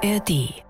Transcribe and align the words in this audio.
ARD. 0.00 0.62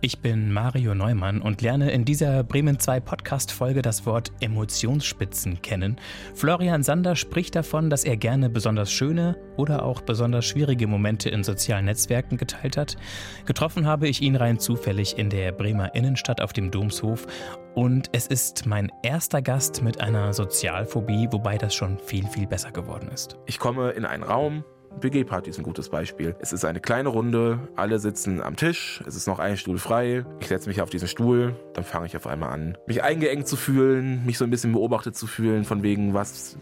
Ich 0.00 0.20
bin 0.20 0.50
Mario 0.54 0.94
Neumann 0.94 1.42
und 1.42 1.60
lerne 1.60 1.90
in 1.90 2.06
dieser 2.06 2.42
Bremen 2.42 2.78
2 2.78 2.98
Podcast-Folge 3.00 3.82
das 3.82 4.06
Wort 4.06 4.32
Emotionsspitzen 4.40 5.60
kennen. 5.60 5.96
Florian 6.34 6.82
Sander 6.82 7.14
spricht 7.14 7.56
davon, 7.56 7.90
dass 7.90 8.04
er 8.04 8.16
gerne 8.16 8.48
besonders 8.48 8.90
schöne 8.90 9.36
oder 9.58 9.84
auch 9.84 10.00
besonders 10.00 10.46
schwierige 10.46 10.86
Momente 10.86 11.28
in 11.28 11.44
sozialen 11.44 11.84
Netzwerken 11.84 12.38
geteilt 12.38 12.78
hat. 12.78 12.96
Getroffen 13.44 13.86
habe 13.86 14.08
ich 14.08 14.22
ihn 14.22 14.36
rein 14.36 14.58
zufällig 14.58 15.18
in 15.18 15.28
der 15.28 15.52
Bremer 15.52 15.94
Innenstadt 15.94 16.40
auf 16.40 16.54
dem 16.54 16.70
Domshof 16.70 17.26
und 17.74 18.08
es 18.12 18.26
ist 18.28 18.64
mein 18.64 18.90
erster 19.02 19.42
Gast 19.42 19.82
mit 19.82 20.00
einer 20.00 20.32
Sozialphobie, 20.32 21.28
wobei 21.32 21.58
das 21.58 21.74
schon 21.74 21.98
viel, 21.98 22.26
viel 22.26 22.46
besser 22.46 22.72
geworden 22.72 23.10
ist. 23.12 23.36
Ich 23.44 23.58
komme 23.58 23.90
in 23.90 24.06
einen 24.06 24.22
Raum, 24.22 24.64
WG-Party 25.00 25.50
ist 25.50 25.58
ein 25.58 25.62
gutes 25.64 25.88
Beispiel. 25.88 26.34
Es 26.40 26.52
ist 26.52 26.64
eine 26.64 26.80
kleine 26.80 27.08
Runde, 27.08 27.58
alle 27.76 27.98
sitzen 27.98 28.42
am 28.42 28.56
Tisch, 28.56 29.02
es 29.06 29.16
ist 29.16 29.26
noch 29.26 29.38
ein 29.38 29.56
Stuhl 29.56 29.78
frei. 29.78 30.24
Ich 30.40 30.48
setze 30.48 30.68
mich 30.68 30.82
auf 30.82 30.90
diesen 30.90 31.08
Stuhl, 31.08 31.54
dann 31.74 31.84
fange 31.84 32.06
ich 32.06 32.16
auf 32.16 32.26
einmal 32.26 32.52
an, 32.52 32.76
mich 32.86 33.02
eingeengt 33.02 33.46
zu 33.46 33.56
fühlen, 33.56 34.24
mich 34.26 34.38
so 34.38 34.44
ein 34.44 34.50
bisschen 34.50 34.72
beobachtet 34.72 35.16
zu 35.16 35.26
fühlen, 35.26 35.64
von 35.64 35.82
wegen, 35.82 36.14
was 36.14 36.56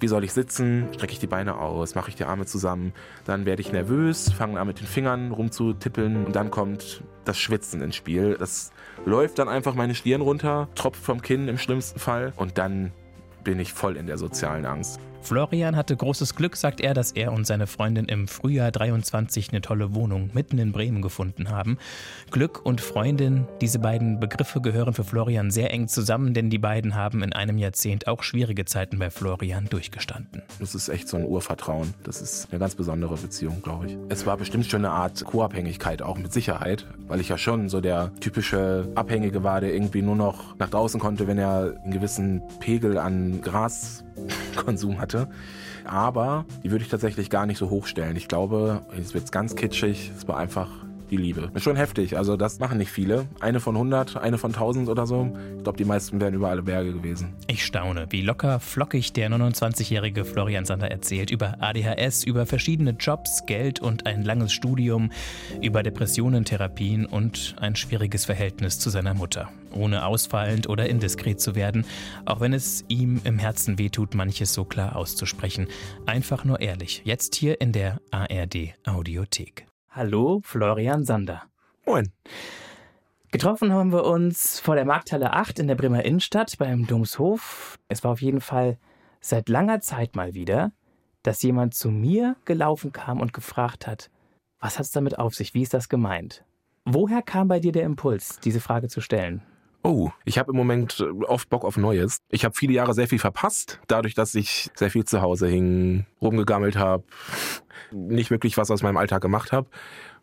wie 0.00 0.08
soll 0.08 0.24
ich 0.24 0.32
sitzen? 0.32 0.88
Strecke 0.92 1.12
ich 1.12 1.18
die 1.18 1.26
Beine 1.26 1.56
aus? 1.56 1.94
Mache 1.94 2.10
ich 2.10 2.16
die 2.16 2.24
Arme 2.24 2.46
zusammen? 2.46 2.92
Dann 3.24 3.46
werde 3.46 3.62
ich 3.62 3.72
nervös, 3.72 4.30
fange 4.30 4.60
an 4.60 4.66
mit 4.66 4.80
den 4.80 4.86
Fingern 4.86 5.30
rumzutippeln 5.30 6.26
und 6.26 6.36
dann 6.36 6.50
kommt 6.50 7.02
das 7.24 7.38
Schwitzen 7.38 7.80
ins 7.80 7.96
Spiel. 7.96 8.36
Das 8.38 8.72
läuft 9.06 9.38
dann 9.38 9.48
einfach 9.48 9.74
meine 9.74 9.94
Stirn 9.94 10.20
runter, 10.20 10.68
tropft 10.74 11.02
vom 11.02 11.22
Kinn 11.22 11.48
im 11.48 11.58
schlimmsten 11.58 12.00
Fall 12.00 12.32
und 12.36 12.58
dann 12.58 12.92
bin 13.44 13.58
ich 13.60 13.72
voll 13.72 13.96
in 13.96 14.06
der 14.06 14.18
sozialen 14.18 14.66
Angst. 14.66 15.00
Florian 15.24 15.74
hatte 15.74 15.96
großes 15.96 16.34
Glück, 16.34 16.54
sagt 16.54 16.82
er, 16.82 16.92
dass 16.92 17.10
er 17.12 17.32
und 17.32 17.46
seine 17.46 17.66
Freundin 17.66 18.04
im 18.04 18.28
Frühjahr 18.28 18.70
23 18.70 19.52
eine 19.52 19.62
tolle 19.62 19.94
Wohnung 19.94 20.28
mitten 20.34 20.58
in 20.58 20.70
Bremen 20.70 21.00
gefunden 21.00 21.48
haben. 21.48 21.78
Glück 22.30 22.60
und 22.62 22.82
Freundin, 22.82 23.48
diese 23.62 23.78
beiden 23.78 24.20
Begriffe 24.20 24.60
gehören 24.60 24.92
für 24.92 25.02
Florian 25.02 25.50
sehr 25.50 25.70
eng 25.70 25.88
zusammen, 25.88 26.34
denn 26.34 26.50
die 26.50 26.58
beiden 26.58 26.94
haben 26.94 27.22
in 27.22 27.32
einem 27.32 27.56
Jahrzehnt 27.56 28.06
auch 28.06 28.22
schwierige 28.22 28.66
Zeiten 28.66 28.98
bei 28.98 29.08
Florian 29.08 29.64
durchgestanden. 29.70 30.42
Das 30.60 30.74
ist 30.74 30.90
echt 30.90 31.08
so 31.08 31.16
ein 31.16 31.24
Urvertrauen. 31.24 31.94
Das 32.02 32.20
ist 32.20 32.48
eine 32.50 32.58
ganz 32.58 32.74
besondere 32.74 33.16
Beziehung, 33.16 33.62
glaube 33.62 33.86
ich. 33.86 33.96
Es 34.10 34.26
war 34.26 34.36
bestimmt 34.36 34.66
schon 34.66 34.84
eine 34.84 34.92
Art 34.92 35.24
Co-Abhängigkeit, 35.24 36.02
auch 36.02 36.18
mit 36.18 36.34
Sicherheit, 36.34 36.86
weil 37.08 37.20
ich 37.20 37.30
ja 37.30 37.38
schon 37.38 37.70
so 37.70 37.80
der 37.80 38.12
typische 38.20 38.92
Abhängige 38.94 39.42
war, 39.42 39.62
der 39.62 39.72
irgendwie 39.72 40.02
nur 40.02 40.16
noch 40.16 40.58
nach 40.58 40.68
draußen 40.68 41.00
konnte, 41.00 41.26
wenn 41.26 41.38
er 41.38 41.80
einen 41.82 41.94
gewissen 41.94 42.42
Pegel 42.60 42.98
an 42.98 43.40
Graskonsum 43.40 45.00
hatte 45.00 45.13
hatte. 45.14 45.28
Aber 45.84 46.44
die 46.62 46.70
würde 46.70 46.84
ich 46.84 46.90
tatsächlich 46.90 47.30
gar 47.30 47.46
nicht 47.46 47.58
so 47.58 47.70
hochstellen. 47.70 48.16
Ich 48.16 48.28
glaube, 48.28 48.82
es 48.98 49.14
wird 49.14 49.30
ganz 49.32 49.54
kitschig. 49.54 50.12
Es 50.16 50.26
war 50.28 50.36
einfach 50.38 50.83
die 51.10 51.16
Liebe. 51.16 51.50
Ist 51.54 51.62
schon 51.62 51.76
heftig. 51.76 52.16
Also 52.16 52.36
das 52.36 52.58
machen 52.58 52.78
nicht 52.78 52.90
viele. 52.90 53.26
Eine 53.40 53.60
von 53.60 53.74
100, 53.74 54.16
eine 54.16 54.38
von 54.38 54.52
1000 54.52 54.88
oder 54.88 55.06
so. 55.06 55.36
Ich 55.56 55.62
glaube, 55.62 55.78
die 55.78 55.84
meisten 55.84 56.20
wären 56.20 56.34
über 56.34 56.48
alle 56.48 56.62
Berge 56.62 56.92
gewesen. 56.92 57.34
Ich 57.46 57.64
staune, 57.64 58.06
wie 58.10 58.22
locker 58.22 58.60
flockig 58.60 59.12
der 59.12 59.30
29-jährige 59.30 60.24
Florian 60.24 60.64
Sander 60.64 60.90
erzählt 60.90 61.30
über 61.30 61.56
ADHS, 61.60 62.24
über 62.24 62.46
verschiedene 62.46 62.90
Jobs, 62.92 63.44
Geld 63.46 63.80
und 63.80 64.06
ein 64.06 64.22
langes 64.22 64.52
Studium, 64.52 65.10
über 65.60 65.82
Depressionen, 65.82 66.44
Therapien 66.44 67.06
und 67.06 67.56
ein 67.58 67.76
schwieriges 67.76 68.24
Verhältnis 68.24 68.78
zu 68.78 68.90
seiner 68.90 69.14
Mutter. 69.14 69.50
Ohne 69.72 70.06
ausfallend 70.06 70.68
oder 70.68 70.88
indiskret 70.88 71.40
zu 71.40 71.54
werden, 71.54 71.84
auch 72.24 72.40
wenn 72.40 72.52
es 72.52 72.84
ihm 72.88 73.20
im 73.24 73.38
Herzen 73.38 73.78
wehtut, 73.78 74.14
manches 74.14 74.54
so 74.54 74.64
klar 74.64 74.96
auszusprechen. 74.96 75.66
Einfach 76.06 76.44
nur 76.44 76.60
ehrlich. 76.60 77.02
Jetzt 77.04 77.34
hier 77.34 77.60
in 77.60 77.72
der 77.72 78.00
ARD 78.10 78.74
Audiothek. 78.86 79.66
Hallo, 79.96 80.40
Florian 80.42 81.04
Sander. 81.04 81.44
Moin. 81.86 82.10
Getroffen 83.30 83.72
haben 83.72 83.92
wir 83.92 84.02
uns 84.02 84.58
vor 84.58 84.74
der 84.74 84.84
Markthalle 84.84 85.32
8 85.32 85.60
in 85.60 85.68
der 85.68 85.76
Bremer 85.76 86.04
Innenstadt 86.04 86.58
beim 86.58 86.88
Domshof. 86.88 87.78
Es 87.86 88.02
war 88.02 88.10
auf 88.10 88.20
jeden 88.20 88.40
Fall 88.40 88.76
seit 89.20 89.48
langer 89.48 89.78
Zeit 89.78 90.16
mal 90.16 90.34
wieder, 90.34 90.72
dass 91.22 91.44
jemand 91.44 91.74
zu 91.74 91.92
mir 91.92 92.34
gelaufen 92.44 92.90
kam 92.90 93.20
und 93.20 93.32
gefragt 93.32 93.86
hat, 93.86 94.10
was 94.58 94.80
hat 94.80 94.86
es 94.86 94.90
damit 94.90 95.20
auf 95.20 95.36
sich? 95.36 95.54
Wie 95.54 95.62
ist 95.62 95.74
das 95.74 95.88
gemeint? 95.88 96.44
Woher 96.84 97.22
kam 97.22 97.46
bei 97.46 97.60
dir 97.60 97.70
der 97.70 97.84
Impuls, 97.84 98.40
diese 98.40 98.58
Frage 98.58 98.88
zu 98.88 99.00
stellen? 99.00 99.42
Oh, 99.86 100.10
ich 100.24 100.38
habe 100.38 100.50
im 100.50 100.56
Moment 100.56 101.00
äh, 101.00 101.24
oft 101.26 101.50
Bock 101.50 101.62
auf 101.64 101.76
Neues. 101.76 102.22
Ich 102.30 102.44
habe 102.46 102.54
viele 102.54 102.72
Jahre 102.72 102.94
sehr 102.94 103.06
viel 103.06 103.18
verpasst, 103.18 103.80
dadurch, 103.86 104.14
dass 104.14 104.34
ich 104.34 104.70
sehr 104.74 104.90
viel 104.90 105.04
zu 105.04 105.20
Hause 105.20 105.46
hing, 105.46 106.06
rumgegammelt 106.22 106.76
habe, 106.76 107.04
nicht 107.92 108.30
wirklich 108.30 108.56
was 108.56 108.70
aus 108.70 108.82
meinem 108.82 108.96
Alltag 108.96 109.20
gemacht 109.20 109.52
habe. 109.52 109.68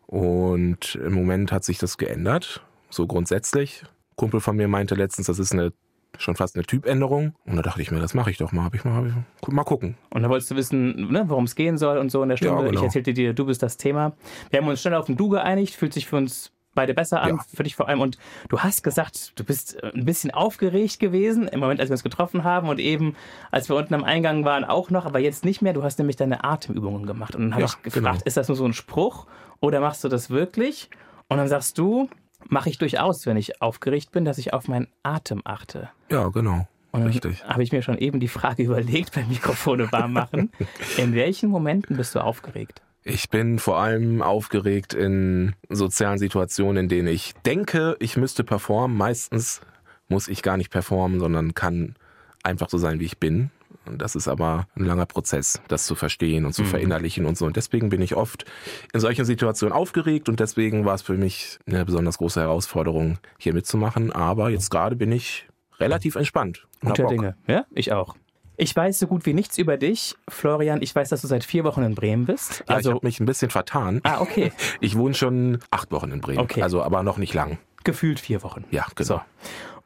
Und 0.06 0.96
im 0.96 1.14
Moment 1.14 1.52
hat 1.52 1.62
sich 1.62 1.78
das 1.78 1.96
geändert, 1.96 2.66
so 2.90 3.06
grundsätzlich. 3.06 3.84
Kumpel 4.16 4.40
von 4.40 4.56
mir 4.56 4.66
meinte 4.66 4.96
letztens, 4.96 5.28
das 5.28 5.38
ist 5.38 5.52
eine 5.52 5.72
schon 6.18 6.36
fast 6.36 6.56
eine 6.56 6.64
Typänderung. 6.64 7.34
Und 7.46 7.56
da 7.56 7.62
dachte 7.62 7.80
ich 7.80 7.90
mir, 7.90 8.00
das 8.00 8.14
mache 8.14 8.30
ich 8.30 8.38
doch 8.38 8.52
mal. 8.52 8.64
Hab 8.64 8.74
ich 8.74 8.84
mal, 8.84 8.94
hab 8.94 9.06
ich, 9.06 9.48
mal 9.48 9.64
gucken. 9.64 9.96
Und 10.10 10.22
da 10.22 10.28
wolltest 10.28 10.50
du 10.50 10.56
wissen, 10.56 11.10
ne, 11.10 11.24
worum 11.28 11.44
es 11.44 11.54
gehen 11.54 11.78
soll 11.78 11.98
und 11.98 12.10
so 12.10 12.22
in 12.22 12.28
der 12.28 12.36
Stunde. 12.36 12.62
Ja, 12.64 12.68
genau. 12.68 12.80
Ich 12.80 12.84
erzählte 12.84 13.14
dir, 13.14 13.32
du 13.32 13.46
bist 13.46 13.62
das 13.62 13.76
Thema. 13.76 14.12
Wir 14.50 14.60
haben 14.60 14.68
uns 14.68 14.82
schnell 14.82 14.94
auf 14.94 15.08
ein 15.08 15.16
Du 15.16 15.28
geeinigt, 15.28 15.74
fühlt 15.74 15.92
sich 15.92 16.06
für 16.06 16.16
uns 16.16 16.52
beide 16.74 16.94
besser 16.94 17.22
an, 17.22 17.36
ja. 17.36 17.44
für 17.54 17.62
dich 17.62 17.76
vor 17.76 17.88
allem. 17.88 18.00
Und 18.00 18.18
du 18.48 18.60
hast 18.60 18.82
gesagt, 18.82 19.32
du 19.38 19.44
bist 19.44 19.82
äh, 19.82 19.92
ein 19.94 20.04
bisschen 20.04 20.30
aufgeregt 20.30 20.98
gewesen 21.00 21.48
im 21.48 21.60
Moment, 21.60 21.80
als 21.80 21.90
wir 21.90 21.94
uns 21.94 22.02
getroffen 22.02 22.44
haben 22.44 22.68
und 22.68 22.78
eben, 22.78 23.16
als 23.50 23.68
wir 23.68 23.76
unten 23.76 23.94
am 23.94 24.04
Eingang 24.04 24.44
waren, 24.44 24.64
auch 24.64 24.90
noch, 24.90 25.06
aber 25.06 25.18
jetzt 25.18 25.44
nicht 25.44 25.62
mehr. 25.62 25.72
Du 25.72 25.82
hast 25.82 25.98
nämlich 25.98 26.16
deine 26.16 26.44
Atemübungen 26.44 27.06
gemacht. 27.06 27.34
Und 27.34 27.42
dann 27.42 27.54
habe 27.54 27.62
ja, 27.62 27.68
ich 27.68 27.82
gefragt, 27.82 28.18
genau. 28.18 28.24
ist 28.24 28.36
das 28.36 28.48
nur 28.48 28.56
so 28.56 28.64
ein 28.64 28.72
Spruch 28.72 29.26
oder 29.60 29.80
machst 29.80 30.02
du 30.04 30.08
das 30.08 30.30
wirklich? 30.30 30.90
Und 31.28 31.38
dann 31.38 31.48
sagst 31.48 31.78
du, 31.78 32.08
mache 32.48 32.68
ich 32.68 32.78
durchaus, 32.78 33.26
wenn 33.26 33.36
ich 33.36 33.62
aufgeregt 33.62 34.12
bin, 34.12 34.24
dass 34.24 34.38
ich 34.38 34.52
auf 34.52 34.68
meinen 34.68 34.88
Atem 35.02 35.42
achte. 35.44 35.90
Ja, 36.10 36.28
genau. 36.28 36.66
Und 36.90 37.04
Richtig. 37.04 37.42
habe 37.44 37.62
ich 37.62 37.72
mir 37.72 37.82
schon 37.82 37.96
eben 37.98 38.20
die 38.20 38.28
Frage 38.28 38.62
überlegt 38.64 39.14
beim 39.14 39.28
Mikrofone 39.28 39.90
warm 39.90 40.12
machen. 40.12 40.52
In 40.98 41.14
welchen 41.14 41.48
Momenten 41.48 41.96
bist 41.96 42.14
du 42.14 42.20
aufgeregt? 42.20 42.82
Ich 43.04 43.30
bin 43.30 43.58
vor 43.58 43.78
allem 43.78 44.22
aufgeregt 44.22 44.94
in 44.94 45.54
sozialen 45.68 46.18
Situationen, 46.18 46.84
in 46.84 46.88
denen 46.88 47.08
ich 47.08 47.34
denke, 47.44 47.96
ich 47.98 48.16
müsste 48.16 48.44
performen. 48.44 48.96
Meistens 48.96 49.60
muss 50.08 50.28
ich 50.28 50.42
gar 50.42 50.56
nicht 50.56 50.70
performen, 50.70 51.18
sondern 51.18 51.54
kann 51.54 51.96
einfach 52.42 52.68
so 52.68 52.78
sein, 52.78 53.00
wie 53.00 53.04
ich 53.04 53.18
bin. 53.18 53.50
Und 53.86 54.00
das 54.00 54.14
ist 54.14 54.28
aber 54.28 54.68
ein 54.76 54.84
langer 54.84 55.06
Prozess, 55.06 55.60
das 55.66 55.84
zu 55.84 55.96
verstehen 55.96 56.44
und 56.44 56.52
zu 56.52 56.62
mhm. 56.62 56.66
verinnerlichen 56.66 57.26
und 57.26 57.36
so. 57.36 57.46
Und 57.46 57.56
deswegen 57.56 57.88
bin 57.88 58.00
ich 58.00 58.14
oft 58.14 58.44
in 58.92 59.00
solchen 59.00 59.24
Situationen 59.24 59.72
aufgeregt 59.72 60.28
und 60.28 60.38
deswegen 60.38 60.84
war 60.84 60.94
es 60.94 61.02
für 61.02 61.14
mich 61.14 61.58
eine 61.66 61.84
besonders 61.84 62.18
große 62.18 62.40
Herausforderung, 62.40 63.18
hier 63.38 63.54
mitzumachen. 63.54 64.12
Aber 64.12 64.50
jetzt 64.50 64.70
gerade 64.70 64.94
bin 64.94 65.10
ich 65.10 65.48
relativ 65.80 66.14
entspannt. 66.14 66.66
Guter 66.80 67.06
Dinge. 67.06 67.36
Ja, 67.48 67.64
ich 67.70 67.92
auch. 67.92 68.14
Ich 68.62 68.76
weiß 68.76 69.00
so 69.00 69.08
gut 69.08 69.26
wie 69.26 69.34
nichts 69.34 69.58
über 69.58 69.76
dich, 69.76 70.14
Florian. 70.28 70.82
Ich 70.82 70.94
weiß, 70.94 71.08
dass 71.08 71.22
du 71.22 71.26
seit 71.26 71.42
vier 71.42 71.64
Wochen 71.64 71.82
in 71.82 71.96
Bremen 71.96 72.26
bist. 72.26 72.62
Ja, 72.68 72.76
also 72.76 72.90
ich 72.90 72.94
habe 72.94 73.06
mich 73.06 73.18
ein 73.18 73.26
bisschen 73.26 73.50
vertan. 73.50 74.00
Ah, 74.04 74.20
okay. 74.20 74.52
Ich 74.80 74.96
wohne 74.96 75.14
schon 75.14 75.58
acht 75.72 75.90
Wochen 75.90 76.12
in 76.12 76.20
Bremen. 76.20 76.38
Okay. 76.38 76.62
Also 76.62 76.80
aber 76.80 77.02
noch 77.02 77.18
nicht 77.18 77.34
lang. 77.34 77.58
Gefühlt 77.82 78.20
vier 78.20 78.44
Wochen. 78.44 78.64
Ja, 78.70 78.86
genau. 78.94 79.08
So. 79.08 79.20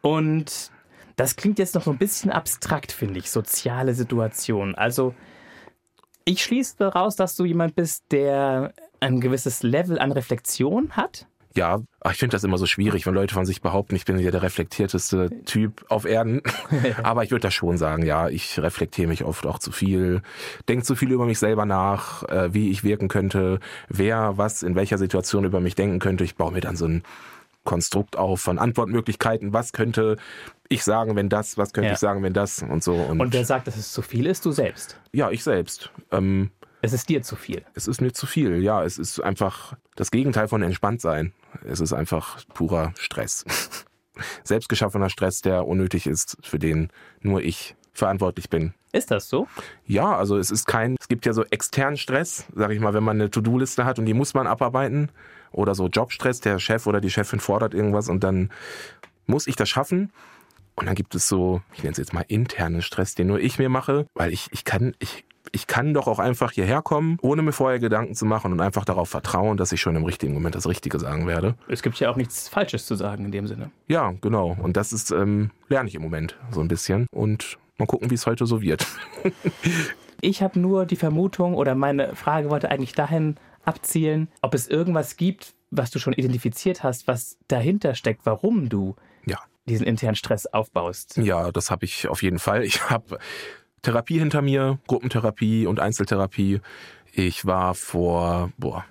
Und 0.03 0.71
das 1.17 1.37
klingt 1.37 1.59
jetzt 1.59 1.75
noch 1.75 1.85
so 1.85 1.91
ein 1.91 1.97
bisschen 1.97 2.31
abstrakt, 2.31 2.93
finde 2.93 3.19
ich. 3.19 3.31
Soziale 3.31 3.95
Situation. 3.95 4.75
Also 4.75 5.15
ich 6.27 6.45
schließe 6.45 6.77
daraus, 6.79 7.17
dass 7.17 7.35
du 7.35 7.47
jemand 7.47 7.77
bist, 7.77 8.05
der 8.11 8.75
ein 9.01 9.23
gewisses 9.23 9.63
Level 9.63 9.99
an 9.99 10.13
Reflexion 10.13 10.91
hat 10.91 11.27
ja, 11.57 11.81
ich 12.11 12.19
finde 12.19 12.37
das 12.37 12.45
immer 12.45 12.59
so 12.59 12.67
schwierig, 12.67 13.07
wenn 13.07 13.15
Leute 13.15 13.35
von 13.35 13.47
sich 13.47 13.61
behaupten, 13.61 13.97
ich 13.97 14.05
bin 14.05 14.19
ja 14.19 14.31
der 14.31 14.43
reflektierteste 14.43 15.31
Typ 15.45 15.85
auf 15.89 16.05
Erden. 16.05 16.43
Aber 17.03 17.25
ich 17.25 17.31
würde 17.31 17.43
das 17.43 17.55
schon 17.55 17.79
sagen, 17.79 18.05
ja, 18.05 18.29
ich 18.29 18.59
reflektiere 18.59 19.09
mich 19.09 19.25
oft 19.25 19.47
auch 19.47 19.59
zu 19.59 19.73
viel, 19.73 20.23
denke 20.69 20.85
zu 20.85 20.95
viel 20.95 21.11
über 21.11 21.27
mich 21.27 21.39
selber 21.39 21.65
nach, 21.65 22.23
äh, 22.25 22.55
wie 22.55 22.71
ich 22.71 22.85
wirken 22.85 23.09
könnte, 23.09 23.61
wer 23.89 24.37
was 24.37 24.63
in 24.63 24.75
welcher 24.75 24.99
Situation 24.99 25.45
über 25.45 25.61
mich 25.61 25.75
denken 25.75 25.99
könnte. 25.99 26.25
Ich 26.25 26.37
baue 26.37 26.53
mir 26.53 26.61
dann 26.61 26.77
so 26.77 26.87
ein 26.87 27.03
Konstrukt 27.65 28.17
auf 28.17 28.41
von 28.41 28.59
Antwortmöglichkeiten. 28.59 29.53
Was 29.53 29.73
könnte 29.73 30.17
ich 30.69 30.85
sagen, 30.85 31.17
wenn 31.17 31.29
das? 31.29 31.59
Was 31.59 31.73
könnte 31.73 31.89
ja. 31.89 31.95
ich 31.95 31.99
sagen, 31.99 32.23
wenn 32.23 32.33
das? 32.33 32.63
Und 32.63 32.83
so. 32.83 32.95
Und, 32.95 33.21
und 33.21 33.33
wer 33.33 33.45
sagt, 33.45 33.67
dass 33.67 33.77
es 33.77 33.93
zu 33.93 34.03
viel 34.03 34.27
ist? 34.27 34.47
Du 34.47 34.53
selbst. 34.53 34.99
Ja, 35.13 35.31
ich 35.31 35.43
selbst. 35.43 35.91
Ähm, 36.11 36.51
es 36.83 36.93
ist 36.93 37.09
dir 37.09 37.23
zu 37.23 37.37
viel. 37.37 37.65
Es 37.75 37.89
ist 37.89 38.01
mir 38.01 38.13
zu 38.13 38.27
viel, 38.27 38.63
ja. 38.63 38.83
Es 38.85 38.99
ist 38.99 39.21
einfach 39.21 39.75
das 39.97 40.11
Gegenteil 40.11 40.49
von 40.49 40.63
entspannt 40.63 41.01
sein. 41.01 41.33
Es 41.65 41.81
ist 41.81 41.93
einfach 41.93 42.45
purer 42.55 42.93
Stress. 42.99 43.45
Selbstgeschaffener 44.45 45.11
Stress, 45.11 45.43
der 45.43 45.67
unnötig 45.67 46.07
ist, 46.07 46.39
für 46.43 46.59
den 46.59 46.91
nur 47.21 47.43
ich 47.43 47.77
verantwortlich 47.93 48.51
bin. 48.51 48.75
Ist 48.93 49.11
das 49.11 49.29
so? 49.29 49.47
Ja, 49.87 50.17
also 50.17 50.39
es 50.39 50.51
ist 50.51 50.67
kein, 50.67 50.97
es 50.99 51.09
gibt 51.09 51.27
ja 51.27 51.33
so 51.33 51.45
externen 51.45 51.99
Stress, 51.99 52.47
sag 52.55 52.71
ich 52.71 52.81
mal, 52.81 52.95
wenn 52.95 53.05
man 53.05 53.21
eine 53.21 53.31
To-Do-Liste 53.31 53.85
hat 53.85 53.99
und 53.99 54.07
die 54.07 54.15
muss 54.15 54.33
man 54.33 54.47
abarbeiten. 54.47 55.11
Oder 55.53 55.75
so 55.75 55.89
Jobstress, 55.89 56.41
der 56.41 56.59
Chef 56.59 56.87
oder 56.87 57.01
die 57.01 57.11
Chefin 57.11 57.41
fordert 57.41 57.75
irgendwas 57.75 58.09
und 58.09 58.25
dann 58.25 58.51
muss 59.27 59.47
ich 59.47 59.57
das 59.57 59.69
schaffen. 59.69 60.13
Und 60.77 60.87
dann 60.87 60.95
gibt 60.95 61.15
es 61.15 61.29
so, 61.29 61.63
ich 61.75 61.83
nenne 61.83 61.93
es 61.93 61.99
jetzt 61.99 62.13
mal 62.13 62.25
internen 62.29 62.83
Stress, 62.83 63.15
den 63.15 63.27
nur 63.27 63.41
ich 63.41 63.59
mir 63.59 63.69
mache, 63.69 64.07
weil 64.15 64.33
ich, 64.33 64.49
ich 64.53 64.65
kann, 64.65 64.95
ich, 64.99 65.25
ich 65.57 65.67
kann 65.67 65.95
doch 65.95 66.07
auch 66.07 66.19
einfach 66.19 66.53
hierher 66.53 66.83
kommen, 66.83 67.17
ohne 67.23 67.41
mir 67.41 67.53
vorher 67.53 67.79
Gedanken 67.79 68.15
zu 68.15 68.27
machen 68.27 68.53
und 68.53 68.61
einfach 68.61 68.85
darauf 68.85 69.09
vertrauen, 69.09 69.57
dass 69.57 69.73
ich 69.73 69.81
schon 69.81 69.97
im 69.97 70.05
richtigen 70.05 70.35
Moment 70.35 70.55
das 70.55 70.69
Richtige 70.69 70.99
sagen 70.99 71.27
werde. 71.27 71.55
Es 71.67 71.83
gibt 71.83 71.99
ja 71.99 72.11
auch 72.11 72.17
nichts 72.17 72.47
Falsches 72.47 72.85
zu 72.85 72.95
sagen 72.95 73.25
in 73.25 73.33
dem 73.33 73.47
Sinne. 73.47 73.71
Ja, 73.89 74.13
genau. 74.21 74.55
Und 74.61 74.77
das 74.77 74.93
ist, 74.93 75.13
ähm, 75.13 75.51
lerne 75.71 75.89
ich 75.89 75.95
im 75.95 76.03
Moment 76.03 76.37
so 76.51 76.61
ein 76.61 76.69
bisschen. 76.69 77.07
Und 77.11 77.57
mal 77.79 77.87
gucken, 77.87 78.11
wie 78.11 78.15
es 78.15 78.27
heute 78.27 78.45
so 78.45 78.61
wird. 78.61 78.87
ich 80.21 80.43
habe 80.43 80.61
nur 80.61 80.85
die 80.85 80.97
Vermutung 80.97 81.55
oder 81.55 81.75
meine 81.75 82.15
Frage 82.17 82.51
wollte 82.51 82.71
eigentlich 82.71 82.93
dahin 82.93 83.37
abzielen, 83.65 84.29
ob 84.43 84.53
es 84.53 84.69
irgendwas 84.69 85.17
gibt, 85.17 85.55
was 85.71 85.91
du 85.91 85.99
schon 85.99 86.13
identifiziert 86.13 86.83
hast, 86.83 87.09
was 87.09 87.39
dahinter 87.49 87.95
steckt, 87.95 88.27
warum 88.27 88.69
du 88.69 88.95
ja. 89.25 89.39
diesen 89.65 89.87
internen 89.87 90.17
Stress 90.17 90.45
aufbaust. 90.45 91.17
Ja, 91.17 91.51
das 91.51 91.71
habe 91.71 91.87
ich 91.87 92.09
auf 92.09 92.23
jeden 92.23 92.39
Fall. 92.39 92.63
Ich 92.63 92.91
habe 92.91 93.19
Therapie 93.87 94.19
hinter 94.19 94.43
mir, 94.43 94.81
Gruppentherapie 94.89 95.65
und 95.65 95.79
Einzeltherapie. 95.79 96.61
Ich 97.13 97.47
war 97.47 97.77
vor, 97.77 98.51
boah, 98.59 98.85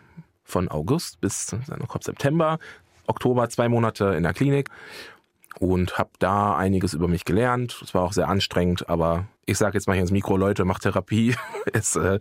von 0.45 0.69
August 0.69 1.19
bis 1.19 1.53
September, 2.00 2.59
Oktober 3.06 3.50
zwei 3.50 3.68
Monate 3.68 4.13
in 4.15 4.24
der 4.24 4.33
Klinik 4.33 4.69
und 5.59 5.97
habe 5.97 6.12
da 6.19 6.56
einiges 6.56 6.94
über 6.94 7.09
mich 7.09 7.25
gelernt. 7.25 7.77
Es 7.83 7.94
war 7.94 8.03
auch 8.03 8.13
sehr 8.13 8.30
anstrengend, 8.30 8.88
aber 8.88 9.25
ich 9.45 9.57
sage 9.57 9.77
jetzt 9.77 9.86
mal 9.86 9.95
hier 9.95 10.01
ins 10.01 10.12
Mikro, 10.12 10.38
Leute, 10.38 10.63
macht 10.63 10.83
Therapie. 10.83 11.36
Es 11.74 11.97
äh, 11.97 12.19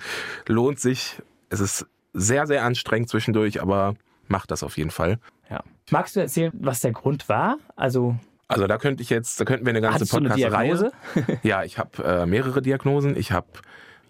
lohnt 0.48 0.80
sich. 0.80 1.22
Es 1.50 1.60
ist 1.60 1.86
sehr, 2.12 2.48
sehr 2.48 2.64
anstrengend 2.64 3.08
zwischendurch, 3.08 3.62
aber 3.62 3.94
macht 4.26 4.50
das 4.50 4.64
auf 4.64 4.78
jeden 4.78 4.90
Fall. 4.90 5.20
Ja. 5.48 5.62
Magst 5.92 6.16
du 6.16 6.20
erzählen, 6.20 6.50
was 6.58 6.80
der 6.80 6.90
Grund 6.90 7.28
war? 7.28 7.58
Also 7.76 8.16
also 8.48 8.66
da 8.66 8.78
könnte 8.78 9.02
ich 9.02 9.10
jetzt, 9.10 9.40
da 9.40 9.44
könnten 9.44 9.66
wir 9.66 9.70
eine 9.70 9.80
ganze 9.80 10.06
Podcast-Reihe. 10.06 10.92
Ja, 11.42 11.64
ich 11.64 11.78
habe 11.78 12.02
äh, 12.04 12.26
mehrere 12.26 12.62
Diagnosen. 12.62 13.16
Ich 13.16 13.32
habe 13.32 13.46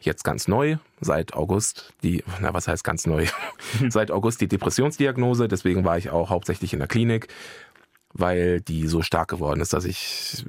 jetzt 0.00 0.24
ganz 0.24 0.48
neu 0.48 0.76
seit 1.00 1.34
August 1.34 1.94
die, 2.02 2.22
na 2.40 2.52
was 2.52 2.68
heißt 2.68 2.84
ganz 2.84 3.06
neu? 3.06 3.26
seit 3.88 4.10
August 4.10 4.40
die 4.40 4.48
Depressionsdiagnose. 4.48 5.48
Deswegen 5.48 5.84
war 5.84 5.98
ich 5.98 6.10
auch 6.10 6.30
hauptsächlich 6.30 6.72
in 6.72 6.80
der 6.80 6.88
Klinik, 6.88 7.28
weil 8.12 8.60
die 8.60 8.86
so 8.86 9.02
stark 9.02 9.28
geworden 9.28 9.60
ist, 9.60 9.72
dass 9.72 9.84
ich 9.84 10.44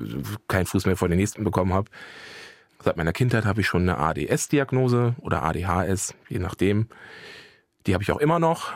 keinen 0.47 0.65
Fuß 0.65 0.85
mehr 0.85 0.97
vor 0.97 1.07
den 1.07 1.17
nächsten 1.17 1.43
bekommen 1.43 1.73
habe. 1.73 1.89
Seit 2.83 2.97
meiner 2.97 3.13
Kindheit 3.13 3.45
habe 3.45 3.61
ich 3.61 3.67
schon 3.67 3.83
eine 3.83 3.97
ADS-Diagnose 3.97 5.15
oder 5.21 5.43
ADHS, 5.43 6.13
je 6.29 6.39
nachdem. 6.39 6.87
Die 7.87 7.93
habe 7.93 8.03
ich 8.03 8.11
auch 8.11 8.19
immer 8.19 8.39
noch. 8.39 8.73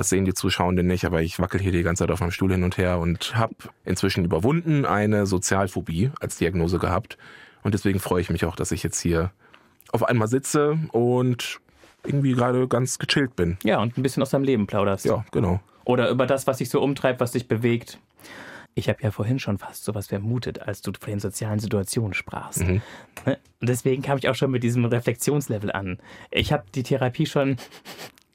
Das 0.00 0.08
sehen 0.08 0.24
die 0.24 0.32
Zuschauenden 0.32 0.86
nicht, 0.86 1.04
aber 1.04 1.20
ich 1.20 1.38
wackel 1.40 1.60
hier 1.60 1.72
die 1.72 1.82
ganze 1.82 2.04
Zeit 2.04 2.10
auf 2.10 2.20
meinem 2.20 2.30
Stuhl 2.30 2.50
hin 2.50 2.64
und 2.64 2.78
her 2.78 3.00
und 3.00 3.36
habe 3.36 3.54
inzwischen 3.84 4.24
überwunden 4.24 4.86
eine 4.86 5.26
Sozialphobie 5.26 6.10
als 6.20 6.38
Diagnose 6.38 6.78
gehabt. 6.78 7.18
Und 7.64 7.74
deswegen 7.74 8.00
freue 8.00 8.22
ich 8.22 8.30
mich 8.30 8.46
auch, 8.46 8.56
dass 8.56 8.72
ich 8.72 8.82
jetzt 8.82 8.98
hier 8.98 9.30
auf 9.92 10.02
einmal 10.02 10.26
sitze 10.26 10.78
und 10.92 11.60
irgendwie 12.02 12.32
gerade 12.32 12.66
ganz 12.66 12.98
gechillt 12.98 13.36
bin. 13.36 13.58
Ja, 13.62 13.78
und 13.82 13.98
ein 13.98 14.02
bisschen 14.02 14.22
aus 14.22 14.30
deinem 14.30 14.44
Leben 14.44 14.66
plauderst. 14.66 15.04
Ja, 15.04 15.22
genau. 15.32 15.60
Oder 15.84 16.08
über 16.08 16.26
das, 16.26 16.46
was 16.46 16.56
dich 16.56 16.70
so 16.70 16.80
umtreibt, 16.80 17.20
was 17.20 17.32
dich 17.32 17.46
bewegt. 17.46 17.98
Ich 18.74 18.88
habe 18.88 19.02
ja 19.02 19.10
vorhin 19.10 19.38
schon 19.38 19.58
fast 19.58 19.84
sowas 19.84 20.06
vermutet, 20.06 20.62
als 20.62 20.80
du 20.80 20.92
von 20.98 21.10
den 21.10 21.20
sozialen 21.20 21.58
Situationen 21.58 22.14
sprachst. 22.14 22.62
Mhm. 22.62 22.80
Ne? 23.26 23.38
Und 23.60 23.68
deswegen 23.68 24.00
kam 24.00 24.16
ich 24.16 24.30
auch 24.30 24.34
schon 24.34 24.50
mit 24.50 24.62
diesem 24.62 24.86
Reflexionslevel 24.86 25.70
an. 25.70 25.98
Ich 26.30 26.54
habe 26.54 26.64
die 26.74 26.84
Therapie 26.84 27.26
schon 27.26 27.58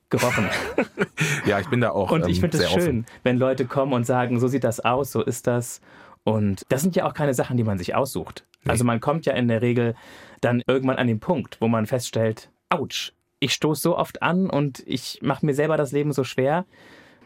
gerochen. 0.09 0.49
ja, 1.45 1.59
ich 1.59 1.69
bin 1.69 1.81
da 1.81 1.91
auch. 1.91 2.11
Und 2.11 2.27
ich 2.27 2.37
ähm, 2.37 2.49
finde 2.49 2.57
es 2.57 2.71
schön, 2.71 2.81
offen. 2.81 3.05
wenn 3.23 3.37
Leute 3.37 3.65
kommen 3.65 3.93
und 3.93 4.05
sagen, 4.05 4.39
so 4.39 4.47
sieht 4.47 4.63
das 4.63 4.79
aus, 4.79 5.11
so 5.11 5.21
ist 5.21 5.47
das. 5.47 5.81
Und 6.23 6.63
das 6.69 6.81
sind 6.81 6.95
ja 6.95 7.05
auch 7.05 7.13
keine 7.13 7.33
Sachen, 7.33 7.57
die 7.57 7.63
man 7.63 7.77
sich 7.77 7.95
aussucht. 7.95 8.45
Nee. 8.63 8.71
Also 8.71 8.83
man 8.83 8.99
kommt 8.99 9.25
ja 9.25 9.33
in 9.33 9.47
der 9.47 9.61
Regel 9.61 9.95
dann 10.41 10.63
irgendwann 10.67 10.97
an 10.97 11.07
den 11.07 11.19
Punkt, 11.19 11.61
wo 11.61 11.67
man 11.67 11.85
feststellt, 11.85 12.49
ouch, 12.69 13.11
ich 13.39 13.53
stoße 13.53 13.81
so 13.81 13.97
oft 13.97 14.21
an 14.21 14.49
und 14.49 14.83
ich 14.87 15.19
mache 15.21 15.45
mir 15.45 15.53
selber 15.53 15.77
das 15.77 15.91
Leben 15.91 16.13
so 16.13 16.23
schwer. 16.23 16.65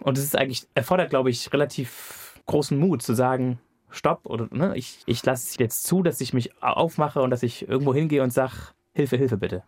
Und 0.01 0.17
es 0.17 0.23
ist 0.23 0.37
eigentlich, 0.37 0.67
erfordert, 0.75 1.09
glaube 1.09 1.29
ich, 1.29 1.51
relativ 1.53 2.39
großen 2.45 2.77
Mut 2.77 3.01
zu 3.01 3.13
sagen, 3.13 3.59
stopp 3.89 4.25
oder 4.25 4.47
ne, 4.51 4.75
ich, 4.75 4.99
ich 5.05 5.25
lasse 5.25 5.47
es 5.49 5.57
jetzt 5.57 5.85
zu, 5.85 6.03
dass 6.03 6.21
ich 6.21 6.33
mich 6.33 6.61
aufmache 6.61 7.21
und 7.21 7.29
dass 7.29 7.43
ich 7.43 7.67
irgendwo 7.67 7.93
hingehe 7.93 8.23
und 8.23 8.31
sage, 8.31 8.53
Hilfe, 8.93 9.17
Hilfe 9.17 9.37
bitte. 9.37 9.63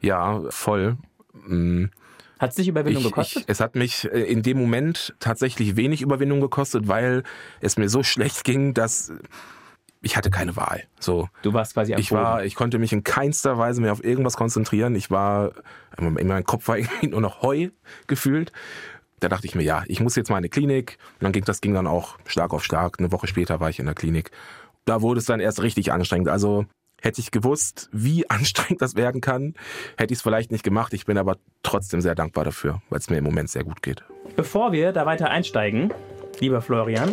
Ja, 0.00 0.42
voll. 0.50 0.96
Mhm. 1.32 1.90
Hat 2.38 2.50
es 2.50 2.56
dich 2.56 2.68
Überwindung 2.68 3.02
ich, 3.02 3.08
gekostet? 3.08 3.42
Ich, 3.42 3.48
es 3.48 3.60
hat 3.60 3.74
mich 3.74 4.04
äh, 4.12 4.20
in 4.20 4.42
dem 4.42 4.58
Moment 4.58 5.14
tatsächlich 5.20 5.76
wenig 5.76 6.02
Überwindung 6.02 6.40
gekostet, 6.40 6.88
weil 6.88 7.22
es 7.60 7.76
mir 7.76 7.88
so 7.88 8.02
schlecht 8.02 8.44
ging, 8.44 8.74
dass 8.74 9.12
ich 10.02 10.16
hatte 10.16 10.30
keine 10.30 10.54
Wahl. 10.54 10.84
So. 11.00 11.28
Du 11.42 11.52
warst 11.52 11.74
quasi 11.74 11.94
am 11.94 12.00
Ich 12.00 12.12
war, 12.12 12.44
ich 12.44 12.54
konnte 12.54 12.78
mich 12.78 12.92
in 12.92 13.02
keinster 13.02 13.58
Weise 13.58 13.80
mehr 13.80 13.92
auf 13.92 14.04
irgendwas 14.04 14.36
konzentrieren. 14.36 14.94
Ich 14.94 15.10
war, 15.10 15.52
in 15.98 16.28
meinem 16.28 16.44
Kopf 16.44 16.68
war 16.68 16.78
irgendwie 16.78 17.08
nur 17.08 17.20
noch 17.20 17.42
Heu 17.42 17.70
gefühlt. 18.06 18.52
Da 19.18 19.28
dachte 19.28 19.46
ich 19.46 19.54
mir, 19.54 19.62
ja, 19.62 19.82
ich 19.86 20.00
muss 20.00 20.14
jetzt 20.14 20.30
mal 20.30 20.36
in 20.36 20.42
die 20.42 20.48
Klinik. 20.48 20.98
Und 21.14 21.24
dann 21.24 21.32
ging 21.32 21.44
das 21.44 21.60
ging 21.60 21.74
dann 21.74 21.86
auch 21.86 22.18
stark 22.26 22.52
auf 22.52 22.62
stark. 22.62 22.98
Eine 22.98 23.10
Woche 23.10 23.26
später 23.26 23.58
war 23.60 23.70
ich 23.70 23.78
in 23.78 23.86
der 23.86 23.94
Klinik. 23.94 24.30
Da 24.84 25.00
wurde 25.02 25.18
es 25.18 25.26
dann 25.26 25.40
erst 25.40 25.62
richtig 25.62 25.90
anstrengend. 25.90 26.28
Also 26.28 26.66
Hätte 27.02 27.20
ich 27.20 27.30
gewusst, 27.30 27.88
wie 27.92 28.28
anstrengend 28.30 28.82
das 28.82 28.96
werden 28.96 29.20
kann, 29.20 29.54
hätte 29.96 30.12
ich 30.12 30.18
es 30.18 30.22
vielleicht 30.22 30.50
nicht 30.50 30.64
gemacht. 30.64 30.92
Ich 30.94 31.06
bin 31.06 31.18
aber 31.18 31.36
trotzdem 31.62 32.00
sehr 32.00 32.14
dankbar 32.14 32.44
dafür, 32.44 32.80
weil 32.90 32.98
es 32.98 33.10
mir 33.10 33.18
im 33.18 33.24
Moment 33.24 33.50
sehr 33.50 33.64
gut 33.64 33.82
geht. 33.82 34.04
Bevor 34.34 34.72
wir 34.72 34.92
da 34.92 35.06
weiter 35.06 35.30
einsteigen, 35.30 35.92
lieber 36.40 36.60
Florian, 36.60 37.10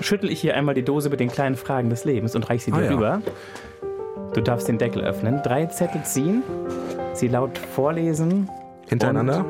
schüttel 0.00 0.30
ich 0.30 0.40
hier 0.40 0.54
einmal 0.54 0.74
die 0.74 0.84
Dose 0.84 1.10
mit 1.10 1.20
den 1.20 1.28
kleinen 1.28 1.56
Fragen 1.56 1.90
des 1.90 2.04
Lebens 2.04 2.34
und 2.34 2.48
reich 2.48 2.64
sie 2.64 2.70
dir 2.70 2.88
ah, 2.88 2.88
rüber. 2.88 3.22
Ja. 3.24 4.32
Du 4.34 4.42
darfst 4.42 4.68
den 4.68 4.78
Deckel 4.78 5.02
öffnen, 5.02 5.42
drei 5.42 5.66
Zettel 5.66 6.02
ziehen, 6.04 6.42
sie 7.14 7.28
laut 7.28 7.56
vorlesen. 7.58 8.48
Hintereinander? 8.88 9.44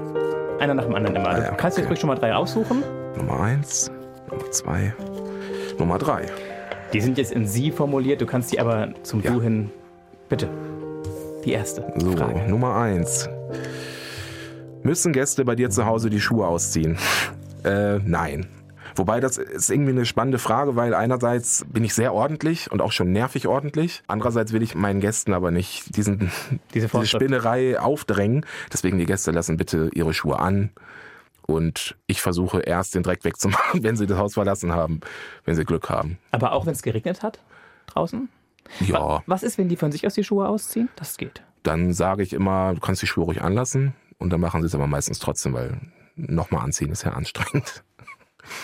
Einer 0.59 0.75
nach 0.75 0.85
dem 0.85 0.94
anderen 0.94 1.17
immer. 1.17 1.29
Ah, 1.29 1.38
ja, 1.38 1.50
du 1.50 1.56
kannst 1.56 1.76
okay. 1.76 1.82
jetzt 1.82 1.91
ruhig 1.91 2.00
schon 2.00 2.09
mal 2.09 2.17
drei 2.17 2.35
aussuchen. 2.35 2.82
Nummer 3.17 3.41
eins, 3.41 3.91
Nummer 4.31 4.50
zwei, 4.50 4.94
Nummer 5.79 5.99
drei. 5.99 6.26
Die 6.93 7.00
sind 7.00 7.19
jetzt 7.19 7.32
in 7.32 7.46
Sie 7.46 7.70
formuliert, 7.70 8.20
du 8.20 8.26
kannst 8.26 8.52
die 8.52 8.61
aber 8.61 8.94
zum 9.02 9.23
ja. 9.23 9.31
Du 9.31 9.43
hin. 9.43 9.70
Bitte. 10.29 10.49
Die 11.44 11.52
erste. 11.52 11.93
So, 11.96 12.12
Frage. 12.12 12.49
Nummer 12.49 12.76
eins. 12.76 13.29
Müssen 14.82 15.12
Gäste 15.12 15.44
bei 15.44 15.55
dir 15.55 15.70
zu 15.70 15.85
Hause 15.85 16.08
die 16.08 16.20
Schuhe 16.20 16.46
ausziehen? 16.46 16.96
Äh, 17.64 17.99
nein. 17.99 18.46
Wobei 18.96 19.20
das 19.20 19.37
ist 19.38 19.70
irgendwie 19.70 19.93
eine 19.93 20.06
spannende 20.06 20.38
Frage, 20.38 20.76
weil 20.76 20.94
einerseits 20.94 21.64
bin 21.69 21.85
ich 21.85 21.94
sehr 21.94 22.14
ordentlich 22.14 22.73
und 22.73 22.81
auch 22.81 22.90
schon 22.90 23.12
nervig 23.12 23.46
ordentlich. 23.46 24.02
Andererseits 24.08 24.52
will 24.52 24.62
ich 24.62 24.75
meinen 24.75 25.00
Gästen 25.00 25.35
aber 25.35 25.50
nicht 25.50 25.96
diesen, 25.96 26.31
diese, 26.75 26.88
diese 26.88 27.06
Spinnerei 27.06 27.79
aufdrängen. 27.79 28.44
Deswegen 28.73 28.99
die 28.99 29.06
Gäste 29.06 29.31
lassen 29.31 29.56
bitte 29.56 29.90
ihre 29.94 30.14
Schuhe 30.14 30.38
an. 30.38 30.71
Und 31.50 31.97
ich 32.07 32.21
versuche 32.21 32.61
erst 32.61 32.95
den 32.95 33.02
Dreck 33.02 33.25
wegzumachen, 33.25 33.83
wenn 33.83 33.97
sie 33.97 34.07
das 34.07 34.19
Haus 34.19 34.35
verlassen 34.35 34.73
haben, 34.73 35.00
wenn 35.47 35.55
sie 35.57 35.64
Glück 35.64 35.88
haben. 35.88 36.19
Aber 36.31 36.52
auch 36.52 36.67
wenn 36.67 36.75
es 36.75 36.83
geregnet 36.83 37.23
hat 37.23 37.40
draußen? 37.87 38.28
Ja. 38.81 39.23
Was 39.25 39.43
ist, 39.43 39.57
wenn 39.57 39.71
die 39.71 39.76
von 39.76 39.90
sich 39.90 40.07
aus 40.07 40.12
die 40.12 40.25
Schuhe 40.25 40.47
ausziehen? 40.47 40.90
Das 40.97 41.17
geht. 41.17 41.43
Dann 41.62 41.95
sage 41.95 42.23
ich 42.23 42.35
immer, 42.35 42.75
du 42.75 42.81
kannst 42.81 43.00
die 43.00 43.07
Schuhe 43.07 43.25
ruhig 43.25 43.40
anlassen. 43.40 43.95
Und 44.19 44.31
dann 44.31 44.40
machen 44.40 44.61
sie 44.61 44.67
es 44.67 44.75
aber 44.75 44.87
meistens 44.87 45.21
trotzdem, 45.21 45.55
weil 45.55 45.81
nochmal 46.17 46.64
anziehen 46.64 46.93
ist 46.93 47.05
ja 47.05 47.12
anstrengend. 47.12 47.83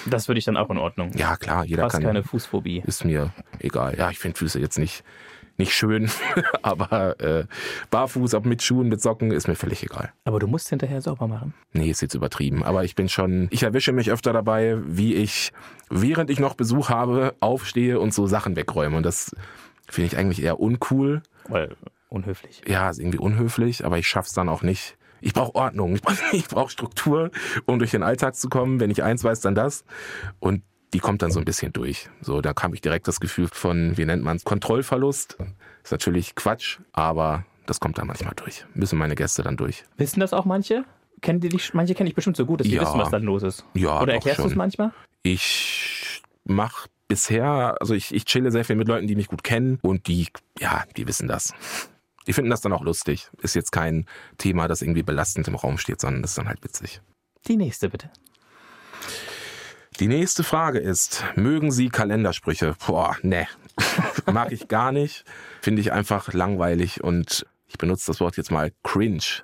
Das 0.07 0.29
würde 0.29 0.39
ich 0.39 0.47
dann 0.47 0.57
auch 0.57 0.71
in 0.71 0.79
Ordnung. 0.79 1.11
Ja, 1.15 1.37
klar, 1.37 1.67
jeder 1.67 1.83
Fast 1.83 1.97
kann. 1.97 2.05
keine 2.05 2.23
Fußphobie. 2.23 2.83
Ist 2.87 3.05
mir 3.05 3.35
egal. 3.59 3.99
Ja, 3.99 4.09
ich 4.09 4.19
finde 4.19 4.39
Füße 4.39 4.59
jetzt 4.59 4.79
nicht 4.79 5.05
nicht 5.57 5.73
schön, 5.73 6.11
aber 6.63 7.21
äh, 7.21 7.47
barfuß, 7.91 8.35
ob 8.35 8.47
mit 8.47 8.63
Schuhen, 8.63 8.89
mit 8.89 9.01
Socken, 9.01 9.31
ist 9.31 9.49
mir 9.49 9.55
völlig 9.55 9.83
egal. 9.83 10.13
Aber 10.25 10.39
du 10.39 10.47
musst 10.47 10.69
hinterher 10.69 11.01
sauber 11.01 11.29
machen. 11.29 11.55
Nee, 11.73 11.91
ist 11.91 12.03
jetzt 12.03 12.15
übertrieben. 12.15 12.65
Aber 12.65 12.85
ich 12.85 12.95
bin 12.95 13.09
schon, 13.09 13.49
ich 13.51 13.63
erwische 13.63 13.93
mich 13.93 14.11
öfter 14.11 14.33
dabei, 14.33 14.79
wie 14.85 15.15
ich, 15.15 15.53
während 15.91 16.31
ich 16.31 16.41
noch 16.41 16.55
Besuch 16.55 16.89
habe, 16.89 17.35
aufstehe 17.41 18.01
und 18.01 18.13
so 18.13 18.27
Sachen 18.27 18.57
wegräume. 18.57 18.97
Und 18.97 19.07
das 19.07 19.35
finde 19.89 20.07
ich 20.07 20.17
eigentlich 20.17 20.43
eher 20.43 20.61
uncool. 20.61 21.23
Weil 21.49 21.77
unhöflich. 22.09 22.63
Ja, 22.67 22.91
ist 22.91 22.99
irgendwie 22.99 23.19
unhöflich, 23.19 23.85
aber 23.85 23.99
ich 23.99 24.09
schaff's 24.09 24.33
dann 24.33 24.49
auch 24.49 24.63
nicht. 24.63 24.97
Ich 25.21 25.33
brauche 25.33 25.55
Ordnung, 25.55 25.99
ich 26.33 26.49
brauche 26.49 26.71
Struktur, 26.71 27.31
um 27.67 27.79
durch 27.79 27.93
den 27.93 28.03
Alltag 28.03 28.35
zu 28.37 28.49
kommen. 28.49 28.81
Wenn 28.81 28.91
ich 28.91 29.03
eins 29.03 29.25
weiß, 29.25 29.41
dann 29.41 29.55
das. 29.55 29.85
Und 30.39 30.63
die 30.95 31.01
kommt 31.01 31.23
dann 31.23 31.33
so 31.33 31.41
ein 31.41 31.45
bisschen 31.45 31.73
durch. 31.73 32.09
So, 32.21 32.41
da 32.41 32.55
kam 32.55 32.73
ich 32.73 32.81
direkt 32.81 33.09
das 33.09 33.19
Gefühl 33.19 33.49
von, 33.53 33.97
wie 33.99 34.07
nennt 34.07 34.23
man 34.23 34.37
es, 34.37 34.45
Kontrollverlust. 34.45 35.37
Ist 35.83 35.91
natürlich 35.91 36.37
Quatsch, 36.37 36.79
aber 36.93 37.45
das 37.67 37.81
kommt 37.81 37.99
dann 37.99 38.07
manchmal 38.07 38.33
durch. 38.37 38.65
Müssen 38.75 38.97
meine 38.97 39.17
Gäste 39.17 39.43
dann 39.43 39.57
durch. 39.57 39.85
Wissen 39.97 40.21
das 40.21 40.33
auch 40.33 40.45
manche? 40.45 40.85
Kennen 41.21 41.41
die 41.41 41.49
dich, 41.49 41.75
manche 41.75 41.95
kenne 41.95 42.09
ich 42.09 42.15
bestimmt 42.15 42.37
so 42.37 42.47
gut, 42.47 42.61
dass 42.61 42.69
die 42.69 42.75
ja. 42.75 42.83
wissen, 42.83 42.99
was 42.99 43.11
dann 43.11 43.25
los 43.25 43.43
ist. 43.43 43.65
Ja. 43.75 44.01
Oder 44.01 44.15
erklärst 44.15 44.41
du 44.41 44.47
es 44.47 44.55
manchmal? 44.55 44.93
Ich 45.25 46.23
mache 46.45 46.89
bisher, 47.09 47.77
also 47.81 47.93
ich, 47.95 48.15
ich 48.15 48.25
chille 48.25 48.53
sehr 48.53 48.65
viel 48.65 48.77
mit 48.77 48.87
Leuten, 48.87 49.09
die 49.09 49.17
mich 49.17 49.27
gut 49.27 49.43
kennen 49.43 49.81
und 49.83 50.07
die, 50.07 50.29
ja, 50.61 50.85
die 50.97 51.09
wissen 51.09 51.27
das. 51.27 51.55
Die 52.29 52.33
finden 52.33 52.51
das 52.51 52.61
dann 52.61 52.73
auch 52.73 52.83
lustig. 52.83 53.29
Ist 53.43 53.55
jetzt 53.55 53.73
kein 53.73 54.07
Thema, 54.39 54.69
das 54.69 54.81
irgendwie 54.81 55.03
belastend 55.03 55.49
im 55.49 55.57
Raum 55.57 55.77
steht, 55.77 56.01
sondern 56.01 56.23
das 56.23 56.33
ist 56.33 56.39
dann 56.39 56.49
halt 56.49 56.63
witzig. 56.63 57.01
Die 57.49 57.57
nächste 57.57 57.89
bitte. 57.89 58.11
Die 60.01 60.09
nächste 60.09 60.43
Frage 60.43 60.81
ist, 60.81 61.23
mögen 61.37 61.71
Sie 61.71 61.89
Kalendersprüche? 61.89 62.75
Boah, 62.85 63.17
ne. 63.23 63.47
Mag 64.33 64.51
ich 64.51 64.67
gar 64.67 64.91
nicht. 64.91 65.25
Finde 65.61 65.81
ich 65.81 65.93
einfach 65.93 66.33
langweilig 66.33 67.05
und 67.05 67.47
Ich 67.69 67.79
benutze 67.79 68.07
das 68.07 68.21
Wort 68.21 68.37
jetzt 68.37 68.51
mal 68.51 68.73
cringe. 68.83 69.43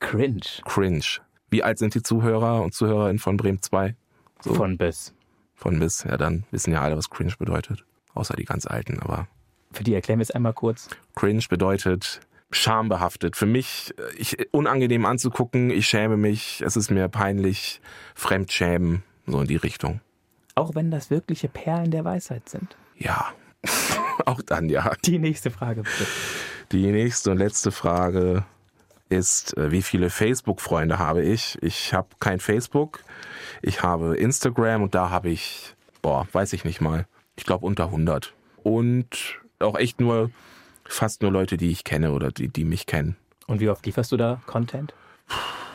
Cringe. 0.00 0.40
Cringe. 0.64 1.04
Wie 1.48 1.62
alt 1.62 1.78
sind 1.78 1.94
die 1.94 2.02
Zuhörer 2.02 2.62
und 2.62 2.74
Zuhörerinnen 2.74 3.20
von 3.20 3.36
Bremen 3.36 3.62
2? 3.62 3.94
So. 4.42 4.54
Von 4.54 4.78
bis. 4.78 5.14
Von 5.54 5.78
bis, 5.78 6.02
ja, 6.02 6.16
dann 6.16 6.44
wissen 6.50 6.72
ja 6.72 6.82
alle, 6.82 6.96
was 6.96 7.08
cringe 7.08 7.34
bedeutet. 7.38 7.84
Außer 8.14 8.34
die 8.34 8.44
ganz 8.44 8.66
Alten, 8.66 8.98
aber. 9.00 9.28
Für 9.72 9.84
die 9.84 9.94
erklären 9.94 10.18
wir 10.18 10.24
es 10.24 10.32
einmal 10.32 10.52
kurz. 10.54 10.88
Cringe 11.14 11.44
bedeutet 11.48 12.20
schambehaftet. 12.50 13.36
Für 13.36 13.46
mich 13.46 13.94
äh, 13.98 14.16
ich, 14.16 14.52
unangenehm 14.52 15.06
anzugucken, 15.06 15.70
ich 15.70 15.86
schäme 15.86 16.16
mich, 16.16 16.62
es 16.64 16.76
ist 16.76 16.90
mir 16.90 17.08
peinlich, 17.08 17.80
Fremdschämen, 18.14 19.02
so 19.26 19.40
in 19.40 19.46
die 19.46 19.56
Richtung. 19.56 20.00
Auch 20.54 20.74
wenn 20.74 20.90
das 20.90 21.10
wirkliche 21.10 21.48
Perlen 21.48 21.90
der 21.90 22.04
Weisheit 22.04 22.48
sind. 22.48 22.76
Ja, 22.96 23.32
auch 24.26 24.42
dann 24.42 24.68
ja. 24.68 24.92
Die 25.04 25.18
nächste 25.18 25.50
Frage 25.50 25.82
bitte. 25.82 26.06
Die 26.72 26.90
nächste 26.90 27.30
und 27.30 27.38
letzte 27.38 27.72
Frage 27.72 28.44
ist, 29.08 29.56
äh, 29.56 29.70
wie 29.70 29.82
viele 29.82 30.10
Facebook-Freunde 30.10 30.98
habe 30.98 31.22
ich? 31.22 31.58
Ich 31.62 31.92
habe 31.92 32.08
kein 32.20 32.40
Facebook. 32.40 33.00
Ich 33.62 33.82
habe 33.82 34.16
Instagram 34.16 34.82
und 34.82 34.94
da 34.94 35.10
habe 35.10 35.30
ich, 35.30 35.74
boah, 36.02 36.26
weiß 36.32 36.52
ich 36.52 36.64
nicht 36.64 36.80
mal. 36.80 37.06
Ich 37.36 37.44
glaube 37.44 37.66
unter 37.66 37.86
100. 37.86 38.32
Und 38.62 39.40
auch 39.58 39.76
echt 39.76 40.00
nur, 40.00 40.30
fast 40.84 41.22
nur 41.22 41.32
Leute, 41.32 41.56
die 41.56 41.70
ich 41.70 41.84
kenne 41.84 42.12
oder 42.12 42.30
die, 42.30 42.48
die 42.48 42.64
mich 42.64 42.86
kennen. 42.86 43.16
Und 43.46 43.60
wie 43.60 43.68
oft 43.68 43.84
lieferst 43.84 44.12
du 44.12 44.16
da 44.16 44.40
Content? 44.46 44.94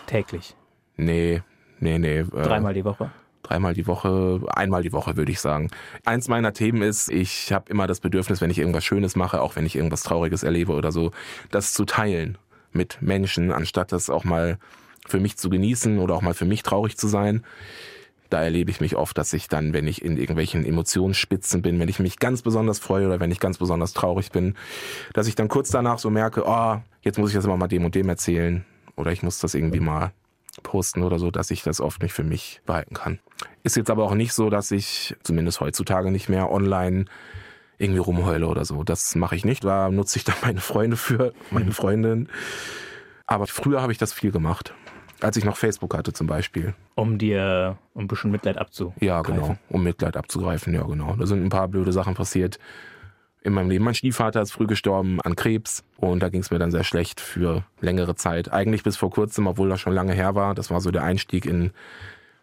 Täglich? 0.07 0.55
Nee, 0.97 1.43
nee, 1.79 1.99
nee. 1.99 2.19
Äh, 2.19 2.25
Dreimal 2.25 2.73
die 2.73 2.83
Woche? 2.83 3.11
Dreimal 3.49 3.73
die 3.73 3.87
Woche, 3.87 4.41
einmal 4.47 4.83
die 4.83 4.93
Woche 4.93 5.17
würde 5.17 5.31
ich 5.31 5.39
sagen. 5.39 5.69
Eins 6.05 6.27
meiner 6.27 6.53
Themen 6.53 6.81
ist, 6.81 7.09
ich 7.09 7.51
habe 7.51 7.69
immer 7.69 7.87
das 7.87 7.99
Bedürfnis, 7.99 8.41
wenn 8.41 8.51
ich 8.51 8.59
irgendwas 8.59 8.85
Schönes 8.85 9.15
mache, 9.15 9.41
auch 9.41 9.55
wenn 9.55 9.65
ich 9.65 9.75
irgendwas 9.75 10.03
Trauriges 10.03 10.43
erlebe 10.43 10.73
oder 10.73 10.91
so, 10.91 11.11
das 11.51 11.73
zu 11.73 11.85
teilen 11.85 12.37
mit 12.71 13.01
Menschen, 13.01 13.51
anstatt 13.51 13.91
das 13.91 14.09
auch 14.09 14.23
mal 14.23 14.59
für 15.07 15.19
mich 15.19 15.37
zu 15.37 15.49
genießen 15.49 15.97
oder 15.97 16.15
auch 16.15 16.21
mal 16.21 16.35
für 16.35 16.45
mich 16.45 16.61
traurig 16.61 16.97
zu 16.97 17.07
sein. 17.07 17.43
Da 18.29 18.43
erlebe 18.43 18.69
ich 18.69 18.79
mich 18.79 18.95
oft, 18.95 19.17
dass 19.17 19.33
ich 19.33 19.47
dann, 19.47 19.73
wenn 19.73 19.87
ich 19.87 20.05
in 20.05 20.17
irgendwelchen 20.17 20.63
Emotionsspitzen 20.63 21.63
bin, 21.63 21.79
wenn 21.79 21.89
ich 21.89 21.97
mich 21.97 22.19
ganz 22.19 22.43
besonders 22.43 22.77
freue 22.77 23.07
oder 23.07 23.19
wenn 23.19 23.31
ich 23.31 23.39
ganz 23.39 23.57
besonders 23.57 23.93
traurig 23.93 24.31
bin, 24.31 24.53
dass 25.13 25.25
ich 25.25 25.33
dann 25.33 25.47
kurz 25.47 25.71
danach 25.71 25.97
so 25.97 26.11
merke, 26.11 26.43
oh, 26.45 26.77
jetzt 27.01 27.17
muss 27.17 27.31
ich 27.31 27.35
das 27.35 27.45
immer 27.45 27.57
mal 27.57 27.67
dem 27.67 27.85
und 27.85 27.95
dem 27.95 28.07
erzählen 28.07 28.63
oder 28.95 29.11
ich 29.11 29.23
muss 29.23 29.39
das 29.39 29.55
irgendwie 29.55 29.79
mal 29.79 30.11
posten 30.63 31.03
oder 31.03 31.19
so, 31.19 31.31
dass 31.31 31.51
ich 31.51 31.63
das 31.63 31.81
oft 31.81 32.01
nicht 32.01 32.13
für 32.13 32.23
mich 32.23 32.61
behalten 32.65 32.95
kann. 32.95 33.19
Ist 33.63 33.75
jetzt 33.75 33.89
aber 33.89 34.03
auch 34.03 34.15
nicht 34.15 34.33
so, 34.33 34.49
dass 34.49 34.71
ich, 34.71 35.15
zumindest 35.23 35.59
heutzutage 35.59 36.11
nicht 36.11 36.29
mehr 36.29 36.51
online 36.51 37.05
irgendwie 37.77 37.99
rumheule 37.99 38.47
oder 38.47 38.65
so. 38.65 38.83
Das 38.83 39.15
mache 39.15 39.35
ich 39.35 39.45
nicht. 39.45 39.63
Da 39.63 39.89
nutze 39.89 40.17
ich 40.17 40.25
dann 40.25 40.35
meine 40.41 40.61
Freunde 40.61 40.97
für, 40.97 41.33
meine 41.51 41.71
Freundin. 41.71 42.29
Aber 43.25 43.47
früher 43.47 43.81
habe 43.81 43.91
ich 43.91 43.97
das 43.97 44.13
viel 44.13 44.31
gemacht. 44.31 44.73
Als 45.21 45.35
ich 45.35 45.43
noch 45.43 45.57
Facebook 45.57 45.95
hatte 45.95 46.13
zum 46.13 46.27
Beispiel. 46.27 46.73
Um 46.95 47.17
dir 47.17 47.77
um 47.93 48.05
ein 48.05 48.07
bisschen 48.07 48.31
Mitleid 48.31 48.57
abzugreifen. 48.57 49.05
Ja, 49.05 49.21
genau. 49.21 49.57
Um 49.67 49.83
Mitleid 49.83 50.15
abzugreifen, 50.15 50.73
ja, 50.73 50.83
genau. 50.83 51.15
Da 51.17 51.25
sind 51.25 51.43
ein 51.43 51.49
paar 51.49 51.67
blöde 51.67 51.91
Sachen 51.91 52.15
passiert 52.15 52.57
in 53.41 53.53
meinem 53.53 53.69
Leben. 53.69 53.85
Mein 53.85 53.93
Stiefvater 53.93 54.41
ist 54.41 54.51
früh 54.51 54.67
gestorben 54.67 55.21
an 55.21 55.35
Krebs 55.35 55.83
und 55.97 56.21
da 56.21 56.29
ging 56.29 56.41
es 56.41 56.51
mir 56.51 56.59
dann 56.59 56.71
sehr 56.71 56.83
schlecht 56.83 57.21
für 57.21 57.63
längere 57.79 58.15
Zeit. 58.15 58.51
Eigentlich 58.51 58.83
bis 58.83 58.97
vor 58.97 59.09
kurzem, 59.09 59.47
obwohl 59.47 59.69
das 59.69 59.79
schon 59.79 59.93
lange 59.93 60.13
her 60.13 60.35
war. 60.35 60.55
Das 60.55 60.69
war 60.69 60.81
so 60.81 60.91
der 60.91 61.03
Einstieg 61.03 61.45
in, 61.45 61.71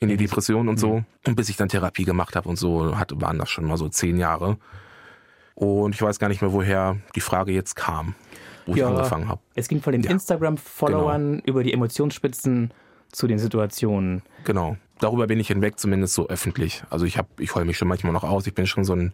in 0.00 0.08
die 0.08 0.16
Depression 0.16 0.68
und 0.68 0.78
so. 0.78 1.04
Und 1.26 1.36
bis 1.36 1.48
ich 1.48 1.56
dann 1.56 1.68
Therapie 1.68 2.04
gemacht 2.04 2.36
habe 2.36 2.48
und 2.48 2.56
so, 2.56 2.96
hatte, 2.96 3.20
waren 3.20 3.38
das 3.38 3.50
schon 3.50 3.64
mal 3.64 3.76
so 3.76 3.88
zehn 3.88 4.16
Jahre. 4.16 4.56
Und 5.54 5.94
ich 5.94 6.02
weiß 6.02 6.18
gar 6.18 6.28
nicht 6.28 6.42
mehr, 6.42 6.52
woher 6.52 6.96
die 7.14 7.20
Frage 7.20 7.52
jetzt 7.52 7.76
kam, 7.76 8.14
wo 8.66 8.74
ja, 8.74 8.84
ich 8.84 8.96
angefangen 8.96 9.28
habe. 9.28 9.40
Es 9.54 9.68
ging 9.68 9.80
von 9.80 9.92
den 9.92 10.02
ja, 10.02 10.10
Instagram-Followern 10.10 11.32
genau. 11.32 11.44
über 11.46 11.62
die 11.62 11.72
Emotionsspitzen 11.72 12.72
zu 13.12 13.26
den 13.26 13.38
Situationen. 13.38 14.22
Genau. 14.44 14.76
Darüber 14.98 15.26
bin 15.26 15.40
ich 15.40 15.48
hinweg, 15.48 15.78
zumindest 15.78 16.14
so 16.14 16.28
öffentlich. 16.28 16.82
Also 16.88 17.04
ich 17.04 17.18
habe, 17.18 17.28
ich 17.38 17.54
heule 17.54 17.66
mich 17.66 17.76
schon 17.76 17.88
manchmal 17.88 18.12
noch 18.12 18.24
aus. 18.24 18.46
Ich 18.46 18.54
bin 18.54 18.66
schon 18.66 18.84
so 18.84 18.94
ein 18.94 19.12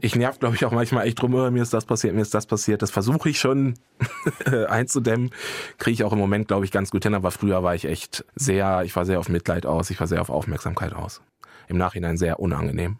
ich 0.00 0.14
nerv, 0.16 0.38
glaube 0.38 0.54
ich, 0.54 0.64
auch 0.64 0.72
manchmal 0.72 1.06
echt 1.06 1.20
drum, 1.20 1.32
mir 1.32 1.62
ist 1.62 1.72
das 1.72 1.84
passiert, 1.84 2.14
mir 2.14 2.22
ist 2.22 2.34
das 2.34 2.46
passiert. 2.46 2.82
Das 2.82 2.90
versuche 2.90 3.28
ich 3.28 3.38
schon 3.38 3.74
einzudämmen. 4.68 5.30
Kriege 5.78 5.94
ich 5.94 6.04
auch 6.04 6.12
im 6.12 6.18
Moment, 6.18 6.48
glaube 6.48 6.64
ich, 6.64 6.70
ganz 6.70 6.90
gut 6.90 7.04
hin. 7.04 7.14
Aber 7.14 7.30
früher 7.30 7.62
war 7.62 7.74
ich 7.74 7.86
echt 7.86 8.24
sehr, 8.34 8.82
ich 8.84 8.94
war 8.96 9.04
sehr 9.04 9.18
auf 9.18 9.28
Mitleid 9.28 9.66
aus, 9.66 9.90
ich 9.90 9.98
war 10.00 10.06
sehr 10.06 10.20
auf 10.20 10.30
Aufmerksamkeit 10.30 10.92
aus. 10.92 11.22
Im 11.68 11.78
Nachhinein 11.78 12.16
sehr 12.16 12.38
unangenehm. 12.38 12.98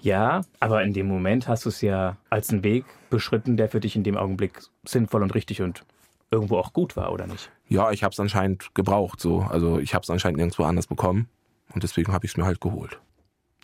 Ja, 0.00 0.42
aber 0.60 0.84
in 0.84 0.92
dem 0.92 1.08
Moment 1.08 1.48
hast 1.48 1.64
du 1.64 1.68
es 1.68 1.80
ja 1.80 2.16
als 2.30 2.50
einen 2.50 2.62
Weg 2.62 2.84
beschritten, 3.10 3.56
der 3.56 3.68
für 3.68 3.80
dich 3.80 3.96
in 3.96 4.04
dem 4.04 4.16
Augenblick 4.16 4.60
sinnvoll 4.84 5.22
und 5.22 5.34
richtig 5.34 5.62
und 5.62 5.84
irgendwo 6.30 6.58
auch 6.58 6.72
gut 6.72 6.96
war, 6.96 7.12
oder 7.12 7.26
nicht? 7.26 7.50
Ja, 7.68 7.90
ich 7.90 8.04
habe 8.04 8.12
es 8.12 8.20
anscheinend 8.20 8.74
gebraucht 8.74 9.20
so. 9.20 9.40
Also 9.40 9.78
ich 9.78 9.94
habe 9.94 10.02
es 10.02 10.10
anscheinend 10.10 10.36
nirgendwo 10.36 10.64
anders 10.64 10.86
bekommen 10.86 11.28
und 11.72 11.82
deswegen 11.82 12.12
habe 12.12 12.26
ich 12.26 12.32
es 12.32 12.36
mir 12.36 12.44
halt 12.44 12.60
geholt. 12.60 13.00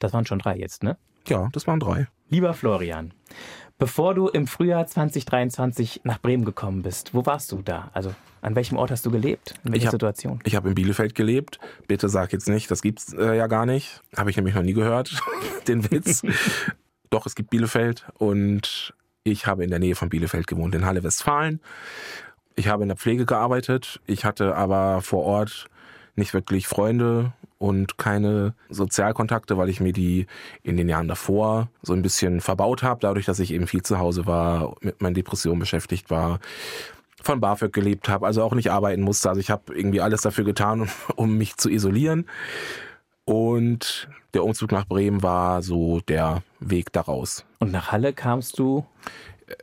Das 0.01 0.13
waren 0.13 0.27
schon 0.27 0.39
drei 0.41 0.57
jetzt, 0.57 0.83
ne? 0.83 0.97
Ja, 1.29 1.49
das 1.53 1.67
waren 1.67 1.81
drei. 1.81 2.09
Lieber 2.29 2.55
Florian, 2.55 3.13
bevor 3.79 4.15
du 4.15 4.29
im 4.29 4.47
Frühjahr 4.47 4.87
2023 4.87 6.01
nach 6.05 6.19
Bremen 6.19 6.45
gekommen 6.45 6.83
bist, 6.83 7.15
wo 7.15 7.27
warst 7.27 7.53
du 7.53 7.63
da? 7.63 7.91
Also 7.93 8.15
an 8.41 8.57
welchem 8.57 8.77
Ort 8.77 8.91
hast 8.91 9.07
du 9.07 9.11
gelebt? 9.11 9.55
In 9.65 9.73
welcher 9.73 9.77
ich 9.77 9.87
hab, 9.87 9.93
Situation? 9.93 10.41
Ich 10.45 10.57
habe 10.57 10.69
in 10.69 10.75
Bielefeld 10.75 11.15
gelebt. 11.15 11.61
Bitte 11.87 12.09
sag 12.09 12.33
jetzt 12.33 12.49
nicht, 12.49 12.71
das 12.71 12.83
gibt's 12.83 13.13
äh, 13.13 13.37
ja 13.37 13.47
gar 13.47 13.67
nicht. 13.67 14.01
Habe 14.17 14.31
ich 14.31 14.37
nämlich 14.37 14.55
noch 14.55 14.63
nie 14.63 14.73
gehört, 14.73 15.23
den 15.69 15.91
Witz. 15.91 16.23
Doch, 17.11 17.27
es 17.27 17.35
gibt 17.35 17.51
Bielefeld 17.51 18.07
und 18.19 18.95
ich 19.23 19.47
habe 19.47 19.63
in 19.63 19.71
der 19.71 19.79
Nähe 19.79 19.95
von 19.95 20.09
Bielefeld 20.09 20.47
gewohnt, 20.47 20.75
in 20.75 20.87
Halle 20.87 21.05
Westfalen. 21.05 21.61
Ich 22.57 22.69
habe 22.69 22.83
in 22.83 22.89
der 22.89 22.97
Pflege 22.97 23.27
gearbeitet. 23.27 24.01
Ich 24.07 24.25
hatte 24.25 24.57
aber 24.57 25.03
vor 25.03 25.25
Ort 25.25 25.69
nicht 26.17 26.35
wirklich 26.35 26.67
Freunde 26.67 27.33
und 27.63 27.97
keine 27.97 28.55
Sozialkontakte, 28.71 29.57
weil 29.57 29.69
ich 29.69 29.81
mir 29.81 29.93
die 29.93 30.27
in 30.65 30.77
den 30.77 30.89
Jahren 30.89 31.07
davor 31.07 31.69
so 31.81 31.93
ein 31.93 32.03
bisschen 32.03 32.41
verbaut 32.41 32.83
habe, 32.83 32.99
dadurch, 33.01 33.25
dass 33.25 33.39
ich 33.39 33.53
eben 33.53 33.69
viel 33.69 33.83
zu 33.83 34.01
Hause 34.01 34.27
war, 34.27 34.75
mit 34.81 35.01
meinen 35.01 35.15
Depressionen 35.15 35.61
beschäftigt 35.61 36.11
war, 36.11 36.41
von 37.23 37.39
BAföG 37.39 37.73
gelebt 37.73 38.09
habe, 38.09 38.27
also 38.27 38.43
auch 38.43 38.55
nicht 38.55 38.73
arbeiten 38.73 39.03
musste. 39.03 39.29
Also 39.29 39.41
ich 39.41 39.49
habe 39.49 39.73
irgendwie 39.77 40.01
alles 40.01 40.23
dafür 40.23 40.43
getan, 40.43 40.91
um 41.15 41.39
mich 41.39 41.57
zu 41.57 41.71
isolieren. 41.71 42.27
Und 43.25 44.09
der 44.35 44.43
Umzug 44.43 44.73
nach 44.73 44.89
Bremen 44.89 45.23
war 45.23 45.63
so 45.63 46.01
der 46.01 46.43
Weg 46.59 46.93
daraus. 46.93 47.45
Und 47.61 47.71
nach 47.71 47.93
Halle 47.93 48.13
kamst 48.13 48.59
du, 48.59 48.85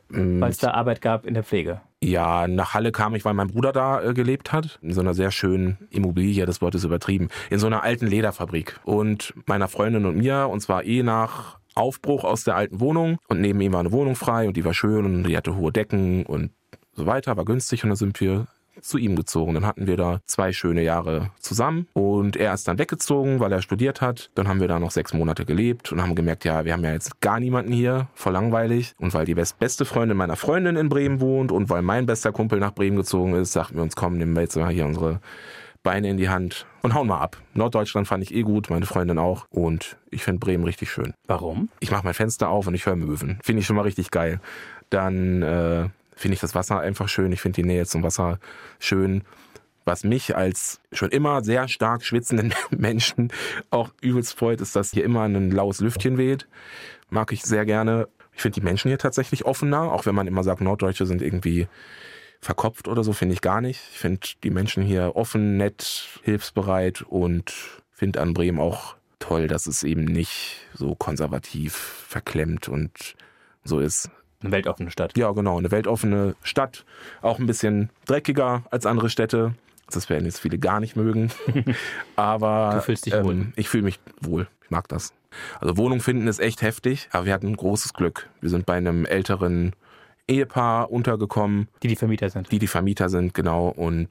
weil 0.08 0.50
es 0.50 0.58
da 0.58 0.72
Arbeit 0.72 1.00
gab 1.00 1.26
in 1.26 1.34
der 1.34 1.44
Pflege? 1.44 1.80
Ja, 2.02 2.48
nach 2.48 2.72
Halle 2.74 2.92
kam 2.92 3.14
ich, 3.14 3.24
weil 3.24 3.34
mein 3.34 3.48
Bruder 3.48 3.72
da 3.72 4.02
äh, 4.02 4.14
gelebt 4.14 4.52
hat. 4.52 4.78
In 4.82 4.92
so 4.92 5.00
einer 5.00 5.12
sehr 5.12 5.30
schönen 5.30 5.86
Immobilie, 5.90 6.46
das 6.46 6.62
Wort 6.62 6.74
ist 6.74 6.84
übertrieben. 6.84 7.28
In 7.50 7.58
so 7.58 7.66
einer 7.66 7.82
alten 7.82 8.06
Lederfabrik. 8.06 8.80
Und 8.84 9.34
meiner 9.46 9.68
Freundin 9.68 10.06
und 10.06 10.16
mir, 10.16 10.48
und 10.48 10.60
zwar 10.60 10.84
eh 10.84 11.02
nach 11.02 11.58
Aufbruch 11.74 12.24
aus 12.24 12.44
der 12.44 12.56
alten 12.56 12.80
Wohnung. 12.80 13.18
Und 13.28 13.40
neben 13.40 13.60
ihm 13.60 13.72
war 13.72 13.80
eine 13.80 13.92
Wohnung 13.92 14.16
frei 14.16 14.46
und 14.46 14.56
die 14.56 14.64
war 14.64 14.74
schön 14.74 15.04
und 15.04 15.24
die 15.24 15.36
hatte 15.36 15.56
hohe 15.56 15.72
Decken 15.72 16.24
und 16.24 16.52
so 16.92 17.06
weiter, 17.06 17.36
war 17.36 17.44
günstig. 17.44 17.84
Und 17.84 17.90
dann 17.90 17.96
sind 17.96 18.20
wir 18.20 18.46
zu 18.80 18.98
ihm 18.98 19.16
gezogen. 19.16 19.54
Dann 19.54 19.66
hatten 19.66 19.86
wir 19.86 19.96
da 19.96 20.20
zwei 20.24 20.52
schöne 20.52 20.82
Jahre 20.82 21.30
zusammen 21.38 21.86
und 21.92 22.36
er 22.36 22.54
ist 22.54 22.68
dann 22.68 22.78
weggezogen, 22.78 23.40
weil 23.40 23.52
er 23.52 23.62
studiert 23.62 24.00
hat. 24.00 24.30
Dann 24.34 24.48
haben 24.48 24.60
wir 24.60 24.68
da 24.68 24.78
noch 24.78 24.90
sechs 24.90 25.12
Monate 25.12 25.44
gelebt 25.44 25.92
und 25.92 26.02
haben 26.02 26.14
gemerkt, 26.14 26.44
ja, 26.44 26.64
wir 26.64 26.72
haben 26.72 26.84
ja 26.84 26.92
jetzt 26.92 27.20
gar 27.20 27.40
niemanden 27.40 27.72
hier, 27.72 28.08
voll 28.14 28.32
langweilig. 28.32 28.94
Und 28.98 29.14
weil 29.14 29.24
die 29.24 29.34
beste 29.34 29.84
Freundin 29.84 30.16
meiner 30.16 30.36
Freundin 30.36 30.76
in 30.76 30.88
Bremen 30.88 31.20
wohnt 31.20 31.52
und 31.52 31.70
weil 31.70 31.82
mein 31.82 32.06
bester 32.06 32.32
Kumpel 32.32 32.58
nach 32.58 32.74
Bremen 32.74 32.96
gezogen 32.96 33.34
ist, 33.34 33.52
sagten 33.52 33.76
wir 33.76 33.82
uns, 33.82 33.96
komm, 33.96 34.18
nehmen 34.18 34.34
wir 34.34 34.42
jetzt 34.42 34.56
mal 34.56 34.70
hier 34.70 34.86
unsere 34.86 35.20
Beine 35.82 36.10
in 36.10 36.18
die 36.18 36.28
Hand 36.28 36.66
und 36.82 36.94
hauen 36.94 37.08
mal 37.08 37.20
ab. 37.20 37.38
Norddeutschland 37.54 38.06
fand 38.06 38.22
ich 38.22 38.34
eh 38.34 38.42
gut, 38.42 38.68
meine 38.68 38.86
Freundin 38.86 39.18
auch. 39.18 39.46
Und 39.50 39.96
ich 40.10 40.22
finde 40.22 40.38
Bremen 40.38 40.64
richtig 40.64 40.90
schön. 40.90 41.14
Warum? 41.26 41.70
Ich 41.80 41.90
mache 41.90 42.04
mein 42.04 42.14
Fenster 42.14 42.48
auf 42.50 42.66
und 42.66 42.74
ich 42.74 42.86
höre 42.86 42.96
Möwen. 42.96 43.38
Finde 43.42 43.60
ich 43.60 43.66
schon 43.66 43.76
mal 43.76 43.82
richtig 43.82 44.10
geil. 44.10 44.40
Dann 44.90 45.42
äh, 45.42 45.88
finde 46.20 46.34
ich 46.34 46.40
das 46.40 46.54
Wasser 46.54 46.78
einfach 46.78 47.08
schön. 47.08 47.32
Ich 47.32 47.40
finde 47.40 47.62
die 47.62 47.66
Nähe 47.66 47.86
zum 47.86 48.02
Wasser 48.02 48.38
schön. 48.78 49.22
Was 49.86 50.04
mich 50.04 50.36
als 50.36 50.80
schon 50.92 51.10
immer 51.10 51.42
sehr 51.42 51.66
stark 51.66 52.04
schwitzenden 52.04 52.52
Menschen 52.70 53.32
auch 53.70 53.90
übelst 54.02 54.38
freut, 54.38 54.60
ist, 54.60 54.76
dass 54.76 54.90
hier 54.90 55.04
immer 55.04 55.22
ein 55.22 55.50
laues 55.50 55.80
Lüftchen 55.80 56.18
weht. 56.18 56.46
Mag 57.08 57.32
ich 57.32 57.42
sehr 57.42 57.64
gerne. 57.64 58.06
Ich 58.34 58.42
finde 58.42 58.60
die 58.60 58.64
Menschen 58.64 58.88
hier 58.88 58.98
tatsächlich 58.98 59.46
offener, 59.46 59.92
auch 59.92 60.04
wenn 60.04 60.14
man 60.14 60.26
immer 60.26 60.44
sagt, 60.44 60.60
Norddeutsche 60.60 61.06
sind 61.06 61.22
irgendwie 61.22 61.66
verkopft 62.40 62.86
oder 62.86 63.02
so, 63.02 63.14
finde 63.14 63.32
ich 63.32 63.40
gar 63.40 63.62
nicht. 63.62 63.80
Ich 63.92 63.98
finde 63.98 64.20
die 64.44 64.50
Menschen 64.50 64.82
hier 64.82 65.16
offen, 65.16 65.56
nett, 65.56 66.08
hilfsbereit 66.22 67.02
und 67.02 67.52
finde 67.90 68.20
an 68.20 68.34
Bremen 68.34 68.60
auch 68.60 68.94
toll, 69.18 69.48
dass 69.48 69.66
es 69.66 69.82
eben 69.82 70.04
nicht 70.04 70.66
so 70.74 70.94
konservativ, 70.94 71.74
verklemmt 72.08 72.68
und 72.68 73.14
so 73.64 73.80
ist. 73.80 74.10
Eine 74.42 74.52
weltoffene 74.52 74.90
Stadt. 74.90 75.16
Ja, 75.16 75.30
genau, 75.32 75.58
eine 75.58 75.70
weltoffene 75.70 76.34
Stadt. 76.42 76.84
Auch 77.20 77.38
ein 77.38 77.46
bisschen 77.46 77.90
dreckiger 78.06 78.62
als 78.70 78.86
andere 78.86 79.10
Städte. 79.10 79.54
Das 79.90 80.08
werden 80.08 80.24
jetzt 80.24 80.40
viele 80.40 80.58
gar 80.58 80.80
nicht 80.80 80.96
mögen. 80.96 81.30
aber 82.16 82.72
du 82.76 82.82
fühlst 82.82 83.06
dich 83.06 83.14
ähm, 83.14 83.24
wohl. 83.24 83.46
Ich 83.56 83.68
fühle 83.68 83.84
mich 83.84 84.00
wohl. 84.20 84.48
Ich 84.64 84.70
mag 84.70 84.88
das. 84.88 85.12
Also 85.60 85.76
Wohnung 85.76 86.00
finden 86.00 86.26
ist 86.26 86.40
echt 86.40 86.62
heftig, 86.62 87.08
aber 87.12 87.26
wir 87.26 87.34
hatten 87.34 87.54
großes 87.54 87.92
Glück. 87.92 88.28
Wir 88.40 88.50
sind 88.50 88.66
bei 88.66 88.74
einem 88.74 89.04
älteren 89.04 89.74
Ehepaar 90.26 90.90
untergekommen. 90.90 91.68
Die 91.82 91.88
die 91.88 91.96
Vermieter 91.96 92.30
sind. 92.30 92.50
Die 92.52 92.58
die 92.58 92.66
Vermieter 92.66 93.08
sind, 93.08 93.34
genau. 93.34 93.68
Und 93.68 94.10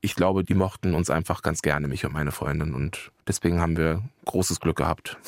ich 0.00 0.14
glaube, 0.14 0.44
die 0.44 0.54
mochten 0.54 0.94
uns 0.94 1.08
einfach 1.08 1.42
ganz 1.42 1.62
gerne, 1.62 1.88
mich 1.88 2.04
und 2.04 2.12
meine 2.12 2.32
Freundin. 2.32 2.74
Und 2.74 3.12
deswegen 3.26 3.60
haben 3.60 3.76
wir 3.76 4.02
großes 4.24 4.60
Glück 4.60 4.76
gehabt. 4.76 5.18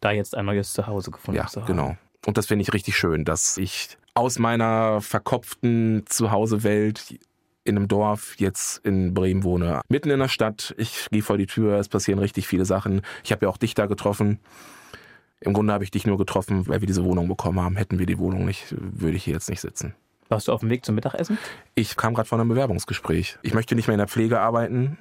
Da 0.00 0.12
jetzt 0.12 0.36
ein 0.36 0.46
neues 0.46 0.72
Zuhause 0.72 1.10
gefunden 1.10 1.38
ja, 1.38 1.46
zu 1.46 1.60
haben. 1.60 1.66
genau. 1.66 1.96
Und 2.26 2.36
das 2.36 2.46
finde 2.46 2.62
ich 2.62 2.72
richtig 2.72 2.96
schön, 2.96 3.24
dass 3.24 3.56
ich 3.56 3.96
aus 4.14 4.38
meiner 4.38 5.00
verkopften 5.00 6.04
Zuhausewelt 6.06 7.18
in 7.64 7.76
einem 7.76 7.88
Dorf 7.88 8.34
jetzt 8.38 8.84
in 8.84 9.14
Bremen 9.14 9.44
wohne. 9.44 9.80
Mitten 9.88 10.10
in 10.10 10.18
der 10.18 10.28
Stadt, 10.28 10.74
ich 10.78 11.08
gehe 11.10 11.22
vor 11.22 11.38
die 11.38 11.46
Tür, 11.46 11.78
es 11.78 11.88
passieren 11.88 12.18
richtig 12.18 12.46
viele 12.46 12.64
Sachen. 12.64 13.02
Ich 13.22 13.32
habe 13.32 13.46
ja 13.46 13.50
auch 13.50 13.56
dich 13.56 13.74
da 13.74 13.86
getroffen. 13.86 14.40
Im 15.40 15.52
Grunde 15.52 15.72
habe 15.72 15.84
ich 15.84 15.90
dich 15.90 16.06
nur 16.06 16.18
getroffen, 16.18 16.68
weil 16.68 16.80
wir 16.80 16.86
diese 16.86 17.04
Wohnung 17.04 17.28
bekommen 17.28 17.60
haben. 17.60 17.76
Hätten 17.76 17.98
wir 17.98 18.06
die 18.06 18.18
Wohnung 18.18 18.44
nicht, 18.44 18.74
würde 18.78 19.16
ich 19.16 19.24
hier 19.24 19.34
jetzt 19.34 19.48
nicht 19.48 19.60
sitzen. 19.60 19.94
Warst 20.28 20.48
du 20.48 20.52
auf 20.52 20.60
dem 20.60 20.70
Weg 20.70 20.84
zum 20.84 20.94
Mittagessen? 20.94 21.38
Ich 21.74 21.96
kam 21.96 22.14
gerade 22.14 22.28
von 22.28 22.40
einem 22.40 22.50
Bewerbungsgespräch. 22.50 23.38
Ich 23.42 23.54
möchte 23.54 23.74
nicht 23.74 23.88
mehr 23.88 23.94
in 23.94 23.98
der 23.98 24.08
Pflege 24.08 24.40
arbeiten. 24.40 24.98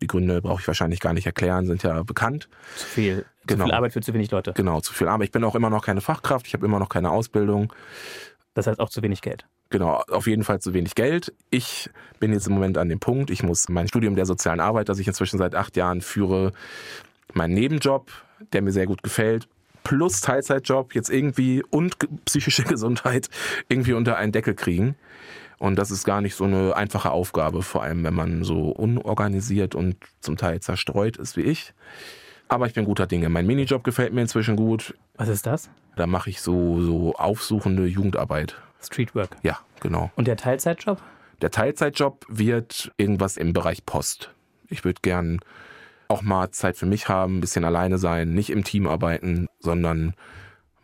Die 0.00 0.06
Gründe 0.06 0.40
brauche 0.40 0.60
ich 0.60 0.68
wahrscheinlich 0.68 1.00
gar 1.00 1.12
nicht 1.12 1.26
erklären, 1.26 1.66
sind 1.66 1.82
ja 1.82 2.02
bekannt. 2.02 2.48
Zu 2.76 2.86
viel, 2.86 3.26
genau. 3.46 3.64
zu 3.64 3.68
viel 3.68 3.74
Arbeit 3.74 3.92
für 3.92 4.00
zu 4.00 4.14
wenig 4.14 4.30
Leute. 4.30 4.52
Genau, 4.54 4.80
zu 4.80 4.92
viel 4.92 5.08
Arbeit. 5.08 5.26
Ich 5.26 5.32
bin 5.32 5.44
auch 5.44 5.54
immer 5.54 5.70
noch 5.70 5.84
keine 5.84 6.00
Fachkraft, 6.00 6.46
ich 6.46 6.54
habe 6.54 6.64
immer 6.66 6.78
noch 6.78 6.88
keine 6.88 7.10
Ausbildung. 7.10 7.72
Das 8.54 8.66
heißt 8.66 8.80
auch 8.80 8.90
zu 8.90 9.02
wenig 9.02 9.22
Geld. 9.22 9.46
Genau, 9.70 10.02
auf 10.08 10.26
jeden 10.26 10.44
Fall 10.44 10.60
zu 10.60 10.72
wenig 10.72 10.94
Geld. 10.94 11.32
Ich 11.50 11.90
bin 12.20 12.32
jetzt 12.32 12.46
im 12.46 12.54
Moment 12.54 12.78
an 12.78 12.88
dem 12.88 13.00
Punkt, 13.00 13.30
ich 13.30 13.42
muss 13.42 13.68
mein 13.68 13.86
Studium 13.86 14.14
der 14.14 14.24
sozialen 14.24 14.60
Arbeit, 14.60 14.88
das 14.88 14.98
ich 14.98 15.06
inzwischen 15.06 15.38
seit 15.38 15.54
acht 15.54 15.76
Jahren 15.76 16.00
führe, 16.00 16.52
meinen 17.34 17.54
Nebenjob, 17.54 18.10
der 18.52 18.62
mir 18.62 18.72
sehr 18.72 18.86
gut 18.86 19.02
gefällt, 19.02 19.46
plus 19.84 20.20
Teilzeitjob 20.20 20.94
jetzt 20.94 21.10
irgendwie 21.10 21.62
und 21.70 21.96
psychische 22.24 22.62
Gesundheit 22.64 23.28
irgendwie 23.68 23.92
unter 23.92 24.16
einen 24.16 24.32
Deckel 24.32 24.54
kriegen. 24.54 24.96
Und 25.58 25.76
das 25.76 25.90
ist 25.90 26.04
gar 26.04 26.20
nicht 26.20 26.34
so 26.34 26.44
eine 26.44 26.76
einfache 26.76 27.10
Aufgabe, 27.10 27.62
vor 27.62 27.82
allem 27.82 28.04
wenn 28.04 28.14
man 28.14 28.44
so 28.44 28.70
unorganisiert 28.70 29.74
und 29.74 29.96
zum 30.20 30.36
Teil 30.36 30.60
zerstreut 30.60 31.16
ist 31.16 31.36
wie 31.36 31.42
ich. 31.42 31.74
Aber 32.48 32.66
ich 32.66 32.74
bin 32.74 32.84
guter 32.84 33.06
Dinge. 33.06 33.28
Mein 33.28 33.46
Minijob 33.46 33.84
gefällt 33.84 34.12
mir 34.12 34.22
inzwischen 34.22 34.56
gut. 34.56 34.94
Was 35.16 35.28
ist 35.28 35.46
das? 35.46 35.68
Da 35.96 36.06
mache 36.06 36.30
ich 36.30 36.40
so, 36.40 36.80
so 36.80 37.14
aufsuchende 37.14 37.86
Jugendarbeit. 37.86 38.56
Streetwork. 38.80 39.36
Ja, 39.42 39.58
genau. 39.80 40.10
Und 40.16 40.28
der 40.28 40.36
Teilzeitjob? 40.36 41.02
Der 41.42 41.50
Teilzeitjob 41.50 42.24
wird 42.28 42.92
irgendwas 42.96 43.36
im 43.36 43.52
Bereich 43.52 43.84
Post. 43.84 44.32
Ich 44.68 44.84
würde 44.84 45.00
gern 45.02 45.40
auch 46.08 46.22
mal 46.22 46.50
Zeit 46.50 46.76
für 46.76 46.86
mich 46.86 47.08
haben, 47.08 47.38
ein 47.38 47.40
bisschen 47.40 47.64
alleine 47.64 47.98
sein, 47.98 48.32
nicht 48.32 48.50
im 48.50 48.64
Team 48.64 48.86
arbeiten, 48.86 49.46
sondern 49.60 50.14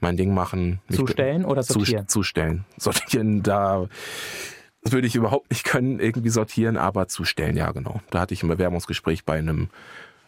mein 0.00 0.16
Ding 0.16 0.34
machen. 0.34 0.80
Zustellen 0.90 1.44
oder 1.44 1.62
sortieren? 1.62 2.08
Zustellen. 2.08 2.64
Sortieren, 2.76 3.42
da 3.42 3.88
würde 4.92 5.06
ich 5.06 5.14
überhaupt 5.16 5.50
nicht 5.50 5.64
können, 5.64 6.00
irgendwie 6.00 6.30
sortieren, 6.30 6.76
aber 6.76 7.08
zustellen, 7.08 7.56
ja 7.56 7.72
genau. 7.72 8.00
Da 8.10 8.20
hatte 8.20 8.34
ich 8.34 8.42
ein 8.42 8.48
Bewerbungsgespräch 8.48 9.24
bei 9.24 9.38
einem 9.38 9.68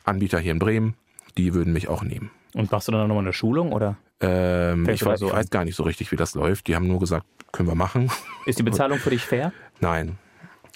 Anbieter 0.04 0.38
hier 0.38 0.52
in 0.52 0.58
Bremen. 0.58 0.94
Die 1.36 1.52
würden 1.52 1.72
mich 1.72 1.88
auch 1.88 2.02
nehmen. 2.02 2.30
Und 2.54 2.70
machst 2.72 2.88
du 2.88 2.92
dann 2.92 3.06
nochmal 3.08 3.24
eine 3.24 3.32
Schulung 3.32 3.72
oder? 3.72 3.96
Ähm, 4.20 4.88
ich, 4.88 5.04
weiß, 5.04 5.20
so 5.20 5.26
ich 5.26 5.32
weiß 5.32 5.50
gar 5.50 5.64
nicht 5.64 5.76
so 5.76 5.82
richtig, 5.82 6.10
wie 6.10 6.16
das 6.16 6.34
läuft. 6.34 6.68
Die 6.68 6.74
haben 6.74 6.86
nur 6.86 7.00
gesagt, 7.00 7.26
können 7.52 7.68
wir 7.68 7.74
machen. 7.74 8.10
Ist 8.46 8.58
die 8.58 8.62
Bezahlung 8.62 8.98
für 8.98 9.10
dich 9.10 9.22
fair? 9.22 9.52
Nein. 9.80 10.16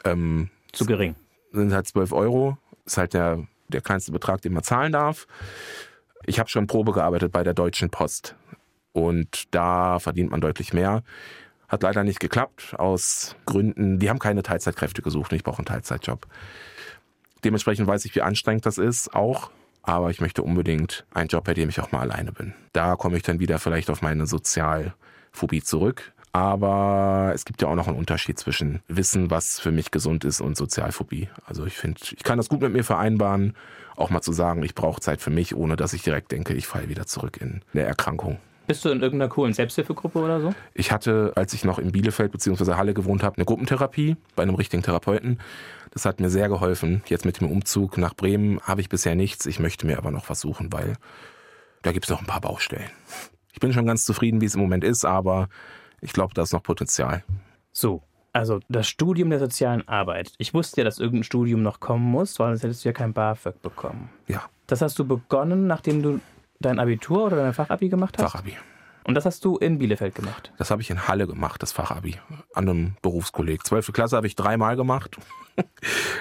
Ähm, 0.05 0.51
Zu 0.73 0.85
gering. 0.85 1.15
Sind 1.53 1.73
halt 1.73 1.87
12 1.87 2.13
Euro. 2.13 2.59
Ist 2.85 2.99
halt 2.99 3.15
der 3.15 3.47
der 3.71 3.81
kleinste 3.81 4.13
Betrag, 4.13 4.43
den 4.43 4.53
man 4.53 4.63
zahlen 4.63 4.93
darf. 4.93 5.27
Ich 6.27 6.39
habe 6.39 6.51
schon 6.51 6.67
Probe 6.67 6.93
gearbeitet 6.93 7.33
bei 7.33 7.43
der 7.43 7.55
Deutschen 7.55 7.91
Post 7.91 8.35
und 8.93 9.55
da 9.55 9.99
verdient 9.99 10.31
man 10.31 10.41
deutlich 10.41 10.73
mehr. 10.73 11.03
Hat 11.71 11.85
leider 11.85 12.03
nicht 12.03 12.19
geklappt 12.19 12.75
aus 12.77 13.37
Gründen, 13.47 14.01
die 14.01 14.11
haben 14.11 14.19
keine 14.19 14.43
Teilzeitkräfte 14.43 15.03
gesucht 15.03 15.31
und 15.31 15.37
ich 15.37 15.45
brauche 15.45 15.59
einen 15.59 15.67
Teilzeitjob. 15.67 16.27
Dementsprechend 17.45 17.87
weiß 17.87 18.05
ich, 18.05 18.15
wie 18.15 18.23
anstrengend 18.23 18.67
das 18.67 18.77
ist, 18.77 19.15
auch. 19.15 19.51
Aber 19.83 20.11
ich 20.11 20.21
möchte 20.21 20.43
unbedingt 20.43 21.07
einen 21.15 21.29
Job, 21.29 21.45
bei 21.45 21.55
dem 21.55 21.69
ich 21.69 21.81
auch 21.81 21.93
mal 21.93 22.01
alleine 22.01 22.33
bin. 22.33 22.53
Da 22.73 22.97
komme 22.97 23.17
ich 23.17 23.23
dann 23.23 23.39
wieder 23.39 23.59
vielleicht 23.59 23.89
auf 23.89 24.03
meine 24.03 24.27
Sozialphobie 24.27 25.63
zurück. 25.63 26.13
Aber 26.33 27.33
es 27.35 27.45
gibt 27.45 27.63
ja 27.63 27.69
auch 27.69 27.75
noch 27.77 27.89
einen 27.89 27.97
Unterschied 27.97 28.39
zwischen 28.39 28.83
Wissen, 28.89 29.31
was 29.31 29.59
für 29.59 29.73
mich 29.73 29.91
gesund 29.91 30.25
ist, 30.25 30.41
und 30.41 30.57
Sozialphobie. 30.57 31.29
Also 31.47 31.67
ich 31.67 31.77
finde, 31.77 32.01
ich 32.03 32.23
kann 32.23 32.37
das 32.37 32.49
gut 32.49 32.61
mit 32.61 32.73
mir 32.73 32.85
vereinbaren, 32.85 33.55
auch 33.97 34.11
mal 34.11 34.23
zu 34.23 34.33
sagen, 34.33 34.63
ich 34.63 34.75
brauche 34.75 35.01
Zeit 35.01 35.21
für 35.21 35.31
mich, 35.31 35.55
ohne 35.55 35.77
dass 35.77 35.93
ich 35.93 36.03
direkt 36.03 36.33
denke, 36.33 36.53
ich 36.55 36.67
falle 36.67 36.89
wieder 36.89 37.07
zurück 37.07 37.39
in 37.41 37.63
eine 37.73 37.83
Erkrankung. 37.83 38.39
Bist 38.71 38.85
du 38.85 38.91
in 38.91 39.03
irgendeiner 39.03 39.29
coolen 39.29 39.53
Selbsthilfegruppe 39.53 40.21
oder 40.21 40.41
so? 40.41 40.55
Ich 40.75 40.93
hatte, 40.93 41.33
als 41.35 41.53
ich 41.55 41.65
noch 41.65 41.81
in 41.81 41.91
Bielefeld 41.91 42.31
bzw. 42.31 42.75
Halle 42.75 42.95
gewohnt 42.95 43.25
habe, 43.25 43.37
eine 43.37 43.45
Gruppentherapie 43.45 44.17
bei 44.37 44.45
einem 44.45 44.55
richtigen 44.55 44.85
Therapeuten. 44.85 45.41
Das 45.91 46.05
hat 46.05 46.21
mir 46.21 46.31
sehr 46.31 46.49
geholfen. 46.49 47.03
Jetzt 47.07 47.25
mit 47.25 47.41
dem 47.41 47.51
Umzug 47.51 47.99
nach 47.99 48.15
Bremen 48.15 48.61
habe 48.61 48.81
ich 48.81 48.89
bisher 48.89 49.17
nichts. 49.17 49.47
Ich 49.47 49.59
möchte 49.59 49.89
mir 49.89 49.99
aber 49.99 50.13
noch 50.13 50.31
was 50.31 50.41
suchen, 50.41 50.73
weil 50.73 50.95
da 51.83 51.91
gibt 51.91 52.05
es 52.05 52.11
noch 52.11 52.21
ein 52.21 52.29
paar 52.29 52.41
Baustellen. 52.41 52.89
Ich 53.53 53.59
bin 53.59 53.73
schon 53.73 53.87
ganz 53.87 54.05
zufrieden, 54.05 54.41
wie 54.41 54.45
es 54.45 54.55
im 54.55 54.61
Moment 54.61 54.85
ist, 54.85 55.05
aber 55.05 55.49
ich 56.01 56.13
glaube, 56.13 56.35
da 56.35 56.43
ist 56.43 56.53
noch 56.53 56.63
Potenzial. 56.63 57.25
So, 57.73 58.05
also 58.33 58.61
das 58.69 58.87
Studium 58.87 59.31
der 59.31 59.41
sozialen 59.41 59.89
Arbeit. 59.89 60.31
Ich 60.39 60.55
wusste 60.55 60.83
ja, 60.83 60.85
dass 60.85 61.01
irgendein 61.01 61.25
Studium 61.25 61.65
noch 61.65 61.81
kommen 61.81 62.09
muss, 62.09 62.39
weil 62.39 62.51
sonst 62.51 62.63
hättest 62.63 62.85
du 62.85 62.91
ja 62.91 62.93
kein 62.93 63.15
BAföG 63.15 63.61
bekommen. 63.63 64.11
Ja. 64.29 64.45
Das 64.69 64.81
hast 64.81 64.97
du 65.01 65.05
begonnen, 65.05 65.67
nachdem 65.67 66.05
du 66.05 66.21
dein 66.61 66.79
Abitur 66.79 67.25
oder 67.25 67.37
dein 67.37 67.55
Fachabi 67.55 67.89
gemacht 67.89 68.17
hast? 68.19 68.31
Fachabi. 68.31 68.57
Und 69.03 69.15
das 69.15 69.25
hast 69.25 69.45
du 69.45 69.57
in 69.57 69.79
Bielefeld 69.79 70.15
gemacht? 70.15 70.53
Das 70.59 70.71
habe 70.71 70.83
ich 70.83 70.91
in 70.91 71.09
Halle 71.09 71.27
gemacht, 71.27 71.63
das 71.63 71.73
Fachabi, 71.73 72.19
an 72.55 72.69
einem 72.69 72.97
Berufskolleg. 73.03 73.67
Zwölfte 73.67 73.93
Klasse 73.93 74.17
habe 74.17 74.27
ich 74.27 74.37
dreimal 74.37 74.77
gemacht. 74.77 75.17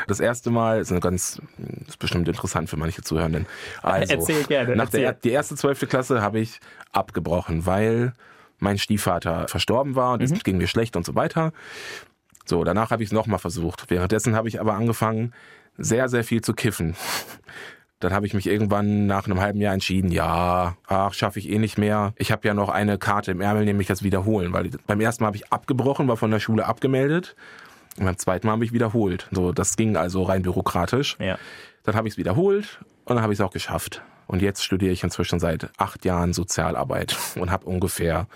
Das 0.07 0.19
erste 0.19 0.49
Mal 0.49 0.81
ist 0.81 0.91
eine 0.91 0.99
ganz, 0.99 1.39
ist 1.87 1.99
bestimmt 1.99 2.27
interessant 2.27 2.69
für 2.69 2.75
manche 2.75 3.03
Zuhörenden. 3.03 3.45
Also, 3.81 4.15
Erzähl 4.15 4.43
gerne. 4.43 4.75
Nach 4.75 4.85
erzähl. 4.85 5.01
der 5.01 5.13
die 5.13 5.29
erste 5.29 5.55
zwölfte 5.55 5.87
Klasse 5.87 6.21
habe 6.21 6.39
ich 6.39 6.59
abgebrochen, 6.91 7.65
weil 7.65 8.11
mein 8.57 8.77
Stiefvater 8.77 9.47
verstorben 9.47 9.95
war 9.95 10.13
und 10.13 10.19
mhm. 10.19 10.35
es 10.35 10.43
ging 10.43 10.57
mir 10.57 10.67
schlecht 10.67 10.97
und 10.97 11.05
so 11.05 11.15
weiter. 11.15 11.53
So, 12.43 12.65
danach 12.65 12.91
habe 12.91 13.01
ich 13.01 13.09
es 13.09 13.13
nochmal 13.13 13.39
versucht. 13.39 13.89
Währenddessen 13.89 14.35
habe 14.35 14.49
ich 14.49 14.59
aber 14.59 14.73
angefangen, 14.73 15.33
sehr, 15.77 16.09
sehr 16.09 16.25
viel 16.25 16.41
zu 16.41 16.53
kiffen. 16.53 16.95
Dann 17.99 18.13
habe 18.13 18.25
ich 18.25 18.33
mich 18.33 18.47
irgendwann 18.47 19.07
nach 19.07 19.25
einem 19.25 19.41
halben 19.41 19.59
Jahr 19.59 19.73
entschieden, 19.73 20.11
ja, 20.11 20.77
ach, 20.87 21.13
schaffe 21.13 21.39
ich 21.39 21.49
eh 21.49 21.59
nicht 21.59 21.77
mehr. 21.77 22.13
Ich 22.15 22.31
habe 22.31 22.47
ja 22.47 22.53
noch 22.53 22.69
eine 22.69 22.97
Karte 22.97 23.31
im 23.31 23.41
Ärmel, 23.41 23.65
nämlich 23.65 23.87
das 23.87 24.03
Wiederholen, 24.03 24.53
weil 24.53 24.69
beim 24.87 25.01
ersten 25.01 25.23
Mal 25.23 25.27
habe 25.27 25.37
ich 25.37 25.51
abgebrochen, 25.51 26.07
war 26.07 26.15
von 26.15 26.31
der 26.31 26.39
Schule 26.39 26.65
abgemeldet. 26.65 27.35
Und 27.97 28.05
beim 28.05 28.17
zweiten 28.17 28.47
Mal 28.47 28.53
habe 28.53 28.63
ich 28.63 28.71
wiederholt. 28.71 29.27
So, 29.31 29.51
das 29.51 29.75
ging 29.75 29.97
also 29.97 30.23
rein 30.23 30.43
bürokratisch. 30.43 31.17
Ja. 31.19 31.37
Dann 31.83 31.95
habe 31.95 32.07
ich 32.07 32.13
es 32.13 32.17
wiederholt 32.17 32.79
und 33.03 33.15
dann 33.15 33.23
habe 33.23 33.33
ich 33.33 33.39
es 33.39 33.45
auch 33.45 33.51
geschafft. 33.51 34.01
Und 34.27 34.41
jetzt 34.41 34.63
studiere 34.63 34.93
ich 34.93 35.03
inzwischen 35.03 35.39
seit 35.39 35.69
acht 35.77 36.05
Jahren 36.05 36.31
Sozialarbeit 36.33 37.17
und 37.35 37.51
habe 37.51 37.65
ungefähr 37.65 38.27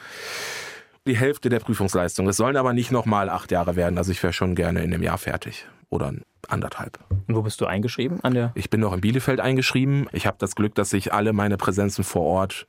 die 1.06 1.18
Hälfte 1.18 1.50
der 1.50 1.60
Prüfungsleistung. 1.60 2.28
Es 2.28 2.38
sollen 2.38 2.58
aber 2.58 2.74
nicht 2.74 2.92
nochmal 2.92 3.30
acht 3.30 3.52
Jahre 3.52 3.76
werden. 3.76 3.98
Also 3.98 4.12
ich 4.12 4.22
wäre 4.24 4.34
schon 4.34 4.56
gerne 4.56 4.84
in 4.84 4.94
einem 4.94 5.04
Jahr 5.04 5.18
fertig. 5.18 5.68
Oder 5.94 6.12
anderthalb. 6.48 7.00
Und 7.28 7.36
wo 7.36 7.44
bist 7.44 7.62
du 7.62 7.68
eingeschrieben? 7.68 8.20
An 8.24 8.34
der 8.34 8.52
ich 8.56 8.72
bin 8.72 8.80
noch 8.80 8.94
in 8.94 9.02
Bielefeld 9.02 9.40
eingeschrieben. 9.40 10.08
Ich 10.12 10.26
habe 10.26 10.38
das 10.40 10.56
Glück, 10.56 10.74
dass 10.74 10.92
ich 10.92 11.14
alle 11.14 11.34
meine 11.34 11.56
Präsenzen 11.56 12.04
vor 12.04 12.24
Ort 12.24 12.66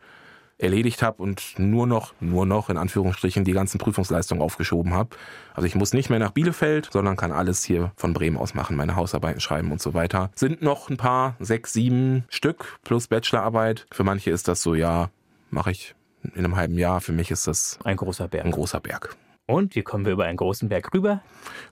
erledigt 0.58 1.02
habe 1.02 1.22
und 1.22 1.54
nur 1.56 1.86
noch, 1.86 2.12
nur 2.20 2.44
noch 2.44 2.68
in 2.68 2.76
Anführungsstrichen 2.76 3.44
die 3.44 3.52
ganzen 3.52 3.78
Prüfungsleistungen 3.78 4.42
aufgeschoben 4.42 4.92
habe. 4.92 5.16
Also 5.54 5.66
ich 5.66 5.74
muss 5.74 5.94
nicht 5.94 6.10
mehr 6.10 6.18
nach 6.18 6.32
Bielefeld, 6.32 6.90
sondern 6.92 7.16
kann 7.16 7.32
alles 7.32 7.64
hier 7.64 7.92
von 7.96 8.12
Bremen 8.12 8.36
aus 8.36 8.54
machen, 8.54 8.76
meine 8.76 8.94
Hausarbeiten 8.94 9.40
schreiben 9.40 9.72
und 9.72 9.80
so 9.80 9.94
weiter. 9.94 10.30
Sind 10.34 10.60
noch 10.60 10.90
ein 10.90 10.98
paar, 10.98 11.34
sechs, 11.40 11.72
sieben 11.72 12.24
Stück 12.28 12.78
plus 12.84 13.08
Bachelorarbeit. 13.08 13.86
Für 13.90 14.04
manche 14.04 14.30
ist 14.30 14.46
das 14.46 14.62
so, 14.62 14.74
ja, 14.74 15.10
mache 15.50 15.70
ich 15.70 15.94
in 16.22 16.44
einem 16.44 16.56
halben 16.56 16.78
Jahr. 16.78 17.00
Für 17.00 17.12
mich 17.12 17.30
ist 17.30 17.46
das 17.46 17.78
ein 17.84 17.96
großer 17.96 18.28
Berg. 18.28 18.44
Ein 18.44 18.52
großer 18.52 18.80
Berg. 18.80 19.16
Und 19.46 19.74
wie 19.74 19.82
kommen 19.82 20.04
wir 20.06 20.12
über 20.12 20.24
einen 20.24 20.36
großen 20.36 20.68
Berg 20.68 20.94
rüber? 20.94 21.20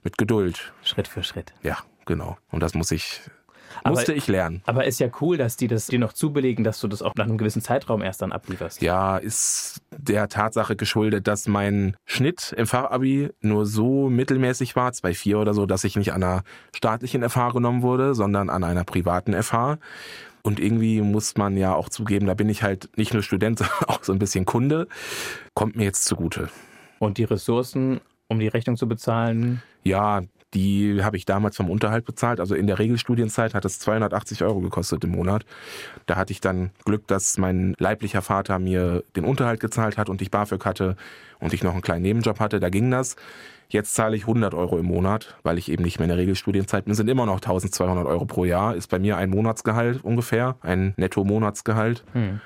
Mit 0.02 0.18
Geduld. 0.18 0.72
Schritt 0.82 1.08
für 1.08 1.22
Schritt. 1.22 1.54
Ja, 1.62 1.78
genau. 2.04 2.36
Und 2.50 2.60
das 2.62 2.74
muss 2.74 2.90
ich 2.90 3.20
musste 3.84 4.12
aber, 4.12 4.16
ich 4.16 4.28
lernen. 4.28 4.62
Aber 4.66 4.84
ist 4.84 5.00
ja 5.00 5.08
cool, 5.20 5.36
dass 5.36 5.56
die 5.56 5.68
das 5.68 5.86
dir 5.86 5.98
noch 5.98 6.12
zubelegen, 6.12 6.64
dass 6.64 6.80
du 6.80 6.88
das 6.88 7.02
auch 7.02 7.14
nach 7.16 7.24
einem 7.24 7.38
gewissen 7.38 7.62
Zeitraum 7.62 8.02
erst 8.02 8.22
dann 8.22 8.32
ablieferst. 8.32 8.82
Ja, 8.82 9.16
ist 9.16 9.80
der 9.90 10.28
Tatsache 10.28 10.76
geschuldet, 10.76 11.26
dass 11.26 11.48
mein 11.48 11.96
Schnitt 12.04 12.54
im 12.56 12.66
Fachabi 12.66 13.30
nur 13.40 13.66
so 13.66 14.08
mittelmäßig 14.08 14.76
war, 14.76 14.90
2,4 14.90 15.36
oder 15.36 15.54
so, 15.54 15.66
dass 15.66 15.84
ich 15.84 15.96
nicht 15.96 16.12
an 16.12 16.22
einer 16.22 16.42
staatlichen 16.74 17.28
FH 17.28 17.50
genommen 17.50 17.82
wurde, 17.82 18.14
sondern 18.14 18.50
an 18.50 18.64
einer 18.64 18.84
privaten 18.84 19.40
FH. 19.40 19.78
Und 20.42 20.58
irgendwie 20.58 21.00
muss 21.00 21.36
man 21.36 21.56
ja 21.56 21.74
auch 21.74 21.88
zugeben, 21.88 22.26
da 22.26 22.34
bin 22.34 22.48
ich 22.48 22.62
halt 22.62 22.90
nicht 22.96 23.14
nur 23.14 23.22
Student, 23.22 23.58
sondern 23.60 23.84
auch 23.88 24.04
so 24.04 24.12
ein 24.12 24.18
bisschen 24.18 24.44
Kunde. 24.44 24.88
Kommt 25.54 25.76
mir 25.76 25.84
jetzt 25.84 26.04
zugute. 26.04 26.48
Und 27.02 27.18
die 27.18 27.24
Ressourcen, 27.24 28.00
um 28.28 28.38
die 28.38 28.46
Rechnung 28.46 28.76
zu 28.76 28.86
bezahlen? 28.86 29.60
Ja, 29.82 30.22
Die 30.54 31.02
habe 31.02 31.16
ich 31.16 31.24
damals 31.24 31.56
vom 31.56 31.70
Unterhalt 31.70 32.04
bezahlt. 32.04 32.38
Also 32.38 32.54
in 32.54 32.66
der 32.66 32.78
Regelstudienzeit 32.78 33.54
hat 33.54 33.64
es 33.64 33.78
280 33.78 34.44
Euro 34.44 34.60
gekostet 34.60 35.02
im 35.04 35.10
Monat. 35.10 35.44
Da 36.06 36.16
hatte 36.16 36.32
ich 36.32 36.40
dann 36.40 36.70
Glück, 36.84 37.06
dass 37.06 37.38
mein 37.38 37.74
leiblicher 37.78 38.20
Vater 38.22 38.58
mir 38.58 39.02
den 39.16 39.24
Unterhalt 39.24 39.60
gezahlt 39.60 39.96
hat 39.96 40.10
und 40.10 40.20
ich 40.20 40.30
BAföG 40.30 40.64
hatte 40.64 40.96
und 41.40 41.54
ich 41.54 41.62
noch 41.62 41.72
einen 41.72 41.80
kleinen 41.82 42.02
Nebenjob 42.02 42.38
hatte. 42.38 42.60
Da 42.60 42.68
ging 42.68 42.90
das. 42.90 43.16
Jetzt 43.68 43.94
zahle 43.94 44.14
ich 44.14 44.22
100 44.24 44.52
Euro 44.52 44.78
im 44.78 44.84
Monat, 44.84 45.34
weil 45.42 45.56
ich 45.56 45.70
eben 45.70 45.82
nicht 45.82 45.98
mehr 45.98 46.04
in 46.04 46.10
der 46.10 46.18
Regelstudienzeit 46.18 46.84
bin. 46.84 46.92
Sind 46.92 47.08
immer 47.08 47.24
noch 47.24 47.36
1200 47.36 48.04
Euro 48.06 48.26
pro 48.26 48.44
Jahr. 48.44 48.76
Ist 48.76 48.88
bei 48.88 48.98
mir 48.98 49.16
ein 49.16 49.30
Monatsgehalt 49.30 50.04
ungefähr, 50.04 50.56
ein 50.60 50.92
Netto-Monatsgehalt. 50.98 52.04
Hm. 52.12 52.40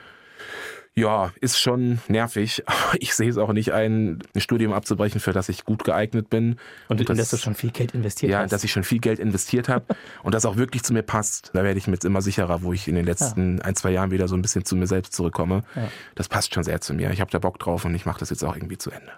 Ja, 0.99 1.31
ist 1.41 1.59
schon 1.59 2.01
nervig. 2.09 2.65
Ich 2.99 3.15
sehe 3.15 3.29
es 3.29 3.37
auch 3.37 3.53
nicht 3.53 3.73
ein, 3.73 4.23
ein 4.35 4.41
Studium 4.41 4.73
abzubrechen, 4.73 5.21
für 5.21 5.33
das 5.33 5.49
ich 5.49 5.65
gut 5.65 5.85
geeignet 5.85 6.31
bin. 6.31 6.57
Und, 6.89 7.01
und 7.01 7.09
das, 7.11 7.19
dass 7.19 7.31
du 7.31 7.37
schon 7.37 7.55
viel 7.55 7.71
Geld 7.71 7.93
investiert 7.93 8.33
ja, 8.33 8.39
hast. 8.39 8.45
Ja, 8.45 8.49
dass 8.49 8.65
ich 8.65 8.73
schon 8.73 8.85
viel 8.85 9.01
Geld 9.01 9.19
investiert 9.19 9.69
habe 9.69 9.85
und 10.23 10.35
das 10.35 10.47
auch 10.47 10.57
wirklich 10.57 10.83
zu 10.83 10.95
mir 10.95 11.03
passt. 11.03 11.51
Da 11.53 11.63
werde 11.63 11.79
ich 11.79 11.87
mir 11.87 11.95
jetzt 11.95 12.05
immer 12.05 12.23
sicherer, 12.23 12.63
wo 12.63 12.73
ich 12.73 12.89
in 12.89 12.95
den 12.95 13.05
letzten 13.05 13.59
ja. 13.59 13.65
ein, 13.65 13.77
zwei 13.77 13.91
Jahren 13.91 14.11
wieder 14.11 14.29
so 14.29 14.35
ein 14.35 14.43
bisschen 14.43 14.65
zu 14.65 14.77
mir 14.77 14.87
selbst 14.87 15.13
zurückkomme. 15.13 15.65
Ja. 15.75 15.89
Das 16.15 16.29
passt 16.29 16.55
schon 16.55 16.65
sehr 16.65 16.81
zu 16.81 16.95
mir. 16.95 17.11
Ich 17.11 17.21
habe 17.21 17.31
da 17.31 17.39
Bock 17.39 17.59
drauf 17.59 17.85
und 17.85 17.95
ich 17.95 18.07
mache 18.07 18.21
das 18.21 18.31
jetzt 18.31 18.43
auch 18.45 18.57
irgendwie 18.57 18.79
zu 18.79 18.91
Ende. 18.91 19.13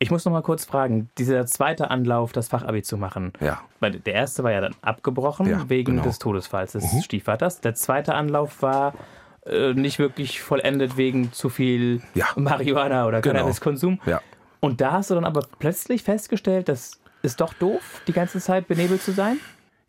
Ich 0.00 0.10
muss 0.10 0.24
noch 0.24 0.32
mal 0.32 0.42
kurz 0.42 0.64
fragen, 0.64 1.08
dieser 1.16 1.46
zweite 1.46 1.90
Anlauf, 1.90 2.32
das 2.32 2.48
Fachabi 2.48 2.82
zu 2.82 2.98
machen. 2.98 3.32
Ja. 3.40 3.62
Weil 3.80 3.92
der 3.92 4.14
erste 4.14 4.42
war 4.42 4.52
ja 4.52 4.60
dann 4.60 4.74
abgebrochen 4.82 5.70
wegen 5.70 5.92
genau. 5.92 6.02
des 6.02 6.18
Todesfalls 6.18 6.72
des 6.72 6.92
mhm. 6.92 7.00
Stiefvaters. 7.00 7.60
Der 7.60 7.74
zweite 7.74 8.14
Anlauf 8.14 8.60
war 8.60 8.92
äh, 9.46 9.74
nicht 9.74 9.98
wirklich 9.98 10.40
vollendet 10.40 10.96
wegen 10.96 11.32
zu 11.32 11.48
viel 11.48 12.02
ja. 12.14 12.28
Marihuana 12.36 13.06
oder 13.06 13.20
genau. 13.20 13.34
Cannabiskonsum. 13.34 14.00
Ja. 14.06 14.20
Und 14.60 14.80
da 14.80 14.92
hast 14.92 15.10
du 15.10 15.14
dann 15.14 15.24
aber 15.24 15.46
plötzlich 15.58 16.02
festgestellt, 16.02 16.68
das 16.68 17.00
ist 17.22 17.40
doch 17.40 17.52
doof, 17.54 18.02
die 18.06 18.12
ganze 18.12 18.40
Zeit 18.40 18.68
benebelt 18.68 19.02
zu 19.02 19.12
sein? 19.12 19.38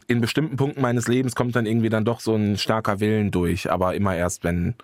In 0.08 0.22
bestimmten 0.22 0.58
Punkten 0.58 0.82
meines 0.82 1.08
Lebens 1.08 1.36
kommt 1.36 1.56
dann 1.56 1.66
irgendwie 1.66 1.90
dann 1.90 2.06
doch 2.06 2.20
so 2.20 2.36
ein 2.36 2.58
starker 2.58 3.00
Willen 3.00 3.32
durch, 3.32 3.72
aber 3.72 3.96
immer 3.96 4.16
erst, 4.16 4.44
wenn, 4.44 4.76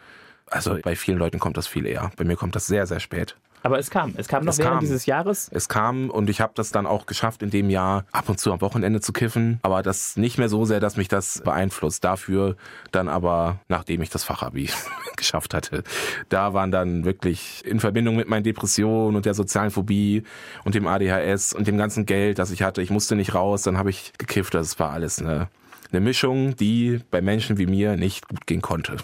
also 0.48 0.78
bei 0.82 0.96
vielen 0.96 1.18
Leuten 1.18 1.40
kommt 1.40 1.58
das 1.58 1.68
viel 1.68 1.86
eher. 1.86 2.12
Bei 2.18 2.24
mir 2.24 2.36
kommt 2.36 2.56
das 2.56 2.68
sehr, 2.68 2.88
sehr 2.88 3.00
spät. 3.00 3.36
Aber 3.64 3.78
es 3.78 3.90
kam. 3.92 4.14
Es 4.18 4.28
kam 4.28 4.44
noch 4.44 4.54
es 4.54 4.58
während 4.58 4.74
kam. 4.74 4.80
dieses 4.80 5.06
Jahres. 5.06 5.50
Es 5.54 5.70
kam 5.70 6.10
und 6.10 6.30
ich 6.30 6.42
habe 6.42 6.54
das 6.56 6.72
dann 6.72 6.88
auch 6.88 7.06
geschafft, 7.06 7.44
in 7.44 7.52
dem 7.52 7.70
Jahr 7.70 8.06
ab 8.12 8.28
und 8.28 8.40
zu 8.40 8.52
am 8.52 8.62
Wochenende 8.62 9.02
zu 9.02 9.14
kiffen. 9.14 9.60
Aber 9.62 9.84
das 9.84 10.18
nicht 10.18 10.38
mehr 10.38 10.50
so 10.50 10.66
sehr, 10.66 10.80
dass 10.80 10.98
mich 10.98 11.08
das 11.08 11.42
beeinflusst. 11.44 12.04
Dafür 12.04 12.56
dann 12.92 13.08
aber, 13.08 13.60
nachdem 13.68 14.02
ich 14.02 14.10
das 14.10 14.24
Fachabi 14.24 14.70
geschafft 15.16 15.54
hatte, 15.54 15.84
da 16.30 16.54
waren 16.54 16.72
dann 16.72 17.06
wirklich 17.06 17.64
in 17.66 17.80
Verbindung 17.80 18.16
mit 18.16 18.28
meinen 18.28 18.44
Depressionen 18.44 19.16
und 19.16 19.26
der 19.26 19.36
sozialen 19.36 19.70
Phobie 19.70 20.24
und 20.64 20.74
dem 20.74 20.88
ADHS 20.88 21.54
und 21.54 21.68
dem 21.68 21.78
ganzen 21.78 22.06
Geld, 22.06 22.40
das 22.40 22.52
ich 22.52 22.64
hatte, 22.64 22.82
ich 22.82 22.90
musste 22.90 23.16
nicht 23.16 23.36
raus, 23.36 23.62
dann 23.62 23.78
habe 23.78 23.92
ich 23.92 24.14
gekifft. 24.18 24.56
Das 24.56 24.80
war 24.80 24.92
alles 24.92 25.20
eine, 25.20 25.50
eine 25.92 26.02
Mischung, 26.02 26.56
die 26.56 27.02
bei 27.12 27.22
Menschen 27.22 27.60
wie 27.60 27.68
mir 27.68 27.96
nicht 27.96 28.28
gut 28.28 28.48
gehen 28.48 28.62
konnte. 28.62 28.98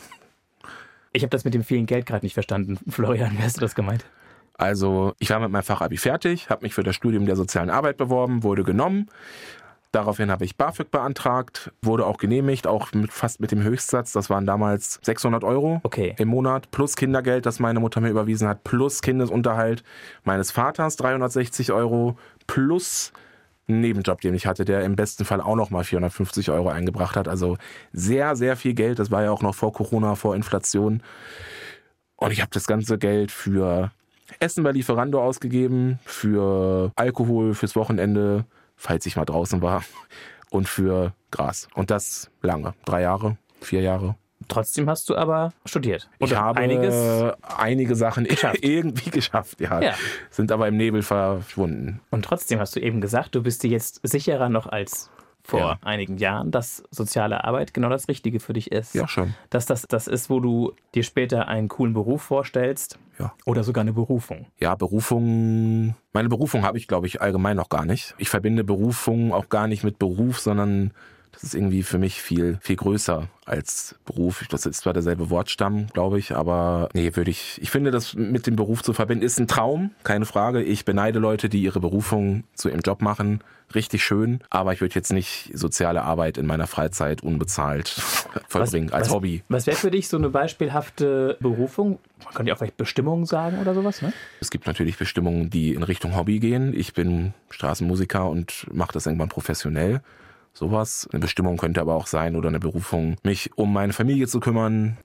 Ich 1.14 1.22
habe 1.22 1.30
das 1.30 1.46
mit 1.46 1.54
dem 1.54 1.64
vielen 1.64 1.86
Geld 1.86 2.06
gerade 2.08 2.26
nicht 2.26 2.34
verstanden. 2.34 2.80
Florian, 2.90 3.38
wie 3.38 3.44
hast 3.44 3.58
du 3.58 3.62
das 3.62 3.76
gemeint? 3.76 4.06
Also 4.58 5.14
ich 5.20 5.30
war 5.30 5.40
mit 5.40 5.52
meinem 5.52 5.64
Fachabi 5.64 5.98
fertig, 5.98 6.50
habe 6.50 6.64
mich 6.66 6.74
für 6.74 6.84
das 6.84 6.96
Studium 6.96 7.26
der 7.26 7.36
sozialen 7.36 7.70
Arbeit 7.70 7.98
beworben, 7.98 8.44
wurde 8.44 8.64
genommen. 8.64 9.08
Daraufhin 9.92 10.30
habe 10.30 10.44
ich 10.44 10.58
BAföG 10.58 10.92
beantragt, 10.92 11.72
wurde 11.82 12.06
auch 12.06 12.18
genehmigt, 12.18 12.68
auch 12.68 12.92
mit, 12.92 13.12
fast 13.12 13.40
mit 13.40 13.52
dem 13.52 13.64
Höchstsatz. 13.64 14.12
Das 14.12 14.30
waren 14.30 14.46
damals 14.46 15.00
600 15.04 15.44
Euro 15.44 15.80
okay. 15.84 16.14
im 16.18 16.28
Monat, 16.28 16.72
plus 16.72 16.96
Kindergeld, 16.96 17.46
das 17.46 17.60
meine 17.60 17.80
Mutter 17.80 18.02
mir 18.02 18.10
überwiesen 18.10 18.48
hat, 18.48 18.64
plus 18.64 19.02
Kindesunterhalt 19.02 19.84
meines 20.24 20.52
Vaters 20.52 20.98
360 20.98 21.72
Euro, 21.72 22.18
plus 22.48 23.14
einen 23.68 23.82
Nebenjob, 23.82 24.22
den 24.22 24.34
ich 24.34 24.46
hatte, 24.46 24.66
der 24.66 24.84
im 24.84 24.96
besten 24.96 25.24
Fall 25.24 25.42
auch 25.42 25.56
noch 25.56 25.70
mal 25.70 25.84
450 25.84 26.52
Euro 26.52 26.70
eingebracht 26.70 27.16
hat. 27.16 27.28
Also 27.28 27.58
sehr, 27.94 28.36
sehr 28.36 28.56
viel 28.56 28.74
Geld. 28.74 29.00
Das 29.00 29.12
war 29.12 29.24
ja 29.24 29.32
auch 29.32 29.42
noch 29.42 29.56
vor 29.56 29.74
Corona, 29.74 30.16
vor 30.16 30.36
Inflation. 30.36 31.02
Und 32.18 32.32
ich 32.32 32.42
habe 32.42 32.52
das 32.54 32.68
ganze 32.68 32.98
Geld 32.98 33.32
für 33.32 33.92
Essen 34.40 34.64
bei 34.64 34.72
Lieferando 34.72 35.22
ausgegeben, 35.22 36.00
für 36.06 36.92
Alkohol 36.96 37.54
fürs 37.54 37.76
Wochenende, 37.76 38.46
falls 38.76 39.06
ich 39.06 39.16
mal 39.16 39.26
draußen 39.26 39.62
war, 39.62 39.84
und 40.50 40.68
für 40.68 41.14
Gras. 41.32 41.68
Und 41.76 41.92
das 41.92 42.30
lange. 42.42 42.74
Drei 42.86 43.02
Jahre, 43.02 43.38
vier 43.62 43.82
Jahre. 43.82 44.16
Trotzdem 44.48 44.90
hast 44.90 45.10
du 45.10 45.16
aber 45.16 45.52
studiert. 45.66 46.10
Oder 46.20 46.32
ich 46.32 46.38
habe 46.38 46.60
einiges 46.60 47.34
einige 47.42 47.96
Sachen 47.96 48.24
geschafft. 48.28 48.64
irgendwie 48.64 49.10
geschafft, 49.10 49.60
ja. 49.60 49.82
ja. 49.82 49.94
Sind 50.30 50.52
aber 50.52 50.68
im 50.68 50.78
Nebel 50.78 51.02
verschwunden. 51.02 52.00
Und 52.12 52.24
trotzdem 52.24 52.60
hast 52.60 52.76
du 52.76 52.80
eben 52.80 53.02
gesagt, 53.02 53.36
du 53.36 53.44
bist 53.44 53.64
dir 53.64 53.70
jetzt 53.70 54.00
sicherer 54.04 54.48
noch 54.50 54.68
als 54.68 55.10
vor 55.48 55.60
ja. 55.60 55.80
einigen 55.82 56.18
Jahren, 56.18 56.52
dass 56.52 56.84
soziale 56.92 57.46
Arbeit 57.46 57.74
genau 57.74 57.88
das 57.88 58.10
Richtige 58.10 58.42
für 58.42 58.52
dich 58.52 58.70
ist. 58.70 58.94
Ja, 58.94 59.08
schon. 59.08 59.34
Dass 59.50 59.66
das 59.66 59.84
das 59.88 60.08
ist, 60.08 60.30
wo 60.30 60.42
du 60.42 60.74
dir 60.94 61.04
später 61.04 61.48
einen 61.48 61.70
coolen 61.70 61.94
Beruf 61.94 62.22
vorstellst. 62.22 63.00
Ja. 63.18 63.34
Oder 63.46 63.64
sogar 63.64 63.82
eine 63.82 63.94
Berufung. 63.94 64.48
Ja, 64.60 64.76
Berufung. 64.76 65.96
Meine 66.12 66.28
Berufung 66.28 66.64
habe 66.64 66.78
ich, 66.78 66.88
glaube 66.88 67.08
ich, 67.08 67.22
allgemein 67.22 67.56
noch 67.56 67.70
gar 67.70 67.86
nicht. 67.86 68.14
Ich 68.18 68.30
verbinde 68.30 68.66
Berufung 68.66 69.32
auch 69.34 69.48
gar 69.48 69.68
nicht 69.68 69.86
mit 69.86 70.00
Beruf, 70.00 70.40
sondern 70.40 70.92
das 71.38 71.44
ist 71.44 71.56
irgendwie 71.56 71.84
für 71.84 72.00
mich 72.00 72.20
viel, 72.20 72.58
viel 72.62 72.76
größer 72.76 73.28
als 73.46 73.96
Beruf. 74.06 74.44
Das 74.50 74.66
ist 74.66 74.82
zwar 74.82 74.94
derselbe 74.94 75.30
Wortstamm, 75.30 75.86
glaube 75.94 76.18
ich, 76.18 76.36
aber 76.36 76.90
nee, 76.94 77.16
würde 77.16 77.30
ich, 77.30 77.60
ich 77.62 77.70
finde, 77.70 77.92
das 77.92 78.16
mit 78.16 78.48
dem 78.48 78.56
Beruf 78.56 78.82
zu 78.82 78.92
verbinden, 78.92 79.24
ist 79.24 79.40
ein 79.40 79.48
Traum, 79.48 79.92
keine 80.04 80.26
Frage. 80.26 80.64
Ich 80.64 80.84
beneide 80.84 81.20
Leute, 81.20 81.48
die 81.48 81.62
ihre 81.62 81.80
Berufung 81.80 82.44
zu 82.56 82.70
ihrem 82.70 82.80
Job 82.80 83.04
machen. 83.04 83.42
Richtig 83.76 84.04
schön, 84.04 84.40
aber 84.50 84.74
ich 84.74 84.82
würde 84.82 84.96
jetzt 84.96 85.14
nicht 85.14 85.52
soziale 85.54 86.02
Arbeit 86.02 86.40
in 86.40 86.48
meiner 86.48 86.66
Freizeit 86.66 87.22
unbezahlt 87.22 87.90
vollbringen, 88.48 88.92
als 88.92 89.10
was, 89.10 89.14
Hobby. 89.14 89.44
Was 89.48 89.68
wäre 89.68 89.78
für 89.78 89.92
dich 89.92 90.08
so 90.08 90.18
eine 90.18 90.30
beispielhafte 90.30 91.38
Berufung? 91.40 92.00
Man 92.24 92.34
könnte 92.34 92.50
ja 92.50 92.56
auch 92.56 92.58
vielleicht 92.58 92.78
Bestimmungen 92.78 93.26
sagen 93.26 93.60
oder 93.60 93.76
sowas, 93.76 94.02
ne? 94.02 94.12
Es 94.42 94.50
gibt 94.50 94.66
natürlich 94.66 94.98
Bestimmungen, 94.98 95.52
die 95.52 95.76
in 95.76 95.84
Richtung 95.84 96.16
Hobby 96.16 96.40
gehen. 96.40 96.74
Ich 96.76 96.96
bin 96.96 97.34
Straßenmusiker 97.52 98.28
und 98.28 98.66
mache 98.74 98.94
das 98.94 99.06
irgendwann 99.06 99.30
professionell 99.30 100.02
sowas. 100.58 101.08
Eine 101.12 101.20
Bestimmung 101.20 101.58
könnte 101.58 101.82
aber 101.82 101.96
auch 101.96 102.08
sein 102.08 102.36
oder 102.36 102.50
eine 102.50 102.60
Berufung, 102.60 103.18
mich 103.24 103.58
um 103.58 103.72
meine 103.72 103.94
Familie 103.94 104.28
zu 104.28 104.40
kümmern. 104.40 104.98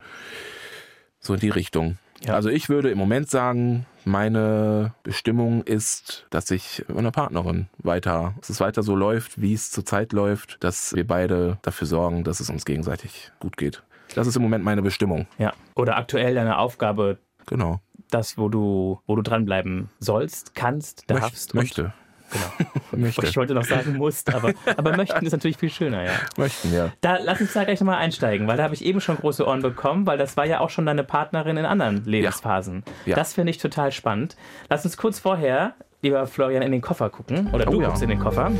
So 1.20 1.34
in 1.34 1.40
die 1.40 1.50
Richtung. 1.50 1.98
Ja. 2.24 2.34
Also 2.34 2.48
ich 2.48 2.68
würde 2.68 2.90
im 2.90 2.98
Moment 2.98 3.30
sagen, 3.30 3.86
meine 4.04 4.94
Bestimmung 5.02 5.62
ist, 5.62 6.26
dass 6.30 6.50
ich 6.50 6.84
mit 6.88 6.96
meiner 6.96 7.10
Partnerin 7.10 7.68
weiter, 7.78 8.34
dass 8.40 8.50
es 8.50 8.60
weiter 8.60 8.82
so 8.82 8.96
läuft, 8.96 9.40
wie 9.40 9.54
es 9.54 9.70
zurzeit 9.70 10.12
läuft, 10.12 10.62
dass 10.64 10.94
wir 10.94 11.06
beide 11.06 11.58
dafür 11.62 11.86
sorgen, 11.86 12.24
dass 12.24 12.40
es 12.40 12.50
uns 12.50 12.64
gegenseitig 12.64 13.30
gut 13.40 13.56
geht. 13.56 13.82
Das 14.14 14.26
ist 14.26 14.36
im 14.36 14.42
Moment 14.42 14.64
meine 14.64 14.82
Bestimmung. 14.82 15.26
Ja. 15.38 15.52
Oder 15.74 15.96
aktuell 15.96 16.34
deine 16.34 16.58
Aufgabe. 16.58 17.18
Genau. 17.46 17.80
Das, 18.10 18.36
wo 18.36 18.48
du, 18.48 19.00
wo 19.06 19.16
du 19.16 19.22
dranbleiben 19.22 19.88
sollst, 19.98 20.54
kannst, 20.54 21.10
darfst. 21.10 21.54
Möchte. 21.54 21.92
Genau. 22.32 22.68
Ich 23.22 23.36
wollte 23.36 23.54
noch 23.54 23.64
sagen 23.64 23.96
musst, 23.96 24.34
aber, 24.34 24.52
aber 24.76 24.96
möchten 24.96 25.24
ist 25.24 25.32
natürlich 25.32 25.56
viel 25.56 25.70
schöner, 25.70 26.04
ja. 26.04 26.10
Möchten, 26.36 26.74
ja. 26.74 26.90
Da 27.00 27.16
lass 27.22 27.40
uns 27.40 27.54
da 27.54 27.64
gleich 27.64 27.80
nochmal 27.80 27.98
einsteigen, 27.98 28.46
weil 28.46 28.58
da 28.58 28.64
habe 28.64 28.74
ich 28.74 28.84
eben 28.84 29.00
schon 29.00 29.16
große 29.16 29.46
Ohren 29.46 29.62
bekommen, 29.62 30.06
weil 30.06 30.18
das 30.18 30.36
war 30.36 30.44
ja 30.44 30.60
auch 30.60 30.68
schon 30.68 30.84
deine 30.84 31.02
Partnerin 31.02 31.56
in 31.56 31.64
anderen 31.64 32.04
Lebensphasen. 32.04 32.84
Ja. 33.06 33.10
Ja. 33.10 33.16
Das 33.16 33.32
finde 33.32 33.50
ich 33.50 33.58
total 33.58 33.92
spannend. 33.92 34.36
Lass 34.68 34.84
uns 34.84 34.96
kurz 34.96 35.18
vorher, 35.18 35.74
lieber 36.02 36.26
Florian, 36.26 36.62
in 36.62 36.72
den 36.72 36.82
Koffer 36.82 37.08
gucken. 37.10 37.48
Oder 37.52 37.64
du 37.64 37.78
oh, 37.78 37.80
ja. 37.80 37.88
guckst 37.88 38.02
in 38.02 38.10
den 38.10 38.18
Koffer. 38.18 38.50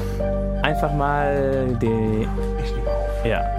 Einfach 0.63 0.93
mal 0.95 1.77
die. 1.81 2.27
Ich 2.65 2.73
nehme 2.75 2.91
auf. 2.91 3.27
Ja, 3.27 3.57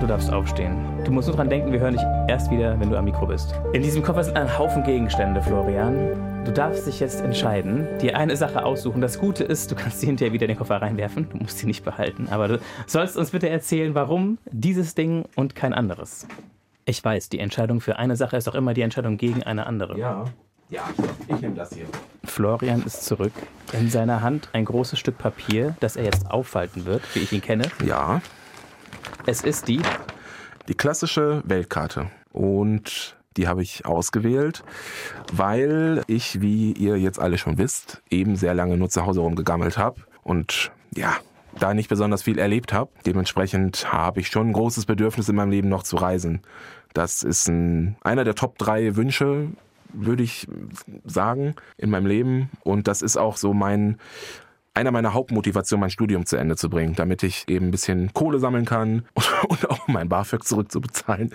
du 0.00 0.06
darfst 0.06 0.32
aufstehen. 0.32 0.76
Du 1.04 1.12
musst 1.12 1.28
nur 1.28 1.36
dran 1.36 1.48
denken, 1.48 1.72
wir 1.72 1.80
hören 1.80 1.94
dich 1.94 2.02
erst 2.28 2.50
wieder, 2.50 2.78
wenn 2.80 2.90
du 2.90 2.96
am 2.96 3.04
Mikro 3.04 3.26
bist. 3.26 3.54
In 3.72 3.82
diesem 3.82 4.02
Koffer 4.02 4.24
sind 4.24 4.36
ein 4.36 4.58
Haufen 4.58 4.82
Gegenstände, 4.82 5.40
Florian. 5.40 6.35
Du 6.46 6.52
darfst 6.52 6.86
dich 6.86 7.00
jetzt 7.00 7.22
entscheiden, 7.22 7.88
dir 7.98 8.16
eine 8.16 8.36
Sache 8.36 8.64
aussuchen. 8.64 9.00
Das 9.00 9.18
Gute 9.18 9.42
ist, 9.42 9.72
du 9.72 9.74
kannst 9.74 10.00
sie 10.00 10.06
hinterher 10.06 10.32
wieder 10.32 10.44
in 10.44 10.50
den 10.50 10.56
Koffer 10.56 10.80
reinwerfen. 10.80 11.28
Du 11.28 11.38
musst 11.38 11.58
sie 11.58 11.66
nicht 11.66 11.84
behalten. 11.84 12.28
Aber 12.30 12.46
du 12.46 12.60
sollst 12.86 13.16
uns 13.16 13.32
bitte 13.32 13.48
erzählen, 13.48 13.96
warum 13.96 14.38
dieses 14.52 14.94
Ding 14.94 15.24
und 15.34 15.56
kein 15.56 15.74
anderes. 15.74 16.28
Ich 16.84 17.04
weiß, 17.04 17.30
die 17.30 17.40
Entscheidung 17.40 17.80
für 17.80 17.98
eine 17.98 18.14
Sache 18.14 18.36
ist 18.36 18.48
auch 18.48 18.54
immer 18.54 18.74
die 18.74 18.82
Entscheidung 18.82 19.16
gegen 19.16 19.42
eine 19.42 19.66
andere. 19.66 19.98
Ja. 19.98 20.24
Ja, 20.68 20.84
ich 21.26 21.40
nehme 21.40 21.56
das 21.56 21.74
hier. 21.74 21.86
Florian 22.24 22.84
ist 22.84 23.04
zurück. 23.04 23.32
In 23.72 23.90
seiner 23.90 24.22
Hand 24.22 24.48
ein 24.52 24.64
großes 24.64 25.00
Stück 25.00 25.18
Papier, 25.18 25.76
das 25.80 25.96
er 25.96 26.04
jetzt 26.04 26.30
auffalten 26.30 26.86
wird, 26.86 27.02
wie 27.14 27.20
ich 27.20 27.32
ihn 27.32 27.42
kenne. 27.42 27.64
Ja. 27.84 28.20
Es 29.26 29.42
ist 29.42 29.66
die. 29.66 29.80
Die 30.68 30.74
klassische 30.74 31.42
Weltkarte. 31.44 32.06
Und 32.32 33.16
die 33.36 33.48
habe 33.48 33.62
ich 33.62 33.86
ausgewählt, 33.86 34.64
weil 35.32 36.02
ich, 36.06 36.40
wie 36.40 36.72
ihr 36.72 36.98
jetzt 36.98 37.20
alle 37.20 37.38
schon 37.38 37.58
wisst, 37.58 38.02
eben 38.10 38.36
sehr 38.36 38.54
lange 38.54 38.76
nur 38.76 38.88
zu 38.88 39.06
Hause 39.06 39.20
rumgegammelt 39.20 39.78
habe. 39.78 40.00
Und 40.22 40.70
ja, 40.94 41.16
da 41.58 41.74
nicht 41.74 41.88
besonders 41.88 42.22
viel 42.22 42.38
erlebt 42.38 42.72
habe. 42.72 42.90
Dementsprechend 43.04 43.92
habe 43.92 44.20
ich 44.20 44.28
schon 44.28 44.48
ein 44.48 44.52
großes 44.52 44.86
Bedürfnis 44.86 45.28
in 45.28 45.36
meinem 45.36 45.50
Leben 45.50 45.68
noch 45.68 45.82
zu 45.82 45.96
reisen. 45.96 46.40
Das 46.94 47.22
ist 47.22 47.48
ein, 47.48 47.96
einer 48.02 48.24
der 48.24 48.34
Top 48.34 48.58
drei 48.58 48.96
Wünsche, 48.96 49.48
würde 49.92 50.22
ich 50.22 50.46
sagen, 51.04 51.54
in 51.78 51.90
meinem 51.90 52.06
Leben. 52.06 52.50
Und 52.64 52.88
das 52.88 53.02
ist 53.02 53.16
auch 53.16 53.36
so 53.36 53.54
mein 53.54 53.98
einer 54.74 54.90
meiner 54.90 55.14
Hauptmotivationen, 55.14 55.80
mein 55.80 55.90
Studium 55.90 56.26
zu 56.26 56.36
Ende 56.36 56.54
zu 56.54 56.68
bringen, 56.68 56.94
damit 56.94 57.22
ich 57.22 57.48
eben 57.48 57.68
ein 57.68 57.70
bisschen 57.70 58.12
Kohle 58.12 58.38
sammeln 58.38 58.66
kann 58.66 59.06
und 59.48 59.70
auch 59.70 59.88
mein 59.88 60.10
BAföG 60.10 60.44
zurückzubezahlen 60.44 61.32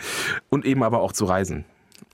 und 0.49 0.63
eben 0.63 0.83
aber 0.83 1.01
auch 1.01 1.11
zu 1.11 1.25
reisen. 1.25 1.65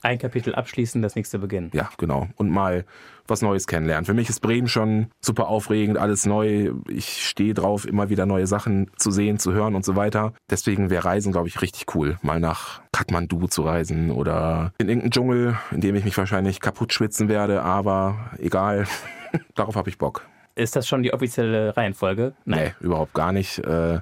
Ein 0.02 0.18
Kapitel 0.18 0.54
abschließen, 0.54 1.02
das 1.02 1.16
nächste 1.16 1.38
beginnen. 1.38 1.70
Ja, 1.74 1.90
genau. 1.98 2.28
Und 2.36 2.50
mal 2.50 2.84
was 3.26 3.42
Neues 3.42 3.66
kennenlernen. 3.66 4.04
Für 4.04 4.14
mich 4.14 4.28
ist 4.28 4.40
Bremen 4.40 4.68
schon 4.68 5.08
super 5.20 5.48
aufregend, 5.48 5.98
alles 5.98 6.24
neu. 6.24 6.72
Ich 6.88 7.26
stehe 7.26 7.52
drauf, 7.52 7.84
immer 7.86 8.08
wieder 8.08 8.24
neue 8.24 8.46
Sachen 8.46 8.90
zu 8.96 9.10
sehen, 9.10 9.38
zu 9.38 9.52
hören 9.52 9.74
und 9.74 9.84
so 9.84 9.96
weiter. 9.96 10.32
Deswegen 10.50 10.88
wäre 10.88 11.04
Reisen, 11.04 11.32
glaube 11.32 11.48
ich, 11.48 11.60
richtig 11.60 11.94
cool. 11.94 12.16
Mal 12.22 12.40
nach 12.40 12.80
Kathmandu 12.92 13.48
zu 13.48 13.62
reisen 13.62 14.10
oder 14.10 14.72
in 14.78 14.88
irgendeinen 14.88 15.10
Dschungel, 15.10 15.58
in 15.72 15.80
dem 15.80 15.94
ich 15.94 16.04
mich 16.04 16.16
wahrscheinlich 16.16 16.60
kaputt 16.60 16.92
schwitzen 16.92 17.28
werde, 17.28 17.62
aber 17.62 18.30
egal. 18.38 18.86
Darauf 19.54 19.76
habe 19.76 19.90
ich 19.90 19.98
Bock. 19.98 20.22
Ist 20.54 20.74
das 20.74 20.88
schon 20.88 21.02
die 21.02 21.12
offizielle 21.12 21.76
Reihenfolge? 21.76 22.34
Nein, 22.44 22.72
nee, 22.80 22.86
überhaupt 22.86 23.14
gar 23.14 23.32
nicht. 23.32 23.58
Äh, 23.58 24.00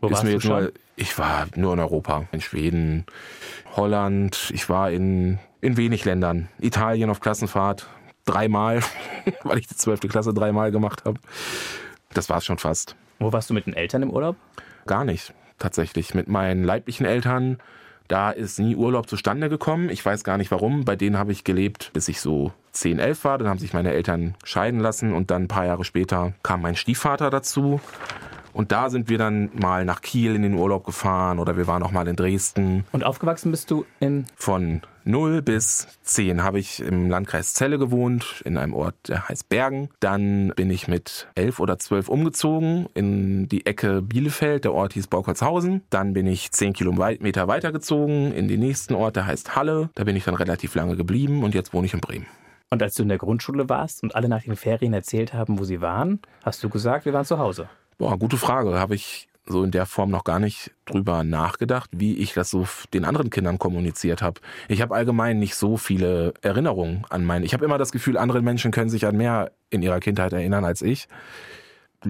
Wo 0.00 0.10
warst 0.10 0.24
du 0.24 0.40
schon? 0.40 0.64
Nur, 0.64 0.72
ich 0.98 1.16
war 1.18 1.46
nur 1.54 1.72
in 1.74 1.78
Europa, 1.80 2.26
in 2.32 2.40
Schweden, 2.40 3.06
Holland. 3.76 4.50
Ich 4.52 4.68
war 4.68 4.90
in, 4.90 5.38
in 5.60 5.76
wenig 5.76 6.04
Ländern. 6.04 6.48
Italien 6.58 7.08
auf 7.08 7.20
Klassenfahrt 7.20 7.86
dreimal, 8.24 8.80
weil 9.44 9.58
ich 9.58 9.68
die 9.68 9.76
zwölfte 9.76 10.08
Klasse 10.08 10.34
dreimal 10.34 10.72
gemacht 10.72 11.04
habe. 11.04 11.20
Das 12.12 12.28
war 12.28 12.38
es 12.38 12.44
schon 12.44 12.58
fast. 12.58 12.96
Wo 13.20 13.32
warst 13.32 13.48
du 13.48 13.54
mit 13.54 13.66
den 13.66 13.74
Eltern 13.74 14.02
im 14.02 14.10
Urlaub? 14.10 14.36
Gar 14.86 15.04
nicht, 15.04 15.32
tatsächlich. 15.58 16.14
Mit 16.14 16.28
meinen 16.28 16.64
leiblichen 16.64 17.06
Eltern, 17.06 17.58
da 18.08 18.30
ist 18.30 18.58
nie 18.58 18.74
Urlaub 18.74 19.08
zustande 19.08 19.48
gekommen. 19.48 19.90
Ich 19.90 20.04
weiß 20.04 20.24
gar 20.24 20.36
nicht 20.36 20.50
warum. 20.50 20.84
Bei 20.84 20.96
denen 20.96 21.16
habe 21.16 21.30
ich 21.30 21.44
gelebt, 21.44 21.90
bis 21.92 22.08
ich 22.08 22.20
so 22.20 22.52
10, 22.72 22.98
11 22.98 23.24
war. 23.24 23.38
Dann 23.38 23.48
haben 23.48 23.58
sich 23.58 23.72
meine 23.72 23.92
Eltern 23.92 24.34
scheiden 24.42 24.80
lassen 24.80 25.12
und 25.12 25.30
dann 25.30 25.44
ein 25.44 25.48
paar 25.48 25.66
Jahre 25.66 25.84
später 25.84 26.32
kam 26.42 26.62
mein 26.62 26.74
Stiefvater 26.74 27.30
dazu. 27.30 27.80
Und 28.52 28.72
da 28.72 28.90
sind 28.90 29.08
wir 29.08 29.18
dann 29.18 29.50
mal 29.54 29.84
nach 29.84 30.00
Kiel 30.00 30.34
in 30.34 30.42
den 30.42 30.54
Urlaub 30.54 30.84
gefahren 30.84 31.38
oder 31.38 31.56
wir 31.56 31.66
waren 31.66 31.82
auch 31.82 31.92
mal 31.92 32.06
in 32.08 32.16
Dresden. 32.16 32.84
Und 32.92 33.04
aufgewachsen 33.04 33.50
bist 33.50 33.70
du 33.70 33.84
in? 34.00 34.26
Von 34.36 34.82
0 35.04 35.40
bis 35.40 35.86
10 36.02 36.42
habe 36.42 36.58
ich 36.58 36.80
im 36.80 37.08
Landkreis 37.08 37.54
Celle 37.54 37.78
gewohnt, 37.78 38.42
in 38.44 38.58
einem 38.58 38.74
Ort, 38.74 38.94
der 39.08 39.28
heißt 39.28 39.48
Bergen. 39.48 39.88
Dann 40.00 40.52
bin 40.54 40.70
ich 40.70 40.86
mit 40.86 41.28
11 41.34 41.60
oder 41.60 41.78
12 41.78 42.08
umgezogen 42.08 42.88
in 42.94 43.48
die 43.48 43.64
Ecke 43.64 44.02
Bielefeld, 44.02 44.64
der 44.64 44.74
Ort 44.74 44.92
hieß 44.92 45.06
Baukolzhausen. 45.06 45.82
Dann 45.88 46.12
bin 46.12 46.26
ich 46.26 46.52
10 46.52 46.74
Kilometer 46.74 47.48
weitergezogen 47.48 48.32
in 48.32 48.48
den 48.48 48.60
nächsten 48.60 48.94
Ort, 48.94 49.16
der 49.16 49.26
heißt 49.26 49.56
Halle. 49.56 49.88
Da 49.94 50.04
bin 50.04 50.14
ich 50.14 50.24
dann 50.24 50.34
relativ 50.34 50.74
lange 50.74 50.96
geblieben 50.96 51.42
und 51.42 51.54
jetzt 51.54 51.72
wohne 51.72 51.86
ich 51.86 51.94
in 51.94 52.00
Bremen. 52.00 52.26
Und 52.70 52.82
als 52.82 52.94
du 52.94 53.02
in 53.02 53.08
der 53.08 53.18
Grundschule 53.18 53.68
warst 53.70 54.02
und 54.02 54.14
alle 54.14 54.28
nach 54.28 54.42
den 54.42 54.56
Ferien 54.56 54.92
erzählt 54.92 55.32
haben, 55.32 55.58
wo 55.58 55.64
sie 55.64 55.80
waren, 55.80 56.20
hast 56.44 56.62
du 56.62 56.68
gesagt, 56.68 57.06
wir 57.06 57.14
waren 57.14 57.24
zu 57.24 57.38
Hause. 57.38 57.68
Boah, 57.98 58.16
gute 58.16 58.36
Frage. 58.36 58.78
Habe 58.78 58.94
ich 58.94 59.28
so 59.44 59.64
in 59.64 59.72
der 59.72 59.84
Form 59.86 60.10
noch 60.10 60.22
gar 60.22 60.38
nicht 60.38 60.70
drüber 60.84 61.24
nachgedacht, 61.24 61.90
wie 61.92 62.16
ich 62.18 62.32
das 62.32 62.50
so 62.50 62.66
den 62.94 63.04
anderen 63.04 63.30
Kindern 63.30 63.58
kommuniziert 63.58 64.22
habe. 64.22 64.40
Ich 64.68 64.82
habe 64.82 64.94
allgemein 64.94 65.40
nicht 65.40 65.56
so 65.56 65.76
viele 65.76 66.34
Erinnerungen 66.42 67.04
an 67.10 67.24
meine. 67.24 67.44
Ich 67.44 67.54
habe 67.54 67.64
immer 67.64 67.78
das 67.78 67.90
Gefühl, 67.90 68.16
andere 68.16 68.40
Menschen 68.40 68.70
können 68.70 68.90
sich 68.90 69.04
an 69.04 69.16
mehr 69.16 69.50
in 69.70 69.82
ihrer 69.82 69.98
Kindheit 69.98 70.32
erinnern 70.32 70.64
als 70.64 70.80
ich. 70.82 71.08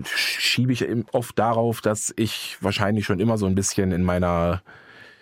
Schiebe 0.04 0.72
ich 0.72 0.84
oft 1.12 1.38
darauf, 1.38 1.80
dass 1.80 2.12
ich 2.16 2.58
wahrscheinlich 2.60 3.06
schon 3.06 3.20
immer 3.20 3.38
so 3.38 3.46
ein 3.46 3.54
bisschen 3.54 3.92
in 3.92 4.02
meiner, 4.02 4.62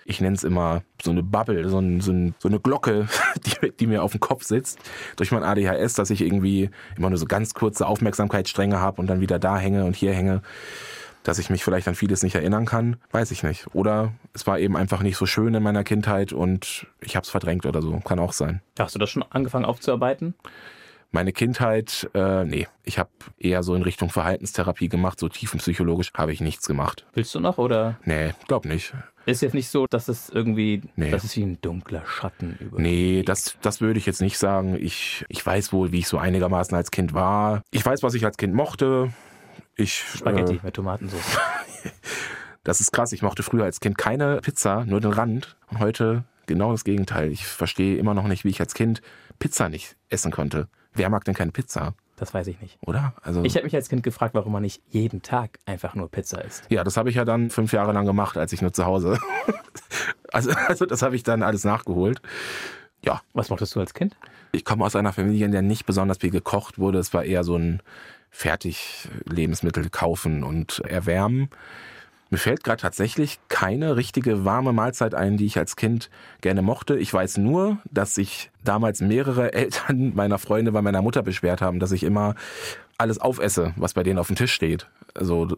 ich 0.06 0.20
nenne 0.20 0.36
es 0.36 0.44
immer 0.44 0.82
so 1.02 1.10
eine 1.10 1.22
Bubble, 1.22 1.68
so, 1.68 1.78
ein, 1.78 2.00
so, 2.00 2.12
ein, 2.12 2.34
so 2.38 2.48
eine 2.48 2.60
Glocke, 2.60 3.08
die, 3.62 3.72
die, 3.72 3.86
mir 3.86 4.02
auf 4.02 4.12
dem 4.12 4.20
Kopf 4.20 4.44
sitzt, 4.44 4.78
durch 5.16 5.32
mein 5.32 5.42
ADHS, 5.42 5.94
dass 5.94 6.10
ich 6.10 6.22
irgendwie 6.22 6.70
immer 6.96 7.10
nur 7.10 7.18
so 7.18 7.26
ganz 7.26 7.54
kurze 7.54 7.86
Aufmerksamkeitsstränge 7.86 8.80
habe 8.80 9.00
und 9.00 9.08
dann 9.08 9.20
wieder 9.20 9.38
da 9.38 9.58
hänge 9.58 9.84
und 9.84 9.96
hier 9.96 10.14
hänge 10.14 10.42
dass 11.26 11.40
ich 11.40 11.50
mich 11.50 11.64
vielleicht 11.64 11.88
an 11.88 11.96
vieles 11.96 12.22
nicht 12.22 12.36
erinnern 12.36 12.66
kann, 12.66 12.98
weiß 13.10 13.32
ich 13.32 13.42
nicht. 13.42 13.66
Oder 13.74 14.12
es 14.32 14.46
war 14.46 14.60
eben 14.60 14.76
einfach 14.76 15.02
nicht 15.02 15.16
so 15.16 15.26
schön 15.26 15.54
in 15.54 15.62
meiner 15.62 15.82
Kindheit 15.82 16.32
und 16.32 16.86
ich 17.00 17.16
habe 17.16 17.24
es 17.24 17.30
verdrängt 17.30 17.66
oder 17.66 17.82
so. 17.82 17.98
Kann 17.98 18.20
auch 18.20 18.32
sein. 18.32 18.62
Hast 18.78 18.94
du 18.94 19.00
das 19.00 19.10
schon 19.10 19.24
angefangen 19.30 19.64
aufzuarbeiten? 19.64 20.34
Meine 21.10 21.32
Kindheit, 21.32 22.08
äh, 22.14 22.44
nee, 22.44 22.68
ich 22.84 22.98
habe 22.98 23.10
eher 23.38 23.62
so 23.62 23.74
in 23.74 23.82
Richtung 23.82 24.10
Verhaltenstherapie 24.10 24.88
gemacht, 24.88 25.18
so 25.18 25.28
tiefenpsychologisch 25.28 26.12
habe 26.14 26.32
ich 26.32 26.40
nichts 26.40 26.66
gemacht. 26.66 27.06
Willst 27.14 27.34
du 27.34 27.40
noch 27.40 27.58
oder? 27.58 27.98
Nee, 28.04 28.34
glaub 28.46 28.64
nicht. 28.64 28.92
Ist 29.26 29.42
jetzt 29.42 29.54
nicht 29.54 29.68
so, 29.68 29.86
dass 29.90 30.06
es 30.06 30.28
irgendwie, 30.28 30.82
nee. 30.94 31.10
das 31.10 31.24
ist 31.24 31.36
wie 31.36 31.42
ein 31.42 31.60
dunkler 31.60 32.04
Schatten 32.06 32.56
über. 32.60 32.80
Nee, 32.80 33.24
das, 33.24 33.56
das 33.60 33.80
würde 33.80 33.98
ich 33.98 34.06
jetzt 34.06 34.20
nicht 34.20 34.38
sagen. 34.38 34.76
Ich, 34.80 35.24
ich 35.28 35.44
weiß 35.44 35.72
wohl, 35.72 35.90
wie 35.90 35.98
ich 35.98 36.06
so 36.06 36.16
einigermaßen 36.16 36.76
als 36.76 36.92
Kind 36.92 37.12
war. 37.12 37.62
Ich 37.72 37.84
weiß, 37.84 38.04
was 38.04 38.14
ich 38.14 38.24
als 38.24 38.36
Kind 38.36 38.54
mochte. 38.54 39.12
Ich, 39.74 40.04
Spaghetti 40.14 40.54
äh, 40.54 40.60
mit 40.62 40.74
Tomatensauce. 40.74 41.38
das 42.64 42.80
ist 42.80 42.92
krass. 42.92 43.12
Ich 43.12 43.22
mochte 43.22 43.42
früher 43.42 43.64
als 43.64 43.80
Kind 43.80 43.98
keine 43.98 44.40
Pizza, 44.42 44.84
nur 44.84 45.00
den 45.00 45.12
Rand. 45.12 45.56
Und 45.70 45.80
heute 45.80 46.24
genau 46.46 46.70
das 46.70 46.84
Gegenteil. 46.84 47.32
Ich 47.32 47.46
verstehe 47.46 47.96
immer 47.98 48.14
noch 48.14 48.28
nicht, 48.28 48.44
wie 48.44 48.50
ich 48.50 48.60
als 48.60 48.74
Kind 48.74 49.02
Pizza 49.40 49.68
nicht 49.68 49.96
essen 50.08 50.30
konnte. 50.30 50.68
Wer 50.94 51.10
mag 51.10 51.24
denn 51.24 51.34
keine 51.34 51.50
Pizza? 51.50 51.94
Das 52.16 52.32
weiß 52.32 52.46
ich 52.46 52.60
nicht. 52.60 52.78
Oder? 52.86 53.12
Also 53.22 53.44
ich 53.44 53.54
habe 53.56 53.64
mich 53.64 53.74
als 53.74 53.88
Kind 53.90 54.02
gefragt, 54.02 54.34
warum 54.34 54.52
man 54.52 54.62
nicht 54.62 54.82
jeden 54.88 55.22
Tag 55.22 55.58
einfach 55.66 55.94
nur 55.94 56.10
Pizza 56.10 56.42
isst. 56.42 56.64
Ja, 56.70 56.82
das 56.82 56.96
habe 56.96 57.10
ich 57.10 57.16
ja 57.16 57.24
dann 57.24 57.50
fünf 57.50 57.72
Jahre 57.72 57.92
lang 57.92 58.06
gemacht, 58.06 58.38
als 58.38 58.52
ich 58.52 58.62
nur 58.62 58.72
zu 58.72 58.86
Hause. 58.86 59.18
also, 60.32 60.50
also 60.50 60.86
das 60.86 61.02
habe 61.02 61.14
ich 61.14 61.22
dann 61.22 61.42
alles 61.42 61.64
nachgeholt. 61.64 62.22
Ja. 63.04 63.20
Was 63.34 63.50
mochtest 63.50 63.74
du 63.74 63.80
als 63.80 63.92
Kind? 63.92 64.16
Ich 64.52 64.64
komme 64.64 64.84
aus 64.84 64.96
einer 64.96 65.12
Familie, 65.12 65.44
in 65.44 65.52
der 65.52 65.62
nicht 65.62 65.84
besonders 65.84 66.18
viel 66.18 66.30
gekocht 66.30 66.78
wurde. 66.78 66.98
Es 66.98 67.12
war 67.12 67.24
eher 67.24 67.44
so 67.44 67.56
ein 67.56 67.82
Fertiglebensmittel 68.30 69.90
kaufen 69.90 70.42
und 70.42 70.80
erwärmen. 70.80 71.50
Mir 72.28 72.38
fällt 72.38 72.64
gerade 72.64 72.82
tatsächlich 72.82 73.38
keine 73.48 73.96
richtige 73.96 74.44
warme 74.44 74.72
Mahlzeit 74.72 75.14
ein, 75.14 75.36
die 75.36 75.46
ich 75.46 75.58
als 75.58 75.76
Kind 75.76 76.10
gerne 76.40 76.60
mochte. 76.60 76.96
Ich 76.96 77.12
weiß 77.12 77.36
nur, 77.38 77.78
dass 77.90 78.14
sich 78.14 78.50
damals 78.64 79.00
mehrere 79.00 79.52
Eltern 79.54 80.14
meiner 80.14 80.38
Freunde 80.38 80.72
bei 80.72 80.82
meiner 80.82 81.02
Mutter 81.02 81.22
beschwert 81.22 81.62
haben, 81.62 81.78
dass 81.78 81.92
ich 81.92 82.02
immer 82.02 82.34
alles 82.98 83.18
aufesse, 83.18 83.74
was 83.76 83.94
bei 83.94 84.02
denen 84.02 84.18
auf 84.18 84.26
dem 84.26 84.36
Tisch 84.36 84.52
steht. 84.52 84.88
Also 85.14 85.48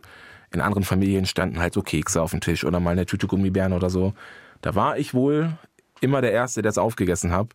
in 0.53 0.61
anderen 0.61 0.85
Familien 0.85 1.27
standen 1.27 1.59
halt 1.59 1.75
so 1.75 1.83
Kekse 1.83 2.21
auf 2.21 2.33
dem 2.33 2.41
Tisch 2.41 2.65
oder 2.65 2.81
mal 2.81 2.91
eine 2.91 3.07
Tüte 3.07 3.27
Gummibären 3.27 3.73
oder 3.73 3.91
so. 3.91 4.15
Da 4.61 4.75
war 4.75 4.99
ich 4.99 5.15
wohl 5.15 5.57
immer 6.01 6.21
der 6.21 6.33
Erste, 6.33 6.63
der 6.63 6.71
es 6.71 6.79
aufgegessen 6.79 7.33
hat. 7.33 7.49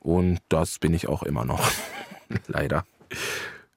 Und 0.00 0.38
das 0.48 0.78
bin 0.78 0.92
ich 0.94 1.08
auch 1.08 1.22
immer 1.22 1.44
noch. 1.44 1.66
Leider. 2.46 2.84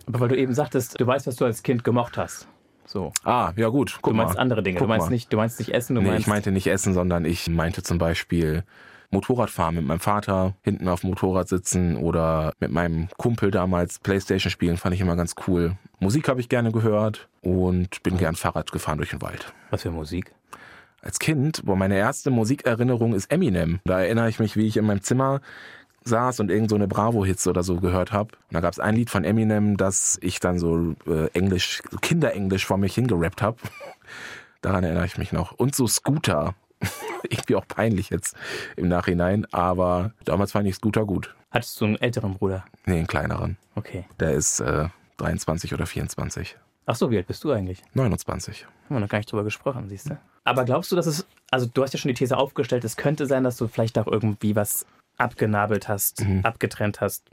Aber 0.05 0.19
weil 0.19 0.29
du 0.29 0.37
eben 0.37 0.53
sagtest, 0.53 0.99
du 0.99 1.07
weißt, 1.07 1.27
was 1.27 1.35
du 1.35 1.45
als 1.45 1.63
Kind 1.63 1.83
gemocht 1.83 2.17
hast. 2.17 2.47
So. 2.87 3.11
Ah, 3.23 3.51
ja 3.55 3.67
gut. 3.67 3.99
Guck 4.01 4.13
du 4.13 4.17
meinst 4.17 4.35
mal. 4.35 4.41
andere 4.41 4.63
Dinge. 4.63 4.79
Guck 4.79 4.87
du 4.87 4.89
meinst 4.89 5.09
nicht, 5.09 5.31
du 5.31 5.37
meinst 5.37 5.59
nicht 5.59 5.73
Essen. 5.73 5.95
Du 5.95 6.01
nee, 6.01 6.07
meinst 6.07 6.21
ich 6.21 6.27
meinte 6.27 6.51
nicht 6.51 6.67
Essen, 6.67 6.93
sondern 6.93 7.25
ich 7.25 7.47
meinte 7.49 7.83
zum 7.83 7.97
Beispiel 7.97 8.63
Motorradfahren 9.11 9.75
mit 9.75 9.85
meinem 9.85 9.99
Vater, 9.99 10.55
hinten 10.63 10.87
auf 10.87 11.01
dem 11.01 11.11
Motorrad 11.11 11.47
sitzen 11.47 11.97
oder 11.97 12.53
mit 12.59 12.71
meinem 12.71 13.07
Kumpel 13.17 13.51
damals 13.51 13.99
Playstation 13.99 14.51
spielen, 14.51 14.77
fand 14.77 14.95
ich 14.95 15.01
immer 15.01 15.15
ganz 15.15 15.35
cool. 15.47 15.77
Musik 15.99 16.27
habe 16.27 16.39
ich 16.39 16.49
gerne 16.49 16.71
gehört 16.71 17.29
und 17.41 18.03
bin 18.03 18.17
gern 18.17 18.35
Fahrrad 18.35 18.71
gefahren 18.71 18.97
durch 18.97 19.11
den 19.11 19.21
Wald. 19.21 19.53
Was 19.69 19.83
für 19.83 19.91
Musik? 19.91 20.33
Als 21.01 21.19
Kind, 21.19 21.61
wo 21.63 21.75
meine 21.75 21.95
erste 21.95 22.31
Musikerinnerung 22.31 23.13
ist 23.13 23.31
Eminem. 23.31 23.79
Da 23.85 24.01
erinnere 24.01 24.29
ich 24.29 24.39
mich, 24.39 24.57
wie 24.57 24.67
ich 24.67 24.77
in 24.77 24.85
meinem 24.85 25.01
Zimmer 25.01 25.41
saß 26.07 26.39
und 26.39 26.49
irgend 26.49 26.69
so 26.69 26.75
eine 26.75 26.87
Bravo-Hits 26.87 27.47
oder 27.47 27.63
so 27.63 27.79
gehört 27.79 28.11
habe. 28.11 28.33
Und 28.33 28.53
da 28.53 28.59
gab 28.59 28.73
es 28.73 28.79
ein 28.79 28.95
Lied 28.95 29.09
von 29.09 29.23
Eminem, 29.23 29.77
das 29.77 30.17
ich 30.21 30.39
dann 30.39 30.59
so 30.59 30.95
äh, 31.07 31.27
Englisch, 31.33 31.81
so 31.91 31.97
Kinderenglisch 31.97 32.65
vor 32.65 32.77
mich 32.77 32.95
hingerappt 32.95 33.41
habe. 33.41 33.57
Daran 34.61 34.83
erinnere 34.83 35.05
ich 35.05 35.17
mich 35.17 35.31
noch. 35.31 35.51
Und 35.53 35.75
so 35.75 35.87
Scooter. 35.87 36.55
Irgendwie 37.23 37.55
auch 37.55 37.67
peinlich 37.67 38.09
jetzt 38.09 38.35
im 38.75 38.87
Nachhinein, 38.87 39.45
aber 39.51 40.11
damals 40.25 40.51
fand 40.51 40.67
ich 40.67 40.75
Scooter 40.75 41.05
gut. 41.05 41.35
Hattest 41.49 41.79
du 41.81 41.85
einen 41.85 41.95
älteren 41.97 42.35
Bruder? 42.35 42.65
Nee, 42.85 42.97
einen 42.97 43.07
kleineren. 43.07 43.57
Okay. 43.75 44.05
Der 44.19 44.33
ist 44.33 44.59
äh, 44.59 44.89
23 45.17 45.73
oder 45.73 45.87
24. 45.87 46.55
Ach 46.85 46.95
so, 46.95 47.11
wie 47.11 47.17
alt 47.17 47.27
bist 47.27 47.43
du 47.43 47.51
eigentlich? 47.51 47.83
29. 47.93 48.65
Haben 48.65 48.95
wir 48.95 48.99
noch 49.01 49.09
gar 49.09 49.17
nicht 49.17 49.31
drüber 49.31 49.43
gesprochen, 49.43 49.89
siehst 49.89 50.09
du? 50.09 50.17
Aber 50.45 50.63
glaubst 50.63 50.91
du, 50.91 50.95
dass 50.95 51.07
es, 51.07 51.27
also 51.51 51.65
du 51.65 51.83
hast 51.83 51.93
ja 51.93 51.99
schon 51.99 52.09
die 52.09 52.15
These 52.15 52.37
aufgestellt, 52.37 52.85
es 52.85 52.95
könnte 52.95 53.25
sein, 53.25 53.43
dass 53.43 53.57
du 53.57 53.67
vielleicht 53.67 53.97
auch 53.99 54.07
irgendwie 54.07 54.55
was 54.55 54.85
abgenabelt 55.17 55.87
hast, 55.87 56.25
mhm. 56.25 56.41
abgetrennt 56.43 57.01
hast, 57.01 57.29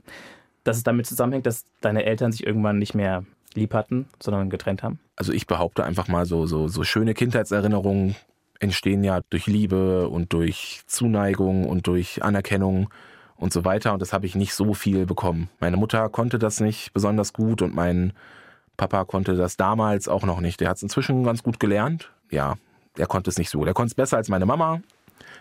dass 0.65 0.77
es 0.77 0.83
damit 0.83 1.07
zusammenhängt, 1.07 1.47
dass 1.47 1.65
deine 1.81 2.05
Eltern 2.05 2.33
sich 2.33 2.47
irgendwann 2.47 2.79
nicht 2.79 2.95
mehr 2.95 3.25
lieb 3.55 3.75
hatten, 3.75 4.09
sondern 4.21 4.51
getrennt 4.51 4.83
haben? 4.83 4.99
Also 5.17 5.33
ich 5.33 5.47
behaupte 5.47 5.85
einfach 5.85 6.09
mal 6.09 6.27
so, 6.27 6.47
so, 6.47 6.69
so 6.69 6.85
schöne 6.85 7.15
Kindheitserinnerungen 7.15 8.17
entstehen 8.61 9.05
ja 9.05 9.21
durch 9.31 9.47
Liebe 9.47 10.09
und 10.09 10.33
durch 10.33 10.83
Zuneigung 10.87 11.69
und 11.69 11.87
durch 11.87 12.23
Anerkennung 12.23 12.89
und 13.37 13.53
so 13.53 13.65
weiter. 13.65 13.93
Und 13.93 14.01
das 14.01 14.13
habe 14.13 14.27
ich 14.27 14.35
nicht 14.35 14.55
so 14.55 14.75
viel 14.75 15.07
bekommen. 15.07 15.51
Meine 15.61 15.77
Mutter 15.77 16.09
konnte 16.09 16.39
das 16.39 16.61
nicht 16.61 16.93
besonders 16.93 17.33
gut 17.33 17.63
und 17.63 17.75
mein 17.75 18.13
Papa 18.77 19.05
konnte 19.05 19.35
das 19.35 19.57
damals 19.57 20.09
auch 20.09 20.25
noch 20.25 20.41
nicht. 20.41 20.61
Der 20.61 20.69
hat 20.69 20.79
es 20.79 20.83
inzwischen 20.83 21.25
ganz 21.25 21.43
gut 21.43 21.61
gelernt. 21.61 22.11
Ja, 22.31 22.57
er 22.97 23.07
konnte 23.07 23.31
es 23.31 23.39
nicht 23.39 23.51
so. 23.51 23.65
Der 23.65 23.75
konnte 23.75 23.89
es 23.89 23.95
besser 23.95 24.17
als 24.17 24.29
meine 24.29 24.47
Mama. 24.47 24.81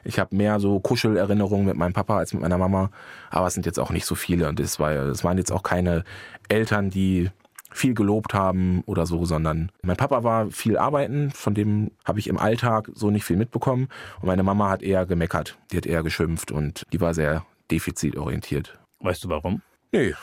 Ich 0.04 0.19
habe 0.19 0.36
mehr 0.36 0.60
so 0.60 0.80
Kuschelerinnerungen 0.80 1.65
mit 1.65 1.76
meinem 1.76 1.93
Papa 1.93 2.17
als 2.17 2.34
mit 2.34 2.41
meiner 2.41 2.58
Mama, 2.58 2.89
aber 3.30 3.48
es 3.48 3.54
sind 3.54 3.65
jetzt 3.65 3.80
auch 3.80 3.91
nicht 3.91 4.06
so 4.06 4.15
viele 4.15 4.50
und 4.50 4.60
das, 4.60 4.80
war, 4.80 4.93
waren 5.24 5.38
jetzt 5.38 5.52
auch 5.52 5.63
keine 5.63 6.04
Eltern, 6.50 6.89
die 6.89 7.30
viel 7.76 7.93
gelobt 7.93 8.34
haben 8.34 8.84
oder 8.86 9.06
so, 9.06 9.26
sondern 9.26 9.72
mein 9.82 9.98
Papa 9.98 10.24
war 10.24 10.52
viel 10.52 10.78
arbeiten, 10.78 11.32
von 11.32 11.54
dem 11.54 11.91
habe 12.06 12.19
ich 12.19 12.28
im 12.28 12.38
Alltag 12.38 12.89
so 12.93 13.10
nicht 13.10 13.26
viel 13.26 13.38
mitbekommen. 13.38 13.88
Und 14.22 14.28
meine 14.28 14.43
Mama 14.43 14.69
hat 14.69 14.84
eher 14.84 15.06
gemeckert, 15.06 15.58
die 15.72 15.78
hat 15.78 15.86
eher 15.86 16.04
geschimpft 16.04 16.52
und 16.52 16.86
die 16.93 17.02
war 17.02 17.13
sehr 17.13 17.46
defizitorientiert. 17.72 18.78
Weißt 19.00 19.24
du 19.24 19.30
warum? 19.30 19.62
Nee, 19.91 20.13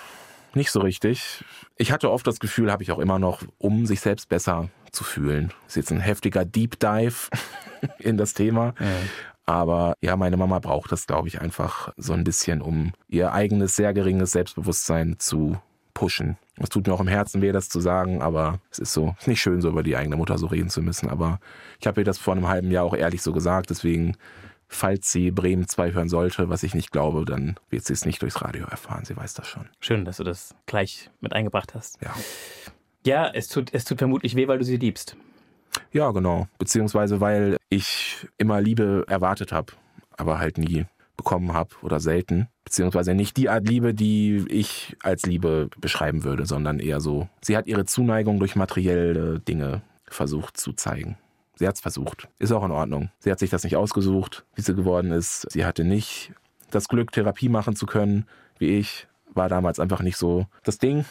nicht 0.54 0.70
so 0.70 0.80
richtig. 0.80 1.44
Ich 1.76 1.92
hatte 1.92 2.10
oft 2.10 2.26
das 2.26 2.40
Gefühl, 2.40 2.72
habe 2.72 2.82
ich 2.82 2.92
auch 2.92 2.98
immer 2.98 3.18
noch, 3.18 3.42
um 3.58 3.86
sich 3.86 4.00
selbst 4.00 4.28
besser 4.28 4.68
zu 4.90 5.04
fühlen. 5.04 5.52
Das 5.64 5.72
ist 5.72 5.76
jetzt 5.76 5.92
ein 5.92 6.00
heftiger 6.00 6.44
Deep 6.44 6.78
Dive 6.80 7.30
in 7.98 8.16
das 8.16 8.34
Thema. 8.34 8.74
Ja. 8.78 8.86
Aber 9.50 9.94
ja, 10.00 10.16
meine 10.16 10.36
Mama 10.36 10.60
braucht 10.60 10.92
das, 10.92 11.08
glaube 11.08 11.26
ich, 11.26 11.40
einfach 11.40 11.92
so 11.96 12.12
ein 12.12 12.22
bisschen, 12.22 12.62
um 12.62 12.92
ihr 13.08 13.32
eigenes, 13.32 13.74
sehr 13.74 13.92
geringes 13.92 14.30
Selbstbewusstsein 14.30 15.16
zu 15.18 15.58
pushen. 15.92 16.38
Es 16.56 16.68
tut 16.68 16.86
mir 16.86 16.92
auch 16.92 17.00
im 17.00 17.08
Herzen 17.08 17.42
weh, 17.42 17.50
das 17.50 17.68
zu 17.68 17.80
sagen, 17.80 18.22
aber 18.22 18.60
es 18.70 18.78
ist 18.78 18.92
so, 18.92 19.14
es 19.16 19.22
ist 19.22 19.28
nicht 19.28 19.40
schön, 19.40 19.60
so 19.60 19.68
über 19.68 19.82
die 19.82 19.96
eigene 19.96 20.14
Mutter 20.14 20.38
so 20.38 20.46
reden 20.46 20.70
zu 20.70 20.82
müssen. 20.82 21.10
Aber 21.10 21.40
ich 21.80 21.88
habe 21.88 22.00
ihr 22.00 22.04
das 22.04 22.16
vor 22.18 22.34
einem 22.34 22.46
halben 22.46 22.70
Jahr 22.70 22.84
auch 22.84 22.94
ehrlich 22.94 23.22
so 23.22 23.32
gesagt. 23.32 23.70
Deswegen, 23.70 24.16
falls 24.68 25.10
sie 25.10 25.32
Bremen 25.32 25.66
2 25.66 25.94
hören 25.94 26.08
sollte, 26.08 26.48
was 26.48 26.62
ich 26.62 26.74
nicht 26.74 26.92
glaube, 26.92 27.24
dann 27.24 27.56
wird 27.70 27.84
sie 27.84 27.92
es 27.92 28.04
nicht 28.04 28.22
durchs 28.22 28.40
Radio 28.40 28.66
erfahren. 28.66 29.04
Sie 29.04 29.16
weiß 29.16 29.34
das 29.34 29.48
schon. 29.48 29.68
Schön, 29.80 30.04
dass 30.04 30.18
du 30.18 30.24
das 30.24 30.54
gleich 30.66 31.10
mit 31.20 31.32
eingebracht 31.32 31.74
hast. 31.74 31.98
Ja. 32.00 32.14
Ja, 33.04 33.28
es 33.34 33.48
tut, 33.48 33.74
es 33.74 33.84
tut 33.84 33.98
vermutlich 33.98 34.36
weh, 34.36 34.46
weil 34.46 34.58
du 34.58 34.64
sie 34.64 34.76
liebst. 34.76 35.16
Ja, 35.92 36.10
genau. 36.10 36.48
Beziehungsweise 36.58 37.20
weil 37.20 37.56
ich 37.68 38.26
immer 38.38 38.60
Liebe 38.60 39.04
erwartet 39.08 39.52
habe, 39.52 39.72
aber 40.16 40.38
halt 40.38 40.58
nie 40.58 40.86
bekommen 41.16 41.52
habe 41.52 41.70
oder 41.82 42.00
selten. 42.00 42.48
Beziehungsweise 42.64 43.14
nicht 43.14 43.36
die 43.36 43.48
Art 43.48 43.68
Liebe, 43.68 43.94
die 43.94 44.44
ich 44.48 44.96
als 45.02 45.26
Liebe 45.26 45.68
beschreiben 45.78 46.24
würde, 46.24 46.46
sondern 46.46 46.78
eher 46.78 47.00
so, 47.00 47.28
sie 47.42 47.56
hat 47.56 47.66
ihre 47.66 47.84
Zuneigung 47.84 48.38
durch 48.38 48.56
materielle 48.56 49.40
Dinge 49.40 49.82
versucht 50.08 50.56
zu 50.56 50.72
zeigen. 50.72 51.18
Sie 51.56 51.68
hat 51.68 51.74
es 51.74 51.82
versucht. 51.82 52.28
Ist 52.38 52.52
auch 52.52 52.64
in 52.64 52.70
Ordnung. 52.70 53.10
Sie 53.18 53.30
hat 53.30 53.38
sich 53.38 53.50
das 53.50 53.64
nicht 53.64 53.76
ausgesucht, 53.76 54.46
wie 54.54 54.62
sie 54.62 54.74
geworden 54.74 55.12
ist. 55.12 55.46
Sie 55.50 55.66
hatte 55.66 55.84
nicht 55.84 56.32
das 56.70 56.88
Glück, 56.88 57.12
Therapie 57.12 57.50
machen 57.50 57.76
zu 57.76 57.84
können, 57.84 58.26
wie 58.58 58.78
ich. 58.78 59.06
War 59.34 59.48
damals 59.48 59.78
einfach 59.78 60.00
nicht 60.00 60.16
so 60.16 60.46
das 60.64 60.78
Ding. 60.78 61.04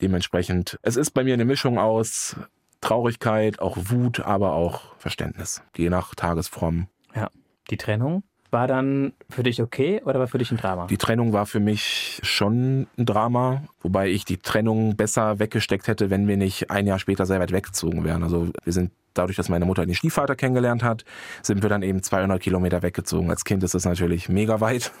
Dementsprechend, 0.00 0.78
es 0.82 0.96
ist 0.96 1.10
bei 1.10 1.24
mir 1.24 1.34
eine 1.34 1.44
Mischung 1.44 1.78
aus 1.78 2.36
Traurigkeit, 2.80 3.60
auch 3.60 3.76
Wut, 3.76 4.20
aber 4.20 4.52
auch 4.52 4.96
Verständnis, 4.98 5.62
je 5.76 5.90
nach 5.90 6.14
Tagesform. 6.14 6.86
Ja, 7.14 7.28
die 7.70 7.76
Trennung 7.76 8.22
war 8.50 8.66
dann 8.66 9.12
für 9.28 9.42
dich 9.42 9.60
okay 9.60 10.00
oder 10.04 10.18
war 10.18 10.28
für 10.28 10.38
dich 10.38 10.50
ein 10.50 10.56
Drama? 10.56 10.86
Die 10.86 10.96
Trennung 10.96 11.32
war 11.32 11.46
für 11.46 11.60
mich 11.60 12.20
schon 12.22 12.86
ein 12.96 13.06
Drama, 13.06 13.62
wobei 13.80 14.08
ich 14.08 14.24
die 14.24 14.38
Trennung 14.38 14.96
besser 14.96 15.38
weggesteckt 15.38 15.86
hätte, 15.86 16.10
wenn 16.10 16.26
wir 16.28 16.36
nicht 16.36 16.70
ein 16.70 16.86
Jahr 16.86 16.98
später 16.98 17.26
sehr 17.26 17.40
weit 17.40 17.52
weggezogen 17.52 18.04
wären. 18.04 18.22
Also 18.22 18.50
wir 18.64 18.72
sind 18.72 18.92
dadurch, 19.14 19.36
dass 19.36 19.48
meine 19.48 19.64
Mutter 19.64 19.84
den 19.84 19.94
Stiefvater 19.94 20.36
kennengelernt 20.36 20.82
hat, 20.82 21.04
sind 21.42 21.62
wir 21.62 21.68
dann 21.68 21.82
eben 21.82 22.02
200 22.02 22.40
Kilometer 22.40 22.82
weggezogen. 22.82 23.30
Als 23.30 23.44
Kind 23.44 23.62
ist 23.62 23.74
das 23.74 23.84
natürlich 23.84 24.28
mega 24.28 24.60
weit. 24.60 24.92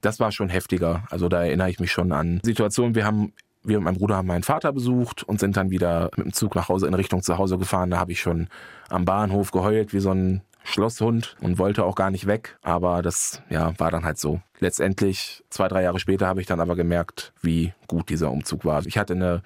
Das 0.00 0.20
war 0.20 0.30
schon 0.30 0.48
heftiger. 0.48 1.04
Also 1.10 1.28
da 1.28 1.44
erinnere 1.44 1.70
ich 1.70 1.80
mich 1.80 1.90
schon 1.90 2.12
an 2.12 2.40
Situationen. 2.44 2.94
Wir 2.94 3.04
haben 3.04 3.32
wir 3.64 3.78
und 3.78 3.84
mein 3.84 3.96
Bruder 3.96 4.16
haben 4.16 4.28
meinen 4.28 4.42
Vater 4.42 4.72
besucht 4.72 5.22
und 5.22 5.40
sind 5.40 5.56
dann 5.56 5.70
wieder 5.70 6.10
mit 6.16 6.26
dem 6.26 6.32
Zug 6.32 6.54
nach 6.54 6.68
Hause 6.68 6.86
in 6.86 6.94
Richtung 6.94 7.22
zu 7.22 7.38
Hause 7.38 7.58
gefahren. 7.58 7.90
Da 7.90 7.98
habe 7.98 8.12
ich 8.12 8.20
schon 8.20 8.48
am 8.88 9.04
Bahnhof 9.04 9.50
geheult 9.50 9.92
wie 9.92 10.00
so 10.00 10.12
ein 10.12 10.42
Schlosshund 10.64 11.36
und 11.40 11.58
wollte 11.58 11.84
auch 11.84 11.94
gar 11.94 12.10
nicht 12.10 12.26
weg. 12.26 12.58
Aber 12.62 13.02
das 13.02 13.42
ja, 13.48 13.78
war 13.78 13.90
dann 13.90 14.04
halt 14.04 14.18
so. 14.18 14.40
Letztendlich, 14.60 15.44
zwei, 15.50 15.68
drei 15.68 15.82
Jahre 15.82 15.98
später, 15.98 16.26
habe 16.26 16.40
ich 16.40 16.46
dann 16.46 16.60
aber 16.60 16.76
gemerkt, 16.76 17.32
wie 17.42 17.72
gut 17.86 18.10
dieser 18.10 18.30
Umzug 18.30 18.64
war. 18.64 18.84
Ich 18.86 18.98
hatte 18.98 19.14
eine 19.14 19.42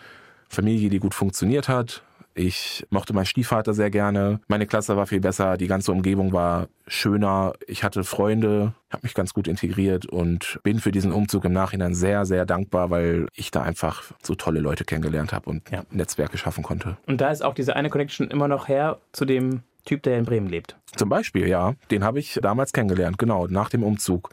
Familie, 0.49 0.91
die 0.91 0.99
gut 0.99 1.15
funktioniert 1.15 1.69
hat. 1.69 2.03
Ich 2.35 2.87
mochte 2.91 3.13
meinen 3.13 3.27
Stiefvater 3.27 3.75
sehr 3.75 3.91
gerne. 3.91 4.41
Meine 4.49 4.67
Klasse 4.67 4.97
war 4.97 5.07
viel 5.07 5.21
besser. 5.21 5.57
Die 5.57 5.67
ganze 5.67 5.93
Umgebung 5.93 6.33
war 6.33 6.69
schöner. 6.87 7.53
Ich 7.67 7.85
hatte 7.85 8.05
Freunde, 8.05 8.73
habe 8.91 9.03
mich 9.03 9.15
ganz 9.15 9.35
gut 9.35 9.49
integriert 9.49 10.07
und 10.07 10.59
bin 10.63 10.79
für 10.79 10.93
diesen 10.93 11.13
Umzug 11.13 11.45
im 11.45 11.53
Nachhinein 11.53 11.95
sehr, 11.95 12.25
sehr 12.25 12.47
dankbar, 12.47 12.91
weil 12.91 13.27
ich 13.35 13.51
da 13.51 13.63
einfach 13.63 14.05
so 14.23 14.35
tolle 14.35 14.61
Leute 14.61 14.85
kennengelernt 14.85 15.33
habe 15.33 15.51
und 15.51 15.71
ja. 15.71 15.83
Netzwerke 15.91 16.39
schaffen 16.39 16.63
konnte. 16.63 16.97
Und 17.07 17.21
da 17.21 17.31
ist 17.31 17.45
auch 17.45 17.55
diese 17.55 17.77
eine 17.77 17.91
Connection 17.91 18.29
immer 18.31 18.49
noch 18.49 18.69
her 18.69 18.99
zu 19.13 19.25
dem 19.25 19.63
Typ, 19.85 20.03
der 20.03 20.19
in 20.19 20.25
Bremen 20.25 20.49
lebt. 20.49 20.77
Zum 20.97 21.09
Beispiel, 21.09 21.49
ja. 21.49 21.75
Den 21.91 22.05
habe 22.05 22.19
ich 22.19 22.39
damals 22.41 22.73
kennengelernt, 22.73 23.19
genau, 23.19 23.47
nach 23.49 23.69
dem 23.69 23.83
Umzug. 23.83 24.31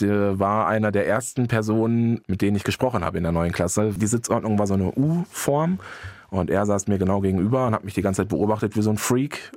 Der 0.00 0.38
war 0.38 0.66
einer 0.66 0.90
der 0.90 1.06
ersten 1.06 1.48
Personen, 1.48 2.22
mit 2.26 2.40
denen 2.40 2.56
ich 2.56 2.64
gesprochen 2.64 3.04
habe 3.04 3.18
in 3.18 3.24
der 3.24 3.32
neuen 3.32 3.52
Klasse. 3.52 3.92
Die 3.94 4.06
Sitzordnung 4.06 4.58
war 4.58 4.66
so 4.66 4.74
eine 4.74 4.92
U-Form 4.96 5.78
und 6.30 6.50
er 6.50 6.66
saß 6.66 6.88
mir 6.88 6.98
genau 6.98 7.20
gegenüber 7.20 7.66
und 7.66 7.74
hat 7.74 7.84
mich 7.84 7.94
die 7.94 8.02
ganze 8.02 8.22
Zeit 8.22 8.28
beobachtet 8.28 8.76
wie 8.76 8.82
so 8.82 8.90
ein 8.90 8.98
Freak. 8.98 9.52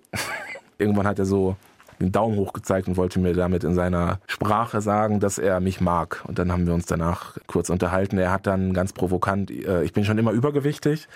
Irgendwann 0.77 1.07
hat 1.07 1.19
er 1.19 1.25
so 1.25 1.55
den 1.99 2.11
Daumen 2.11 2.37
hoch 2.37 2.53
gezeigt 2.53 2.87
und 2.87 2.97
wollte 2.97 3.19
mir 3.19 3.33
damit 3.33 3.63
in 3.63 3.75
seiner 3.75 4.19
Sprache 4.27 4.81
sagen, 4.81 5.19
dass 5.19 5.37
er 5.37 5.59
mich 5.59 5.81
mag. 5.81 6.23
Und 6.27 6.39
dann 6.39 6.51
haben 6.51 6.65
wir 6.65 6.73
uns 6.73 6.87
danach 6.87 7.37
kurz 7.47 7.69
unterhalten. 7.69 8.17
Er 8.17 8.31
hat 8.31 8.47
dann 8.47 8.73
ganz 8.73 8.91
provokant, 8.91 9.51
äh, 9.51 9.83
ich 9.83 9.93
bin 9.93 10.03
schon 10.03 10.17
immer 10.17 10.31
übergewichtig. 10.31 11.07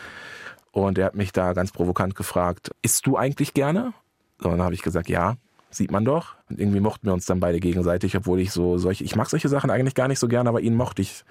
Und 0.72 0.98
er 0.98 1.06
hat 1.06 1.16
mich 1.16 1.32
da 1.32 1.54
ganz 1.54 1.72
provokant 1.72 2.16
gefragt, 2.16 2.72
isst 2.82 3.08
du 3.08 3.18
eigentlich 3.18 3.54
gerne? 3.54 3.94
Und 4.44 4.52
dann 4.52 4.62
habe 4.62 4.76
ich 4.76 4.82
gesagt, 4.82 5.10
ja, 5.10 5.38
sieht 5.72 5.92
man 5.92 6.06
doch. 6.06 6.36
Und 6.50 6.60
irgendwie 6.60 6.82
mochten 6.82 7.08
wir 7.08 7.14
uns 7.14 7.26
dann 7.26 7.40
beide 7.40 7.60
gegenseitig, 7.60 8.16
obwohl 8.16 8.40
ich 8.40 8.52
so 8.52 8.78
solche, 8.78 9.04
ich 9.04 9.16
mag 9.16 9.30
solche 9.30 9.50
Sachen 9.50 9.70
eigentlich 9.70 9.96
gar 9.96 10.08
nicht 10.08 10.20
so 10.20 10.28
gerne, 10.28 10.50
aber 10.50 10.62
ihn 10.62 10.76
mochte 10.76 11.02
ich 11.02 11.24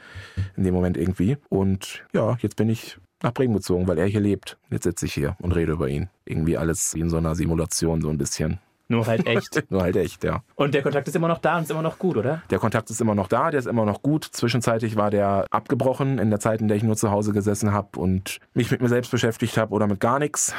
in 0.56 0.64
dem 0.64 0.74
Moment 0.74 0.96
irgendwie. 0.96 1.36
Und 1.48 2.04
ja, 2.12 2.36
jetzt 2.40 2.56
bin 2.56 2.68
ich 2.68 2.98
nach 3.24 3.34
Bremen 3.34 3.54
gezogen, 3.54 3.88
weil 3.88 3.98
er 3.98 4.06
hier 4.06 4.20
lebt. 4.20 4.58
Jetzt 4.70 4.84
sitze 4.84 5.06
ich 5.06 5.14
hier 5.14 5.36
und 5.40 5.52
rede 5.52 5.72
über 5.72 5.88
ihn. 5.88 6.08
Irgendwie 6.24 6.56
alles 6.56 6.94
wie 6.94 7.00
in 7.00 7.10
so 7.10 7.16
einer 7.16 7.34
Simulation 7.34 8.00
so 8.00 8.08
ein 8.08 8.18
bisschen. 8.18 8.60
Nur 8.88 9.06
halt 9.06 9.26
echt. 9.26 9.64
Nur 9.70 9.82
halt 9.82 9.96
echt, 9.96 10.24
ja. 10.24 10.42
Und 10.56 10.74
der 10.74 10.82
Kontakt 10.82 11.08
ist 11.08 11.16
immer 11.16 11.28
noch 11.28 11.38
da 11.38 11.56
und 11.56 11.62
ist 11.64 11.70
immer 11.70 11.82
noch 11.82 11.98
gut, 11.98 12.16
oder? 12.16 12.42
Der 12.50 12.58
Kontakt 12.58 12.90
ist 12.90 13.00
immer 13.00 13.14
noch 13.14 13.28
da, 13.28 13.50
der 13.50 13.58
ist 13.60 13.66
immer 13.66 13.86
noch 13.86 14.02
gut. 14.02 14.24
Zwischenzeitlich 14.24 14.96
war 14.96 15.10
der 15.10 15.46
abgebrochen 15.50 16.18
in 16.18 16.30
der 16.30 16.40
Zeit, 16.40 16.60
in 16.60 16.68
der 16.68 16.76
ich 16.76 16.82
nur 16.82 16.96
zu 16.96 17.10
Hause 17.10 17.32
gesessen 17.32 17.72
habe 17.72 17.98
und 17.98 18.38
mich 18.52 18.70
mit 18.70 18.82
mir 18.82 18.88
selbst 18.88 19.10
beschäftigt 19.10 19.56
habe 19.56 19.72
oder 19.72 19.86
mit 19.86 20.00
gar 20.00 20.18
nichts. 20.18 20.54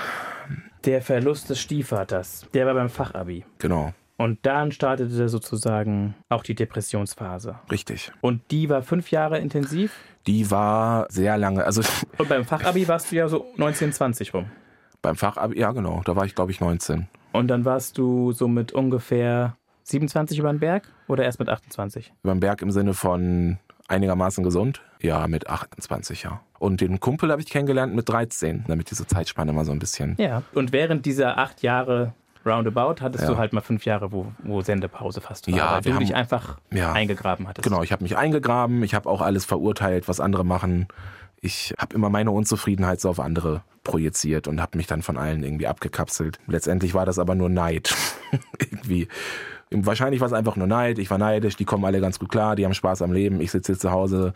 Der 0.85 1.01
Verlust 1.01 1.49
des 1.49 1.59
Stiefvaters, 1.59 2.47
der 2.53 2.65
war 2.65 2.73
beim 2.73 2.89
Fachabi. 2.89 3.45
Genau. 3.59 3.93
Und 4.17 4.45
dann 4.45 4.71
startete 4.71 5.27
sozusagen 5.27 6.15
auch 6.29 6.43
die 6.43 6.55
Depressionsphase. 6.55 7.59
Richtig. 7.69 8.11
Und 8.21 8.41
die 8.51 8.69
war 8.69 8.81
fünf 8.81 9.11
Jahre 9.11 9.39
intensiv? 9.39 9.93
Die 10.25 10.49
war 10.49 11.07
sehr 11.09 11.37
lange. 11.37 11.65
Also 11.65 11.81
Und 12.17 12.29
beim 12.29 12.45
Fachabi 12.45 12.87
warst 12.87 13.11
du 13.11 13.17
ja 13.17 13.27
so 13.27 13.45
19, 13.57 13.93
20 13.93 14.33
rum. 14.33 14.45
Beim 15.01 15.15
Fachabi, 15.15 15.59
ja 15.59 15.71
genau, 15.71 16.01
da 16.05 16.15
war 16.15 16.25
ich 16.25 16.33
glaube 16.33 16.51
ich 16.51 16.61
19. 16.61 17.07
Und 17.33 17.49
dann 17.49 17.65
warst 17.65 17.97
du 17.97 18.31
so 18.31 18.47
mit 18.47 18.71
ungefähr 18.71 19.57
27 19.83 20.39
über 20.39 20.51
den 20.51 20.59
Berg 20.59 20.89
oder 21.07 21.25
erst 21.25 21.39
mit 21.39 21.49
28? 21.49 22.13
Über 22.23 22.33
den 22.33 22.39
Berg 22.39 22.61
im 22.61 22.71
Sinne 22.71 22.93
von 22.93 23.59
einigermaßen 23.87 24.43
gesund? 24.43 24.81
Ja, 25.01 25.27
mit 25.27 25.47
28, 25.47 26.23
ja. 26.23 26.41
Und 26.57 26.81
den 26.81 26.99
Kumpel 26.99 27.31
habe 27.31 27.41
ich 27.41 27.47
kennengelernt 27.47 27.93
mit 27.93 28.09
13, 28.09 28.65
damit 28.67 28.89
diese 28.89 29.05
Zeitspanne 29.05 29.53
mal 29.53 29.65
so 29.65 29.71
ein 29.71 29.79
bisschen. 29.79 30.15
Ja, 30.17 30.41
und 30.53 30.71
während 30.71 31.05
dieser 31.05 31.37
acht 31.37 31.61
Jahre 31.61 32.13
roundabout 32.45 33.01
hattest 33.01 33.23
ja. 33.23 33.31
du 33.31 33.37
halt 33.37 33.53
mal 33.53 33.61
fünf 33.61 33.85
Jahre, 33.85 34.11
wo, 34.11 34.27
wo 34.43 34.61
Sendepause 34.61 35.21
fast 35.21 35.49
war, 35.51 35.57
ja, 35.57 35.73
weil 35.75 35.81
du 35.81 35.93
haben, 35.93 35.99
dich 35.99 36.15
einfach 36.15 36.57
ja. 36.71 36.93
eingegraben 36.93 37.47
hattest. 37.47 37.63
Genau, 37.63 37.83
ich 37.83 37.91
habe 37.91 38.03
mich 38.03 38.17
eingegraben, 38.17 38.83
ich 38.83 38.93
habe 38.93 39.09
auch 39.09 39.21
alles 39.21 39.45
verurteilt, 39.45 40.07
was 40.07 40.19
andere 40.19 40.45
machen. 40.45 40.87
Ich 41.41 41.73
habe 41.77 41.95
immer 41.95 42.09
meine 42.09 42.31
Unzufriedenheit 42.31 42.99
so 42.99 43.09
auf 43.09 43.19
andere 43.19 43.61
projiziert 43.83 44.47
und 44.47 44.61
habe 44.61 44.77
mich 44.77 44.87
dann 44.87 45.01
von 45.01 45.17
allen 45.17 45.43
irgendwie 45.43 45.67
abgekapselt. 45.67 46.39
Letztendlich 46.47 46.93
war 46.93 47.05
das 47.05 47.19
aber 47.19 47.35
nur 47.35 47.49
Neid. 47.49 47.95
irgendwie. 48.59 49.07
Wahrscheinlich 49.71 50.21
war 50.21 50.27
es 50.27 50.33
einfach 50.33 50.55
nur 50.55 50.67
Neid. 50.67 50.99
Ich 50.99 51.09
war 51.09 51.17
neidisch, 51.17 51.55
die 51.55 51.65
kommen 51.65 51.85
alle 51.85 52.01
ganz 52.01 52.19
gut 52.19 52.29
klar, 52.29 52.55
die 52.55 52.65
haben 52.65 52.73
Spaß 52.73 53.01
am 53.01 53.13
Leben. 53.13 53.41
Ich 53.41 53.51
sitze 53.51 53.77
zu 53.77 53.91
Hause, 53.91 54.33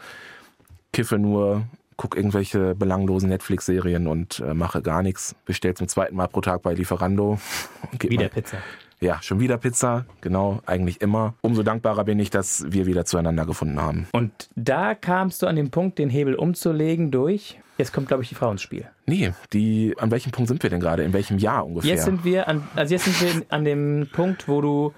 kiffe 0.93 1.17
nur, 1.17 1.63
gucke 1.99 2.17
irgendwelche 2.17 2.75
belanglosen 2.75 3.27
Netflix-Serien 3.27 4.07
und 4.07 4.39
äh, 4.39 4.53
mache 4.53 4.81
gar 4.81 5.03
nichts. 5.03 5.35
Bestell 5.43 5.73
zum 5.73 5.89
zweiten 5.89 6.15
Mal 6.15 6.27
pro 6.27 6.39
Tag 6.39 6.61
bei 6.61 6.73
Lieferando. 6.73 7.39
Wieder 7.99 8.23
mal, 8.23 8.29
Pizza. 8.29 8.57
Ja, 9.01 9.21
schon 9.21 9.39
wieder 9.39 9.57
Pizza, 9.57 10.05
genau, 10.19 10.59
eigentlich 10.65 10.99
immer. 10.99 11.33
Umso 11.41 11.63
dankbarer 11.63 12.03
bin 12.03 12.19
ich, 12.19 12.29
dass 12.31 12.65
wir 12.69 12.85
wieder 12.85 13.05
zueinander 13.05 13.45
gefunden 13.45 13.81
haben. 13.81 14.07
Und 14.11 14.49
da 14.57 14.93
kamst 14.93 15.41
du 15.41 15.47
an 15.47 15.55
den 15.55 15.71
Punkt, 15.71 15.99
den 15.99 16.09
Hebel 16.09 16.35
umzulegen 16.35 17.09
durch? 17.09 17.59
Jetzt 17.77 17.93
kommt, 17.93 18.09
glaube 18.09 18.23
ich, 18.23 18.29
die 18.29 18.35
Frau 18.35 18.51
ins 18.51 18.61
Spiel. 18.61 18.89
Nee, 19.05 19.31
die, 19.53 19.95
an 19.99 20.11
welchem 20.11 20.33
Punkt 20.33 20.49
sind 20.49 20.61
wir 20.63 20.69
denn 20.69 20.81
gerade? 20.81 21.03
In 21.03 21.13
welchem 21.13 21.37
Jahr 21.37 21.65
ungefähr? 21.65 21.91
Jetzt 21.91 22.03
sind 22.03 22.25
wir 22.25 22.49
an, 22.49 22.67
also 22.75 22.93
jetzt 22.93 23.05
sind 23.05 23.21
wir 23.21 23.45
an 23.49 23.63
dem 23.63 24.09
Punkt, 24.11 24.49
wo 24.49 24.59
du 24.59 24.93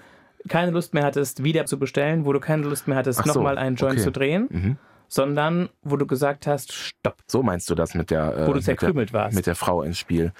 keine 0.48 0.72
Lust 0.72 0.94
mehr 0.94 1.04
hattest, 1.04 1.44
wieder 1.44 1.66
zu 1.66 1.78
bestellen, 1.78 2.24
wo 2.24 2.32
du 2.32 2.40
keine 2.40 2.64
Lust 2.64 2.88
mehr 2.88 2.96
hattest, 2.96 3.24
so, 3.24 3.32
nochmal 3.32 3.56
einen 3.56 3.76
Joint 3.76 3.94
okay. 3.94 4.02
zu 4.02 4.10
drehen. 4.10 4.48
Mhm 4.50 4.76
sondern 5.12 5.68
wo 5.82 5.96
du 5.96 6.06
gesagt 6.06 6.46
hast, 6.46 6.72
stopp. 6.72 7.18
So 7.26 7.42
meinst 7.42 7.68
du 7.68 7.74
das 7.74 7.94
mit 7.94 8.10
der, 8.10 8.34
äh, 8.34 8.46
wo 8.46 8.54
du 8.54 8.60
zerkrümelt 8.60 8.96
mit 8.96 9.08
der, 9.10 9.20
warst. 9.20 9.36
Mit 9.36 9.46
der 9.46 9.54
Frau 9.54 9.82
ins 9.82 9.98
Spiel. 9.98 10.32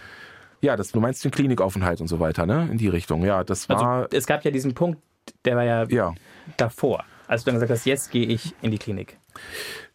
Ja, 0.62 0.76
das, 0.76 0.92
du 0.92 1.00
meinst 1.00 1.22
den 1.24 1.30
Klinikaufenthalt 1.30 2.00
und 2.00 2.08
so 2.08 2.20
weiter, 2.20 2.46
ne? 2.46 2.68
In 2.70 2.78
die 2.78 2.88
Richtung. 2.88 3.22
Ja, 3.22 3.44
das 3.44 3.68
also, 3.68 3.84
war. 3.84 3.92
Also, 4.04 4.16
es 4.16 4.26
gab 4.26 4.44
ja 4.44 4.50
diesen 4.50 4.72
Punkt, 4.72 4.98
der 5.44 5.56
war 5.56 5.64
ja, 5.64 5.84
ja. 5.90 6.14
davor, 6.56 7.04
als 7.26 7.44
du 7.44 7.50
dann 7.50 7.56
gesagt 7.56 7.70
hast, 7.70 7.84
jetzt 7.84 8.10
gehe 8.10 8.26
ich 8.26 8.54
in 8.62 8.70
die 8.70 8.78
Klinik. 8.78 9.18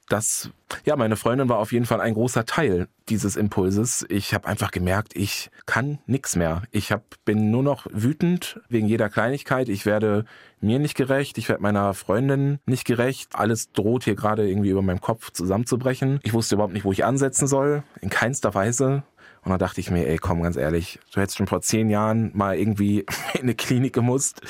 Das, 0.10 0.52
ja, 0.86 0.96
meine 0.96 1.18
Freundin 1.18 1.50
war 1.50 1.58
auf 1.58 1.72
jeden 1.72 1.86
Fall 1.86 2.00
ein 2.02 2.14
großer 2.14 2.46
Teil 2.46 2.88
dieses 3.10 3.36
Impulses. 3.36 4.06
Ich 4.10 4.34
habe 4.34 4.48
einfach 4.48 4.72
gemerkt, 4.72 5.16
ich 5.16 5.50
kann 5.66 6.00
nichts 6.06 6.36
mehr. 6.36 6.64
Ich 6.72 6.92
hab, 6.92 7.04
bin 7.26 7.52
nur 7.52 7.64
noch 7.64 7.88
wütend 7.92 8.62
wegen 8.70 8.88
jeder 8.88 9.10
Kleinigkeit. 9.10 9.68
Ich 9.70 9.86
werde 9.86 10.26
mir 10.62 10.80
nicht 10.80 10.96
gerecht, 10.96 11.38
ich 11.38 11.50
werde 11.50 11.62
meiner 11.62 11.94
Freundin 11.94 12.60
nicht 12.66 12.86
gerecht. 12.86 13.30
Alles 13.34 13.72
droht 13.74 14.06
hier 14.06 14.16
gerade 14.16 14.50
irgendwie 14.50 14.70
über 14.70 14.82
meinem 14.82 15.02
Kopf 15.02 15.32
zusammenzubrechen. 15.32 16.20
Ich 16.24 16.34
wusste 16.34 16.56
überhaupt 16.56 16.74
nicht, 16.74 16.86
wo 16.86 16.92
ich 16.92 17.04
ansetzen 17.04 17.48
soll. 17.48 17.84
In 18.02 18.10
keinster 18.10 18.54
Weise. 18.54 19.04
Und 19.44 19.52
da 19.52 19.58
dachte 19.58 19.82
ich 19.82 19.92
mir, 19.92 20.08
ey, 20.08 20.18
komm, 20.18 20.42
ganz 20.42 20.58
ehrlich, 20.58 21.00
du 21.14 21.22
hättest 21.22 21.38
schon 21.38 21.48
vor 21.48 21.62
zehn 21.62 21.90
Jahren 21.90 22.32
mal 22.34 22.58
irgendwie 22.58 23.06
in 23.34 23.42
eine 23.42 23.56
Klinik 23.56 23.94
gemusst 23.94 24.42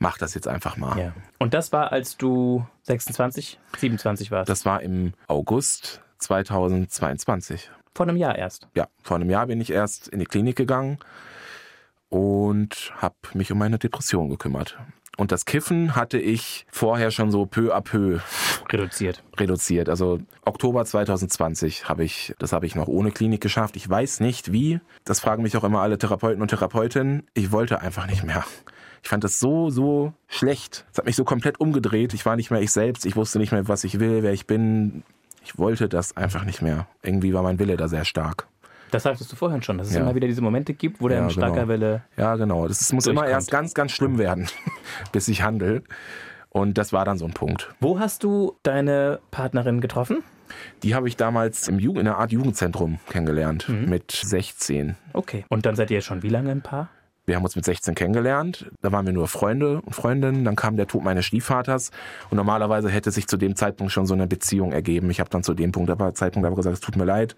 mach 0.00 0.18
das 0.18 0.34
jetzt 0.34 0.48
einfach 0.48 0.76
mal. 0.76 0.98
Ja. 0.98 1.12
Und 1.38 1.54
das 1.54 1.70
war, 1.70 1.92
als 1.92 2.16
du 2.16 2.66
26, 2.82 3.60
27 3.78 4.30
warst? 4.32 4.48
Das 4.48 4.64
war 4.64 4.82
im 4.82 5.12
August 5.28 6.02
2022. 6.18 7.70
Vor 7.94 8.08
einem 8.08 8.16
Jahr 8.16 8.36
erst? 8.36 8.66
Ja, 8.74 8.88
vor 9.02 9.16
einem 9.16 9.30
Jahr 9.30 9.46
bin 9.46 9.60
ich 9.60 9.70
erst 9.70 10.08
in 10.08 10.18
die 10.18 10.24
Klinik 10.24 10.56
gegangen 10.56 10.98
und 12.08 12.92
habe 12.96 13.14
mich 13.34 13.52
um 13.52 13.58
meine 13.58 13.78
Depression 13.78 14.28
gekümmert. 14.28 14.76
Und 15.16 15.32
das 15.32 15.44
Kiffen 15.44 15.96
hatte 15.96 16.18
ich 16.18 16.66
vorher 16.70 17.10
schon 17.10 17.30
so 17.30 17.44
peu 17.44 17.74
à 17.74 17.82
peu 17.82 18.20
reduziert. 18.70 19.22
Reduziert. 19.36 19.90
Also 19.90 20.20
Oktober 20.46 20.86
2020 20.86 21.90
habe 21.90 22.04
ich, 22.04 22.34
das 22.38 22.54
habe 22.54 22.64
ich 22.64 22.74
noch 22.74 22.88
ohne 22.88 23.10
Klinik 23.10 23.42
geschafft. 23.42 23.76
Ich 23.76 23.88
weiß 23.88 24.20
nicht 24.20 24.50
wie. 24.50 24.80
Das 25.04 25.20
fragen 25.20 25.42
mich 25.42 25.58
auch 25.58 25.64
immer 25.64 25.82
alle 25.82 25.98
Therapeuten 25.98 26.40
und 26.40 26.48
Therapeutinnen. 26.48 27.26
Ich 27.34 27.52
wollte 27.52 27.82
einfach 27.82 28.06
nicht 28.06 28.24
mehr. 28.24 28.44
Ich 29.02 29.08
fand 29.08 29.24
das 29.24 29.40
so, 29.40 29.70
so 29.70 30.12
schlecht. 30.28 30.84
Es 30.92 30.98
hat 30.98 31.06
mich 31.06 31.16
so 31.16 31.24
komplett 31.24 31.58
umgedreht. 31.60 32.14
Ich 32.14 32.26
war 32.26 32.36
nicht 32.36 32.50
mehr 32.50 32.60
ich 32.60 32.70
selbst. 32.70 33.06
Ich 33.06 33.16
wusste 33.16 33.38
nicht 33.38 33.52
mehr, 33.52 33.66
was 33.68 33.84
ich 33.84 33.98
will, 33.98 34.22
wer 34.22 34.32
ich 34.32 34.46
bin. 34.46 35.02
Ich 35.42 35.58
wollte 35.58 35.88
das 35.88 36.16
einfach 36.16 36.44
nicht 36.44 36.62
mehr. 36.62 36.86
Irgendwie 37.02 37.32
war 37.32 37.42
mein 37.42 37.58
Wille 37.58 37.76
da 37.76 37.88
sehr 37.88 38.04
stark. 38.04 38.46
Das 38.90 39.04
sagtest 39.04 39.30
du 39.30 39.36
vorhin 39.36 39.62
schon, 39.62 39.78
dass 39.78 39.88
es 39.88 39.94
ja. 39.94 40.00
immer 40.00 40.14
wieder 40.14 40.26
diese 40.26 40.42
Momente 40.42 40.74
gibt, 40.74 41.00
wo 41.00 41.08
der 41.08 41.18
ja, 41.18 41.24
in 41.24 41.30
starker 41.30 41.54
genau. 41.54 41.68
Welle. 41.68 42.02
Ja, 42.16 42.36
genau. 42.36 42.66
Das 42.66 42.92
muss 42.92 43.06
immer 43.06 43.26
erst 43.26 43.50
ganz, 43.50 43.74
ganz 43.74 43.92
schlimm 43.92 44.18
werden, 44.18 44.48
bis 45.12 45.28
ich 45.28 45.42
handle. 45.42 45.82
Und 46.48 46.78
das 46.78 46.92
war 46.92 47.04
dann 47.04 47.16
so 47.16 47.24
ein 47.24 47.32
Punkt. 47.32 47.72
Wo 47.78 48.00
hast 48.00 48.24
du 48.24 48.56
deine 48.64 49.20
Partnerin 49.30 49.80
getroffen? 49.80 50.24
Die 50.82 50.96
habe 50.96 51.06
ich 51.06 51.16
damals 51.16 51.68
im 51.68 51.78
Jugend, 51.78 52.00
in 52.00 52.08
einer 52.08 52.18
Art 52.18 52.32
Jugendzentrum 52.32 52.98
kennengelernt, 53.08 53.68
mhm. 53.68 53.88
mit 53.88 54.10
16. 54.10 54.96
Okay. 55.12 55.44
Und 55.48 55.64
dann 55.64 55.76
seid 55.76 55.92
ihr 55.92 56.00
schon 56.00 56.24
wie 56.24 56.28
lange 56.28 56.50
ein 56.50 56.62
Paar? 56.62 56.88
Wir 57.30 57.36
haben 57.36 57.44
uns 57.44 57.54
mit 57.54 57.64
16 57.64 57.94
kennengelernt. 57.94 58.68
Da 58.82 58.90
waren 58.90 59.06
wir 59.06 59.12
nur 59.12 59.28
Freunde 59.28 59.80
und 59.82 59.94
Freundinnen. 59.94 60.44
Dann 60.44 60.56
kam 60.56 60.76
der 60.76 60.88
Tod 60.88 61.04
meines 61.04 61.26
Stiefvaters. 61.26 61.92
Und 62.28 62.36
normalerweise 62.36 62.90
hätte 62.90 63.12
sich 63.12 63.28
zu 63.28 63.36
dem 63.36 63.54
Zeitpunkt 63.54 63.92
schon 63.92 64.04
so 64.04 64.14
eine 64.14 64.26
Beziehung 64.26 64.72
ergeben. 64.72 65.08
Ich 65.10 65.20
habe 65.20 65.30
dann 65.30 65.44
zu 65.44 65.54
dem 65.54 65.70
Punkt, 65.70 65.90
aber, 65.90 66.12
Zeitpunkt 66.12 66.44
aber 66.44 66.56
gesagt, 66.56 66.74
es 66.74 66.80
tut 66.80 66.96
mir 66.96 67.04
leid. 67.04 67.36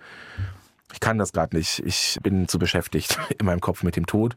Ich 0.94 1.00
kann 1.00 1.18
das 1.18 1.34
gerade 1.34 1.54
nicht. 1.54 1.80
Ich 1.84 2.18
bin 2.22 2.48
zu 2.48 2.58
beschäftigt 2.58 3.18
in 3.38 3.44
meinem 3.44 3.60
Kopf 3.60 3.82
mit 3.82 3.96
dem 3.96 4.06
Tod. 4.06 4.34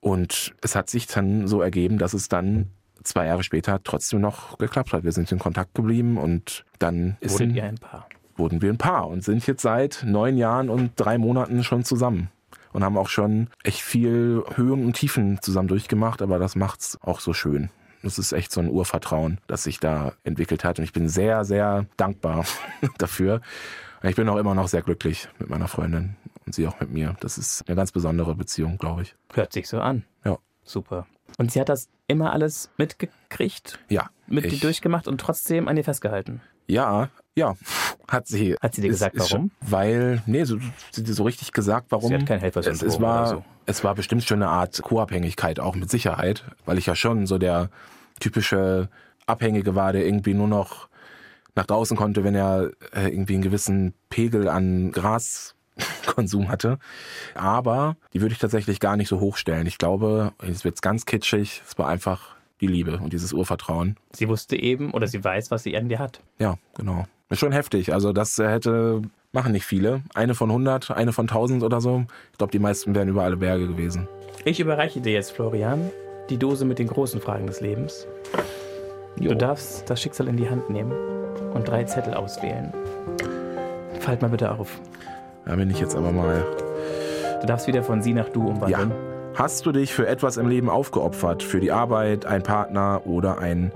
Und 0.00 0.54
es 0.62 0.74
hat 0.74 0.88
sich 0.88 1.06
dann 1.06 1.46
so 1.46 1.60
ergeben, 1.60 1.98
dass 1.98 2.14
es 2.14 2.30
dann 2.30 2.70
zwei 3.04 3.26
Jahre 3.26 3.42
später 3.42 3.82
trotzdem 3.84 4.22
noch 4.22 4.56
geklappt 4.56 4.94
hat. 4.94 5.04
Wir 5.04 5.12
sind 5.12 5.30
in 5.30 5.38
Kontakt 5.38 5.74
geblieben 5.74 6.16
und 6.16 6.64
dann 6.78 7.18
ist 7.20 7.38
Wurden 7.38 7.54
ihr 7.54 7.64
ein 7.64 7.74
Paar? 7.74 8.08
Wurden 8.34 8.62
wir 8.62 8.70
ein 8.70 8.78
Paar 8.78 9.08
und 9.08 9.24
sind 9.24 9.46
jetzt 9.46 9.60
seit 9.60 10.04
neun 10.06 10.38
Jahren 10.38 10.70
und 10.70 10.92
drei 10.96 11.18
Monaten 11.18 11.64
schon 11.64 11.84
zusammen 11.84 12.30
und 12.72 12.84
haben 12.84 12.96
auch 12.96 13.08
schon 13.08 13.48
echt 13.64 13.80
viel 13.80 14.44
Höhen 14.54 14.84
und 14.84 14.94
Tiefen 14.94 15.40
zusammen 15.42 15.68
durchgemacht, 15.68 16.22
aber 16.22 16.38
das 16.38 16.56
macht's 16.56 16.98
auch 17.02 17.20
so 17.20 17.32
schön. 17.32 17.70
Das 18.02 18.18
ist 18.18 18.32
echt 18.32 18.50
so 18.50 18.60
ein 18.60 18.70
Urvertrauen, 18.70 19.38
das 19.46 19.64
sich 19.64 19.78
da 19.78 20.12
entwickelt 20.24 20.64
hat 20.64 20.78
und 20.78 20.84
ich 20.84 20.92
bin 20.92 21.08
sehr, 21.08 21.44
sehr 21.44 21.86
dankbar 21.96 22.44
dafür. 22.98 23.40
Ich 24.02 24.16
bin 24.16 24.28
auch 24.28 24.36
immer 24.36 24.54
noch 24.54 24.68
sehr 24.68 24.82
glücklich 24.82 25.28
mit 25.38 25.50
meiner 25.50 25.68
Freundin 25.68 26.16
und 26.46 26.54
sie 26.54 26.66
auch 26.66 26.80
mit 26.80 26.90
mir. 26.90 27.16
Das 27.20 27.36
ist 27.36 27.68
eine 27.68 27.76
ganz 27.76 27.92
besondere 27.92 28.34
Beziehung, 28.34 28.78
glaube 28.78 29.02
ich. 29.02 29.14
Hört 29.34 29.52
sich 29.52 29.68
so 29.68 29.80
an. 29.80 30.04
Ja. 30.24 30.38
Super. 30.64 31.06
Und 31.36 31.52
sie 31.52 31.60
hat 31.60 31.68
das 31.68 31.88
immer 32.06 32.32
alles 32.32 32.70
mitgekriegt? 32.78 33.78
Ja. 33.88 34.10
Mit 34.26 34.50
dir 34.50 34.58
durchgemacht 34.58 35.06
und 35.06 35.20
trotzdem 35.20 35.68
an 35.68 35.76
dir 35.76 35.84
festgehalten? 35.84 36.40
Ja, 36.66 37.10
ja, 37.34 37.56
hat 38.10 38.26
sie. 38.26 38.56
Hat 38.60 38.74
sie 38.74 38.82
dir 38.82 38.88
gesagt, 38.88 39.16
ist, 39.16 39.32
warum? 39.32 39.50
Ist, 39.60 39.72
weil, 39.72 40.22
nee, 40.26 40.44
so, 40.44 40.58
sie 40.90 41.12
so 41.12 41.22
richtig 41.22 41.52
gesagt, 41.52 41.86
warum. 41.90 42.08
Sie 42.08 42.14
hat 42.14 42.26
kein 42.26 42.40
Helfersyndrom 42.40 42.88
es, 42.88 42.94
es 42.94 43.00
war, 43.00 43.26
so. 43.28 43.44
Es 43.66 43.84
war 43.84 43.94
bestimmt 43.94 44.24
schon 44.24 44.42
eine 44.42 44.50
Art 44.50 44.82
Co-Abhängigkeit, 44.82 45.60
auch 45.60 45.76
mit 45.76 45.90
Sicherheit, 45.90 46.44
weil 46.66 46.76
ich 46.76 46.86
ja 46.86 46.94
schon 46.94 47.26
so 47.26 47.38
der 47.38 47.70
typische 48.18 48.88
Abhängige 49.26 49.74
war, 49.74 49.92
der 49.92 50.04
irgendwie 50.04 50.34
nur 50.34 50.48
noch 50.48 50.88
nach 51.54 51.66
draußen 51.66 51.96
konnte, 51.96 52.24
wenn 52.24 52.34
er 52.34 52.70
äh, 52.92 53.08
irgendwie 53.08 53.34
einen 53.34 53.42
gewissen 53.42 53.94
Pegel 54.08 54.48
an 54.48 54.92
Graskonsum 54.92 56.48
hatte. 56.48 56.78
Aber 57.34 57.96
die 58.12 58.20
würde 58.20 58.32
ich 58.32 58.38
tatsächlich 58.38 58.80
gar 58.80 58.96
nicht 58.96 59.08
so 59.08 59.20
hochstellen. 59.20 59.66
Ich 59.66 59.78
glaube, 59.78 60.32
jetzt 60.44 60.64
wird's 60.64 60.82
ganz 60.82 61.06
kitschig, 61.06 61.62
es 61.66 61.78
war 61.78 61.88
einfach 61.88 62.36
die 62.60 62.66
Liebe 62.66 62.98
und 62.98 63.12
dieses 63.12 63.32
Urvertrauen. 63.32 63.96
Sie 64.12 64.28
wusste 64.28 64.56
eben 64.56 64.92
oder 64.92 65.06
sie 65.06 65.22
weiß, 65.22 65.50
was 65.50 65.62
sie 65.62 65.76
an 65.76 65.88
dir 65.88 65.98
hat. 65.98 66.20
Ja, 66.38 66.56
genau. 66.76 67.06
Ist 67.30 67.38
schon 67.38 67.52
heftig. 67.52 67.92
Also 67.92 68.12
das 68.12 68.36
hätte 68.38 69.02
machen 69.32 69.52
nicht 69.52 69.64
viele. 69.64 70.02
Eine 70.14 70.34
von 70.34 70.50
100, 70.50 70.90
eine 70.90 71.12
von 71.12 71.28
1000 71.28 71.62
oder 71.62 71.80
so. 71.80 72.04
Ich 72.32 72.38
glaube, 72.38 72.50
die 72.50 72.58
meisten 72.58 72.94
wären 72.94 73.08
über 73.08 73.22
alle 73.22 73.36
Berge 73.36 73.68
gewesen. 73.68 74.08
Ich 74.44 74.58
überreiche 74.58 75.00
dir 75.00 75.12
jetzt, 75.12 75.32
Florian, 75.32 75.90
die 76.28 76.38
Dose 76.38 76.64
mit 76.64 76.78
den 76.80 76.88
großen 76.88 77.20
Fragen 77.20 77.46
des 77.46 77.60
Lebens. 77.60 78.06
Jo. 79.20 79.30
Du 79.30 79.36
darfst 79.36 79.88
das 79.88 80.02
Schicksal 80.02 80.28
in 80.28 80.36
die 80.36 80.48
Hand 80.48 80.70
nehmen 80.70 80.92
und 81.54 81.68
drei 81.68 81.84
Zettel 81.84 82.14
auswählen. 82.14 82.72
Falt 84.00 84.22
mal 84.22 84.28
bitte 84.28 84.50
auf. 84.50 84.80
Da 85.44 85.54
bin 85.54 85.70
ich 85.70 85.78
jetzt 85.78 85.94
aber 85.94 86.10
mal. 86.10 86.44
Du 87.40 87.46
darfst 87.46 87.66
wieder 87.66 87.82
von 87.82 88.02
sie 88.02 88.12
nach 88.12 88.28
du 88.30 88.48
umwandeln. 88.48 88.90
Ja. 88.90 88.96
Hast 89.34 89.64
du 89.66 89.72
dich 89.72 89.94
für 89.94 90.06
etwas 90.06 90.36
im 90.36 90.48
Leben 90.48 90.68
aufgeopfert? 90.68 91.42
Für 91.42 91.60
die 91.60 91.70
Arbeit, 91.70 92.26
einen 92.26 92.42
Partner 92.42 93.02
oder 93.04 93.38
einen 93.38 93.70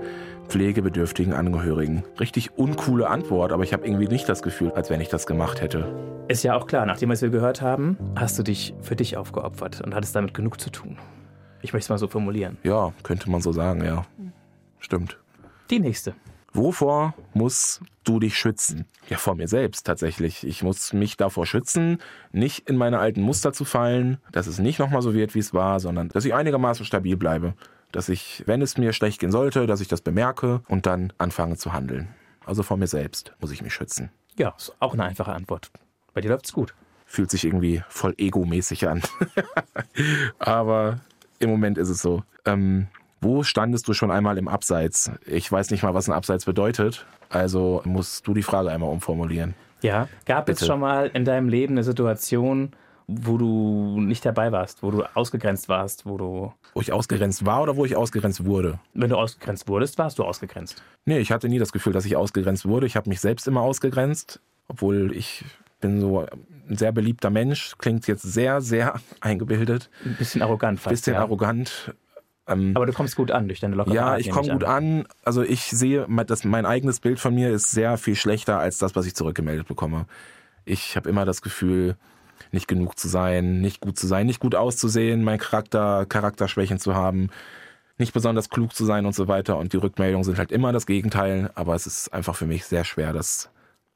pflegebedürftigen 0.47 1.33
Angehörigen? 1.33 2.03
Richtig 2.19 2.57
uncoole 2.57 3.09
Antwort, 3.09 3.51
aber 3.51 3.63
ich 3.63 3.73
habe 3.73 3.85
irgendwie 3.85 4.07
nicht 4.07 4.29
das 4.29 4.41
Gefühl, 4.41 4.71
als 4.71 4.89
wenn 4.89 5.01
ich 5.01 5.09
das 5.09 5.27
gemacht 5.27 5.61
hätte. 5.61 5.87
Ist 6.27 6.43
ja 6.43 6.55
auch 6.55 6.67
klar, 6.67 6.85
nachdem 6.85 7.09
was 7.09 7.21
wir 7.21 7.29
gehört 7.29 7.61
haben, 7.61 7.97
hast 8.15 8.39
du 8.39 8.43
dich 8.43 8.73
für 8.81 8.95
dich 8.95 9.17
aufgeopfert 9.17 9.81
und 9.81 9.93
hattest 9.93 10.15
damit 10.15 10.33
genug 10.33 10.59
zu 10.59 10.69
tun. 10.69 10.97
Ich 11.61 11.73
möchte 11.73 11.85
es 11.85 11.89
mal 11.89 11.97
so 11.97 12.07
formulieren. 12.07 12.57
Ja, 12.63 12.93
könnte 13.03 13.29
man 13.29 13.41
so 13.41 13.51
sagen, 13.51 13.83
ja. 13.83 14.05
Stimmt. 14.79 15.17
Die 15.69 15.79
nächste. 15.79 16.13
Wovor 16.53 17.13
musst 17.33 17.81
du 18.05 18.19
dich 18.19 18.37
schützen? 18.37 18.85
Ja, 19.09 19.17
vor 19.17 19.35
mir 19.35 19.47
selbst 19.49 19.85
tatsächlich. 19.85 20.47
Ich 20.47 20.63
muss 20.63 20.93
mich 20.93 21.17
davor 21.17 21.45
schützen, 21.45 21.97
nicht 22.31 22.69
in 22.69 22.77
meine 22.77 22.99
alten 22.99 23.21
Muster 23.21 23.51
zu 23.51 23.65
fallen, 23.65 24.19
dass 24.31 24.47
es 24.47 24.59
nicht 24.59 24.79
nochmal 24.79 25.01
so 25.01 25.13
wird, 25.13 25.35
wie 25.35 25.39
es 25.39 25.53
war, 25.53 25.81
sondern 25.81 26.07
dass 26.09 26.23
ich 26.23 26.33
einigermaßen 26.33 26.85
stabil 26.85 27.17
bleibe. 27.17 27.55
Dass 27.95 28.09
ich, 28.09 28.43
wenn 28.45 28.61
es 28.61 28.77
mir 28.77 28.91
schlecht 28.91 29.21
gehen 29.21 29.31
sollte, 29.31 29.67
dass 29.67 29.79
ich 29.79 29.87
das 29.87 30.01
bemerke 30.01 30.59
und 30.67 30.85
dann 30.85 31.13
anfange 31.17 31.55
zu 31.55 31.71
handeln. 31.71 32.09
Also 32.45 32.61
vor 32.61 32.75
mir 32.75 32.87
selbst 32.87 33.33
muss 33.39 33.51
ich 33.51 33.61
mich 33.61 33.73
schützen. 33.73 34.09
Ja, 34.37 34.53
ist 34.57 34.75
auch 34.81 34.91
eine 34.91 35.05
einfache 35.05 35.31
Antwort. 35.31 35.71
Bei 36.13 36.19
dir 36.19 36.27
läuft's 36.27 36.51
gut. 36.51 36.75
Fühlt 37.05 37.31
sich 37.31 37.45
irgendwie 37.45 37.83
voll 37.87 38.13
egomäßig 38.17 38.89
an. 38.89 39.01
Aber 40.39 40.99
im 41.39 41.49
Moment 41.49 41.77
ist 41.77 41.87
es 41.87 42.01
so. 42.01 42.23
Ähm, 42.43 42.87
wo 43.21 43.43
standest 43.43 43.87
du 43.87 43.93
schon 43.93 44.11
einmal 44.11 44.37
im 44.37 44.49
Abseits? 44.49 45.09
Ich 45.25 45.49
weiß 45.49 45.71
nicht 45.71 45.83
mal, 45.83 45.93
was 45.93 46.09
ein 46.09 46.13
Abseits 46.13 46.43
bedeutet. 46.43 47.05
Also 47.29 47.81
musst 47.85 48.27
du 48.27 48.33
die 48.33 48.43
Frage 48.43 48.71
einmal 48.71 48.89
umformulieren. 48.89 49.53
Ja, 49.81 50.09
gab 50.25 50.47
Bitte. 50.47 50.59
es 50.59 50.67
schon 50.67 50.81
mal 50.81 51.09
in 51.13 51.23
deinem 51.23 51.47
Leben 51.47 51.75
eine 51.75 51.85
Situation, 51.85 52.73
wo 53.07 53.37
du 53.37 53.99
nicht 54.01 54.25
dabei 54.25 54.51
warst, 54.51 54.81
wo 54.81 54.91
du 54.91 55.03
ausgegrenzt 55.15 55.69
warst, 55.69 56.05
wo 56.05 56.17
du. 56.17 56.53
Wo 56.73 56.81
ich 56.81 56.91
ausgegrenzt 56.91 57.45
war 57.45 57.61
oder 57.61 57.75
wo 57.75 57.85
ich 57.85 57.95
ausgegrenzt 57.95 58.45
wurde? 58.45 58.79
Wenn 58.93 59.09
du 59.09 59.17
ausgegrenzt 59.17 59.67
wurdest, 59.67 59.97
warst 59.97 60.19
du 60.19 60.23
ausgegrenzt. 60.23 60.83
Nee, 61.05 61.19
ich 61.19 61.31
hatte 61.31 61.47
nie 61.47 61.59
das 61.59 61.71
Gefühl, 61.71 61.93
dass 61.93 62.05
ich 62.05 62.15
ausgegrenzt 62.15 62.65
wurde. 62.65 62.87
Ich 62.87 62.95
habe 62.95 63.09
mich 63.09 63.21
selbst 63.21 63.47
immer 63.47 63.61
ausgegrenzt, 63.61 64.39
obwohl 64.67 65.15
ich 65.15 65.45
bin 65.81 66.01
so 66.01 66.25
ein 66.69 66.77
sehr 66.77 66.91
beliebter 66.91 67.29
Mensch. 67.29 67.75
Klingt 67.77 68.07
jetzt 68.07 68.23
sehr, 68.23 68.61
sehr 68.61 68.99
eingebildet. 69.21 69.89
Ein 70.03 70.15
bisschen 70.15 70.41
arrogant 70.41 70.79
fast. 70.79 70.87
Ein 70.87 70.95
bisschen 70.95 71.13
ja. 71.13 71.19
arrogant. 71.19 71.93
Ähm, 72.47 72.73
Aber 72.75 72.85
du 72.85 72.93
kommst 72.93 73.15
gut 73.15 73.31
an 73.31 73.47
durch 73.47 73.59
deine 73.59 73.75
lockere 73.75 73.95
Ja, 73.95 74.17
ich 74.17 74.29
komme 74.29 74.51
gut 74.51 74.63
an. 74.63 74.99
an. 74.99 75.07
Also 75.23 75.41
ich 75.41 75.61
sehe, 75.63 76.07
dass 76.27 76.43
mein 76.43 76.65
eigenes 76.65 76.99
Bild 76.99 77.19
von 77.19 77.33
mir 77.33 77.49
ist 77.49 77.71
sehr 77.71 77.97
viel 77.97 78.15
schlechter 78.15 78.59
als 78.59 78.77
das, 78.77 78.95
was 78.95 79.05
ich 79.05 79.15
zurückgemeldet 79.15 79.67
bekomme. 79.67 80.05
Ich 80.63 80.95
habe 80.95 81.09
immer 81.09 81.25
das 81.25 81.41
Gefühl, 81.41 81.95
nicht 82.51 82.67
genug 82.67 82.97
zu 82.97 83.07
sein, 83.07 83.61
nicht 83.61 83.81
gut 83.81 83.97
zu 83.97 84.07
sein, 84.07 84.25
nicht 84.25 84.39
gut 84.39 84.55
auszusehen, 84.55 85.23
mein 85.23 85.39
Charakter, 85.39 86.05
Charakterschwächen 86.05 86.79
zu 86.79 86.95
haben, 86.95 87.29
nicht 87.97 88.13
besonders 88.13 88.49
klug 88.49 88.73
zu 88.73 88.85
sein 88.85 89.05
und 89.05 89.15
so 89.15 89.27
weiter. 89.27 89.57
Und 89.57 89.73
die 89.73 89.77
Rückmeldungen 89.77 90.23
sind 90.23 90.37
halt 90.37 90.51
immer 90.51 90.73
das 90.73 90.85
Gegenteil. 90.85 91.51
Aber 91.55 91.75
es 91.75 91.87
ist 91.87 92.13
einfach 92.13 92.35
für 92.35 92.45
mich 92.45 92.65
sehr 92.65 92.83
schwer, 92.83 93.13
das 93.13 93.49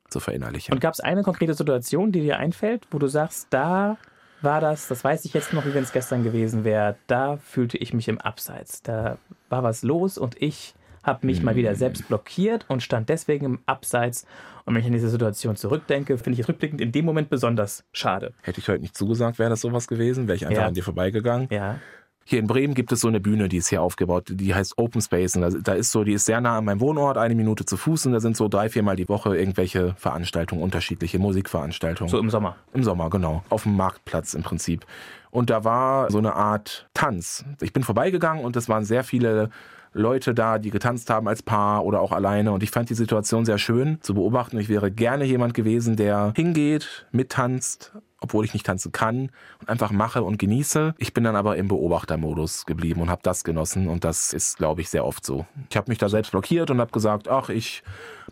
zu 0.10 0.20
verinnerlichen. 0.20 0.74
Und 0.74 0.80
gab 0.80 0.94
es 0.94 1.00
eine 1.00 1.24
konkrete 1.24 1.54
Situation, 1.54 2.12
die 2.12 2.22
dir 2.22 2.38
einfällt, 2.38 2.88
wo 2.92 3.00
du 3.00 3.08
sagst, 3.08 3.48
da 3.50 3.98
war 4.42 4.62
das, 4.62 4.88
das 4.88 5.04
weiß 5.04 5.26
ich 5.26 5.34
jetzt 5.34 5.54
noch, 5.54 5.66
wie 5.66 5.74
wenn 5.74 5.84
es 5.84 5.92
gestern 5.92 6.24
gewesen 6.24 6.64
wäre, 6.64 6.96
da 7.08 7.38
fühlte 7.38 7.78
ich 7.78 7.94
mich 7.94 8.08
im 8.08 8.20
Abseits. 8.20 8.82
Da 8.82 9.18
war 9.50 9.64
was 9.64 9.84
los 9.84 10.18
und 10.18 10.42
ich 10.42 10.74
habe 11.10 11.26
mich 11.26 11.42
mm. 11.42 11.46
mal 11.46 11.56
wieder 11.56 11.76
selbst 11.76 12.08
blockiert 12.08 12.66
und 12.70 12.82
stand 12.82 13.10
deswegen 13.10 13.46
im 13.46 13.60
Abseits. 13.66 14.26
Und 14.66 14.76
wenn 14.76 14.82
ich 14.82 14.88
an 14.88 14.94
diese 14.94 15.10
Situation 15.10 15.56
zurückdenke, 15.56 16.18
finde 16.18 16.36
ich 16.36 16.40
es 16.42 16.48
rückblickend 16.48 16.80
in 16.80 16.92
dem 16.92 17.04
Moment 17.04 17.30
besonders 17.30 17.84
schade. 17.92 18.34
Hätte 18.44 18.60
ich 18.60 18.70
heute 18.70 18.82
nicht 18.82 18.96
zugesagt, 18.96 19.40
wäre 19.40 19.50
das 19.50 19.62
sowas 19.62 19.88
gewesen, 19.88 20.28
wäre 20.28 20.36
ich 20.36 20.46
einfach 20.46 20.62
ja. 20.62 20.68
an 20.68 20.74
dir 20.74 20.84
vorbeigegangen. 20.84 21.48
Ja. 21.52 21.80
Hier 22.24 22.38
in 22.38 22.46
Bremen 22.46 22.76
gibt 22.76 22.92
es 22.92 23.00
so 23.00 23.08
eine 23.08 23.20
Bühne, 23.20 23.50
die 23.50 23.58
ist 23.58 23.70
hier 23.70 23.82
aufgebaut, 23.82 24.26
die 24.30 24.54
heißt 24.54 24.78
Open 24.78 25.02
Space. 25.02 25.36
Und 25.36 25.42
da, 25.42 25.50
da 25.50 25.74
ist 25.74 25.92
so, 25.92 26.04
die 26.04 26.14
ist 26.14 26.26
sehr 26.26 26.40
nah 26.40 26.60
an 26.60 26.66
meinem 26.66 26.80
Wohnort, 26.80 27.18
eine 27.18 27.34
Minute 27.34 27.66
zu 27.66 27.76
Fuß 27.76 28.06
und 28.06 28.12
da 28.12 28.20
sind 28.20 28.38
so 28.38 28.48
drei, 28.48 28.70
viermal 28.70 28.96
die 28.96 29.10
Woche 29.10 29.36
irgendwelche 29.36 29.96
Veranstaltungen, 29.96 30.62
unterschiedliche 30.62 31.18
Musikveranstaltungen. 31.18 32.12
So 32.12 32.20
im 32.20 32.30
Sommer. 32.30 32.56
Im 32.72 32.84
Sommer, 32.84 33.10
genau. 33.10 33.44
Auf 33.50 33.64
dem 33.64 33.76
Marktplatz 33.76 34.36
im 34.36 34.44
Prinzip. 34.44 34.86
Und 35.32 35.50
da 35.50 35.64
war 35.64 36.12
so 36.12 36.20
eine 36.20 36.36
Art 36.36 36.88
Tanz. 36.94 37.46
Ich 37.62 37.74
bin 37.74 37.84
vorbeigegangen 37.84 38.46
und 38.46 38.56
es 38.56 38.70
waren 38.70 38.84
sehr 38.84 39.04
viele 39.04 39.50
Leute 39.94 40.34
da, 40.34 40.60
die 40.60 40.70
getanzt 40.70 41.10
haben 41.10 41.28
als 41.28 41.44
Paar 41.44 41.86
oder 41.86 42.02
auch 42.02 42.12
alleine. 42.12 42.52
Und 42.52 42.64
ich 42.64 42.72
fand 42.72 42.90
die 42.90 42.96
Situation 42.96 43.46
sehr 43.46 43.58
schön 43.58 44.00
zu 44.02 44.14
beobachten. 44.14 44.60
Ich 44.60 44.70
wäre 44.70 44.92
gerne 44.92 45.26
jemand 45.26 45.54
gewesen, 45.54 45.96
der 45.96 46.34
hingeht, 46.36 47.08
mittanzt, 47.12 47.94
obwohl 48.22 48.46
ich 48.46 48.54
nicht 48.54 48.66
tanzen 48.66 48.92
kann 48.92 49.32
und 49.60 49.70
einfach 49.70 49.92
mache 49.92 50.24
und 50.24 50.38
genieße. 50.38 50.94
Ich 50.98 51.14
bin 51.14 51.24
dann 51.24 51.36
aber 51.36 51.58
im 51.58 51.68
Beobachtermodus 51.68 52.66
geblieben 52.66 53.02
und 53.02 53.10
habe 53.10 53.22
das 53.24 53.44
genossen 53.44 53.88
und 53.88 54.04
das 54.04 54.34
ist, 54.34 54.58
glaube 54.58 54.82
ich, 54.82 54.90
sehr 54.90 55.06
oft 55.06 55.26
so. 55.26 55.46
Ich 55.70 55.78
habe 55.78 55.90
mich 55.90 55.98
da 55.98 56.10
selbst 56.10 56.32
blockiert 56.32 56.70
und 56.70 56.80
habe 56.80 56.92
gesagt, 56.92 57.28
ach, 57.28 57.50
ich 57.50 57.84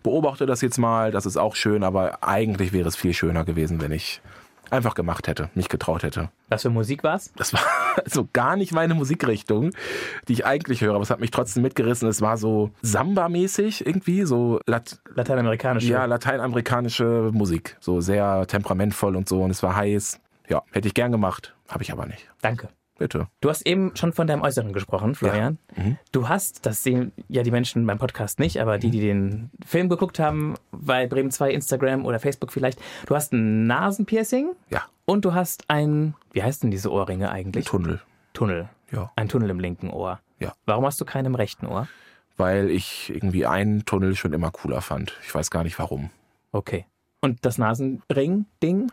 beobachte 0.03 0.45
das 0.45 0.61
jetzt 0.61 0.77
mal, 0.77 1.11
das 1.11 1.25
ist 1.25 1.37
auch 1.37 1.55
schön, 1.55 1.83
aber 1.83 2.23
eigentlich 2.23 2.73
wäre 2.73 2.87
es 2.87 2.95
viel 2.95 3.13
schöner 3.13 3.45
gewesen, 3.45 3.81
wenn 3.81 3.91
ich 3.91 4.21
einfach 4.69 4.95
gemacht 4.95 5.27
hätte, 5.27 5.49
nicht 5.55 5.69
getraut 5.69 6.03
hätte. 6.03 6.29
Was 6.49 6.61
für 6.61 6.69
Musik 6.69 7.03
war's? 7.03 7.31
Das 7.35 7.53
war 7.53 7.61
so 8.05 8.27
gar 8.33 8.55
nicht 8.55 8.71
meine 8.71 8.93
Musikrichtung, 8.93 9.71
die 10.27 10.33
ich 10.33 10.45
eigentlich 10.45 10.81
höre, 10.81 10.93
aber 10.95 11.03
es 11.03 11.09
hat 11.09 11.19
mich 11.19 11.31
trotzdem 11.31 11.63
mitgerissen. 11.63 12.07
Es 12.07 12.21
war 12.21 12.37
so 12.37 12.71
Samba-mäßig 12.81 13.85
irgendwie, 13.85 14.23
so 14.23 14.59
Lat 14.65 14.99
lateinamerikanische. 15.15 15.87
Ja, 15.87 16.05
lateinamerikanische 16.05 17.31
Musik, 17.33 17.77
so 17.79 18.01
sehr 18.01 18.45
temperamentvoll 18.47 19.15
und 19.15 19.27
so 19.27 19.43
und 19.43 19.51
es 19.51 19.63
war 19.63 19.75
heiß. 19.75 20.19
Ja, 20.49 20.63
hätte 20.71 20.87
ich 20.87 20.93
gern 20.93 21.11
gemacht, 21.11 21.53
habe 21.67 21.83
ich 21.83 21.91
aber 21.91 22.05
nicht. 22.05 22.29
Danke. 22.41 22.69
Bitte. 22.97 23.27
Du 23.41 23.49
hast 23.49 23.65
eben 23.65 23.95
schon 23.95 24.11
von 24.11 24.27
deinem 24.27 24.41
Äußeren 24.41 24.73
gesprochen, 24.73 25.13
Florian. 25.13 25.59
Ja. 25.75 25.83
Mhm. 25.83 25.97
Du 26.11 26.29
hast, 26.29 26.65
das 26.65 26.83
sehen 26.83 27.11
ja 27.27 27.43
die 27.43 27.51
Menschen 27.51 27.85
beim 27.85 27.99
Podcast 27.99 28.39
nicht, 28.39 28.59
aber 28.59 28.79
die, 28.79 28.89
die 28.89 29.01
den 29.01 29.51
Film 29.65 29.87
geguckt 29.87 30.19
haben, 30.19 30.55
bei 30.71 31.05
Bremen 31.05 31.31
2, 31.31 31.51
Instagram 31.51 32.05
oder 32.05 32.19
Facebook 32.19 32.51
vielleicht, 32.51 32.79
du 33.05 33.15
hast 33.15 33.33
ein 33.33 33.67
Nasenpiercing. 33.67 34.49
Ja. 34.69 34.85
Und 35.05 35.25
du 35.25 35.33
hast 35.33 35.69
ein, 35.69 36.15
wie 36.31 36.43
heißt 36.43 36.63
denn 36.63 36.71
diese 36.71 36.91
Ohrringe 36.91 37.31
eigentlich? 37.31 37.67
Ein 37.67 37.69
Tunnel. 37.69 38.01
Tunnel. 38.33 38.69
Ja. 38.91 39.11
Ein 39.15 39.29
Tunnel 39.29 39.49
im 39.49 39.59
linken 39.59 39.89
Ohr. 39.89 40.19
Ja. 40.39 40.53
Warum 40.65 40.85
hast 40.85 40.99
du 40.99 41.05
keinen 41.05 41.27
im 41.27 41.35
rechten 41.35 41.67
Ohr? 41.67 41.87
Weil 42.35 42.69
ich 42.69 43.11
irgendwie 43.13 43.45
einen 43.45 43.85
Tunnel 43.85 44.15
schon 44.15 44.33
immer 44.33 44.51
cooler 44.51 44.81
fand. 44.81 45.17
Ich 45.23 45.33
weiß 45.33 45.49
gar 45.49 45.63
nicht 45.63 45.79
warum. 45.79 46.09
Okay. 46.51 46.85
Und 47.21 47.45
das 47.45 47.57
Nasenring-Ding? 47.57 48.91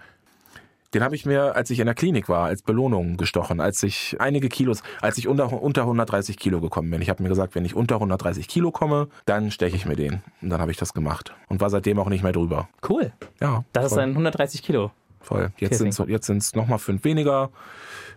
Den 0.94 1.02
habe 1.02 1.16
ich 1.16 1.26
mir, 1.26 1.56
als 1.56 1.70
ich 1.70 1.80
in 1.80 1.86
der 1.86 1.94
Klinik 1.94 2.28
war, 2.28 2.46
als 2.46 2.62
Belohnung 2.62 3.16
gestochen, 3.16 3.60
als 3.60 3.82
ich 3.82 4.16
einige 4.20 4.48
Kilos, 4.48 4.82
als 5.00 5.18
ich 5.18 5.26
unter, 5.26 5.52
unter 5.52 5.82
130 5.82 6.38
Kilo 6.38 6.60
gekommen 6.60 6.88
bin. 6.90 7.02
Ich 7.02 7.10
habe 7.10 7.22
mir 7.22 7.28
gesagt, 7.28 7.56
wenn 7.56 7.64
ich 7.64 7.74
unter 7.74 7.96
130 7.96 8.46
Kilo 8.46 8.70
komme, 8.70 9.08
dann 9.26 9.50
steche 9.50 9.74
ich 9.74 9.86
mir 9.86 9.96
den. 9.96 10.22
Und 10.40 10.50
dann 10.50 10.60
habe 10.60 10.70
ich 10.70 10.76
das 10.76 10.94
gemacht 10.94 11.34
und 11.48 11.60
war 11.60 11.68
seitdem 11.68 11.98
auch 11.98 12.08
nicht 12.08 12.22
mehr 12.22 12.32
drüber. 12.32 12.68
Cool. 12.88 13.12
Ja. 13.40 13.64
Das 13.72 13.88
voll. 13.88 13.98
ist 13.98 14.02
ein 14.04 14.10
130 14.10 14.62
Kilo. 14.62 14.92
Voll. 15.20 15.50
Jetzt 15.58 15.78
sind 15.78 15.88
es 15.88 16.02
jetzt 16.06 16.26
sind's 16.26 16.54
nochmal 16.54 16.78
fünf 16.78 17.02
weniger. 17.02 17.50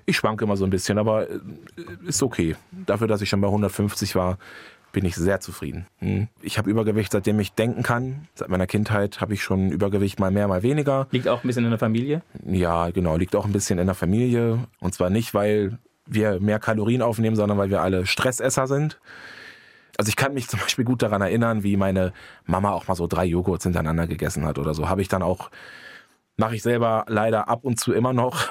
Ich 0.06 0.18
schwanke 0.18 0.44
immer 0.44 0.58
so 0.58 0.66
ein 0.66 0.70
bisschen, 0.70 1.00
aber 1.00 1.30
äh, 1.30 1.40
ist 2.06 2.22
okay. 2.22 2.56
Dafür, 2.72 3.08
dass 3.08 3.22
ich 3.22 3.30
schon 3.30 3.42
bei 3.42 3.48
150 3.48 4.16
war, 4.16 4.38
bin 4.98 5.06
ich 5.06 5.16
sehr 5.16 5.40
zufrieden. 5.40 5.86
Hm. 6.00 6.28
Ich 6.42 6.58
habe 6.58 6.72
Übergewicht, 6.72 7.12
seitdem 7.12 7.40
ich 7.40 7.54
denken 7.54 7.84
kann. 7.84 8.28
Seit 8.34 8.50
meiner 8.50 8.66
Kindheit 8.66 9.22
habe 9.22 9.36
ich 9.36 9.44
schon 9.44 9.70
Übergewicht 9.70 10.20
mal 10.20 10.32
mehr, 10.32 10.48
mal 10.48 10.64
weniger. 10.64 11.06
Liegt 11.12 11.28
auch 11.28 11.44
ein 11.44 11.48
bisschen 11.48 11.66
in 11.66 11.70
der 11.70 11.78
Familie? 11.78 12.24
Ja, 12.44 12.90
genau, 12.90 13.16
liegt 13.16 13.36
auch 13.36 13.46
ein 13.46 13.52
bisschen 13.52 13.78
in 13.78 13.86
der 13.86 13.94
Familie. 13.94 14.58
Und 14.80 14.96
zwar 14.96 15.12
nicht, 15.12 15.36
weil 15.36 15.78
wir 16.08 16.40
mehr 16.40 16.58
Kalorien 16.58 17.04
aufnehmen, 17.04 17.36
sondern 17.36 17.60
weil 17.60 17.70
wir 17.70 17.84
alle 17.84 18.08
Stressesser 18.08 18.66
sind. 18.66 19.00
Also 20.00 20.10
ich 20.10 20.16
kann 20.16 20.34
mich 20.34 20.48
zum 20.48 20.62
Beispiel 20.62 20.84
gut 20.84 21.04
daran 21.04 21.22
erinnern, 21.22 21.62
wie 21.62 21.78
meine 21.78 22.12
Mama 22.48 22.72
auch 22.72 22.88
mal 22.88 22.96
so 22.96 23.06
drei 23.06 23.26
Joghurts 23.26 23.66
hintereinander 23.66 24.08
gegessen 24.08 24.46
hat 24.46 24.58
oder 24.58 24.74
so. 24.74 24.90
Habe 24.90 25.04
ich 25.04 25.10
dann 25.10 25.22
auch, 25.22 25.52
mache 26.38 26.56
ich 26.56 26.64
selber 26.64 27.06
leider 27.08 27.50
ab 27.50 27.60
und 27.66 27.80
zu 27.80 27.94
immer 27.94 28.14
noch 28.14 28.48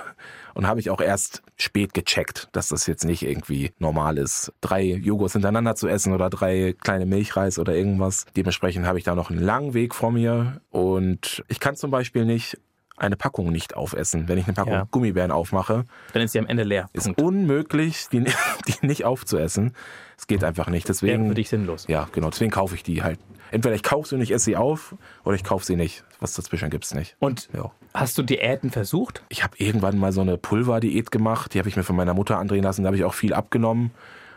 und 0.56 0.66
habe 0.66 0.80
ich 0.80 0.88
auch 0.88 1.02
erst 1.02 1.42
spät 1.56 1.92
gecheckt, 1.92 2.48
dass 2.52 2.68
das 2.68 2.86
jetzt 2.86 3.04
nicht 3.04 3.22
irgendwie 3.22 3.72
normal 3.78 4.16
ist, 4.16 4.52
drei 4.62 4.84
Joghurts 4.84 5.34
hintereinander 5.34 5.76
zu 5.76 5.86
essen 5.86 6.14
oder 6.14 6.30
drei 6.30 6.74
kleine 6.80 7.04
Milchreis 7.04 7.58
oder 7.58 7.74
irgendwas. 7.74 8.24
Dementsprechend 8.36 8.86
habe 8.86 8.98
ich 8.98 9.04
da 9.04 9.14
noch 9.14 9.30
einen 9.30 9.42
langen 9.42 9.74
Weg 9.74 9.94
vor 9.94 10.10
mir 10.10 10.62
und 10.70 11.44
ich 11.48 11.60
kann 11.60 11.76
zum 11.76 11.90
Beispiel 11.90 12.24
nicht 12.24 12.58
eine 12.96 13.16
Packung 13.16 13.50
nicht 13.50 13.76
aufessen. 13.76 14.28
Wenn 14.28 14.38
ich 14.38 14.46
eine 14.46 14.54
Packung 14.54 14.72
ja. 14.72 14.88
Gummibären 14.90 15.30
aufmache, 15.30 15.84
dann 16.12 16.22
ist 16.22 16.32
sie 16.32 16.38
am 16.38 16.46
Ende 16.46 16.62
leer. 16.62 16.88
Ist 16.92 17.04
Punkt. 17.04 17.22
unmöglich, 17.22 18.08
die, 18.10 18.24
die 18.68 18.86
nicht 18.86 19.04
aufzuessen. 19.04 19.74
Es 20.18 20.26
geht 20.26 20.42
einfach 20.44 20.68
nicht. 20.68 20.88
Deswegen 20.88 21.22
Wäre 21.22 21.28
für 21.28 21.34
dich 21.34 21.48
sinnlos. 21.48 21.86
Ja, 21.88 22.08
genau. 22.12 22.30
Deswegen 22.30 22.50
kaufe 22.50 22.74
ich 22.74 22.82
die 22.82 23.02
halt. 23.02 23.18
Entweder 23.50 23.74
ich 23.74 23.82
kaufe 23.82 24.08
sie 24.08 24.14
und 24.16 24.22
ich 24.22 24.32
esse 24.32 24.46
sie 24.46 24.56
auf 24.56 24.94
oder 25.24 25.36
ich 25.36 25.44
kaufe 25.44 25.64
sie 25.64 25.76
nicht. 25.76 26.04
Was 26.20 26.34
dazwischen 26.34 26.70
gibt 26.70 26.84
es 26.84 26.94
nicht. 26.94 27.16
Und 27.18 27.48
ja. 27.54 27.70
hast 27.94 28.16
du 28.18 28.22
Diäten 28.22 28.70
versucht? 28.70 29.22
Ich 29.28 29.44
habe 29.44 29.54
irgendwann 29.58 29.98
mal 29.98 30.12
so 30.12 30.22
eine 30.22 30.38
Pulverdiät 30.38 31.10
gemacht. 31.10 31.54
Die 31.54 31.58
habe 31.58 31.68
ich 31.68 31.76
mir 31.76 31.82
von 31.82 31.96
meiner 31.96 32.14
Mutter 32.14 32.38
andrehen 32.38 32.64
lassen. 32.64 32.82
Da 32.82 32.88
habe 32.88 32.96
ich 32.96 33.04
auch 33.04 33.14
viel 33.14 33.34
abgenommen. 33.34 33.90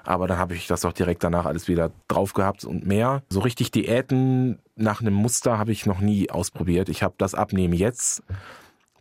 Aber 0.03 0.27
dann 0.27 0.37
habe 0.37 0.55
ich 0.55 0.67
das 0.67 0.85
auch 0.85 0.93
direkt 0.93 1.23
danach 1.23 1.45
alles 1.45 1.67
wieder 1.67 1.91
drauf 2.07 2.33
gehabt 2.33 2.65
und 2.65 2.85
mehr. 2.85 3.21
So 3.29 3.39
richtig 3.41 3.71
Diäten 3.71 4.59
nach 4.79 5.01
einem 5.01 5.13
Muster 5.13 5.57
habe 5.57 5.71
ich 5.71 5.85
noch 5.85 5.99
nie 5.99 6.29
ausprobiert. 6.29 6.89
Ich 6.89 7.03
habe 7.03 7.15
das 7.17 7.35
Abnehmen 7.35 7.73
jetzt 7.73 8.23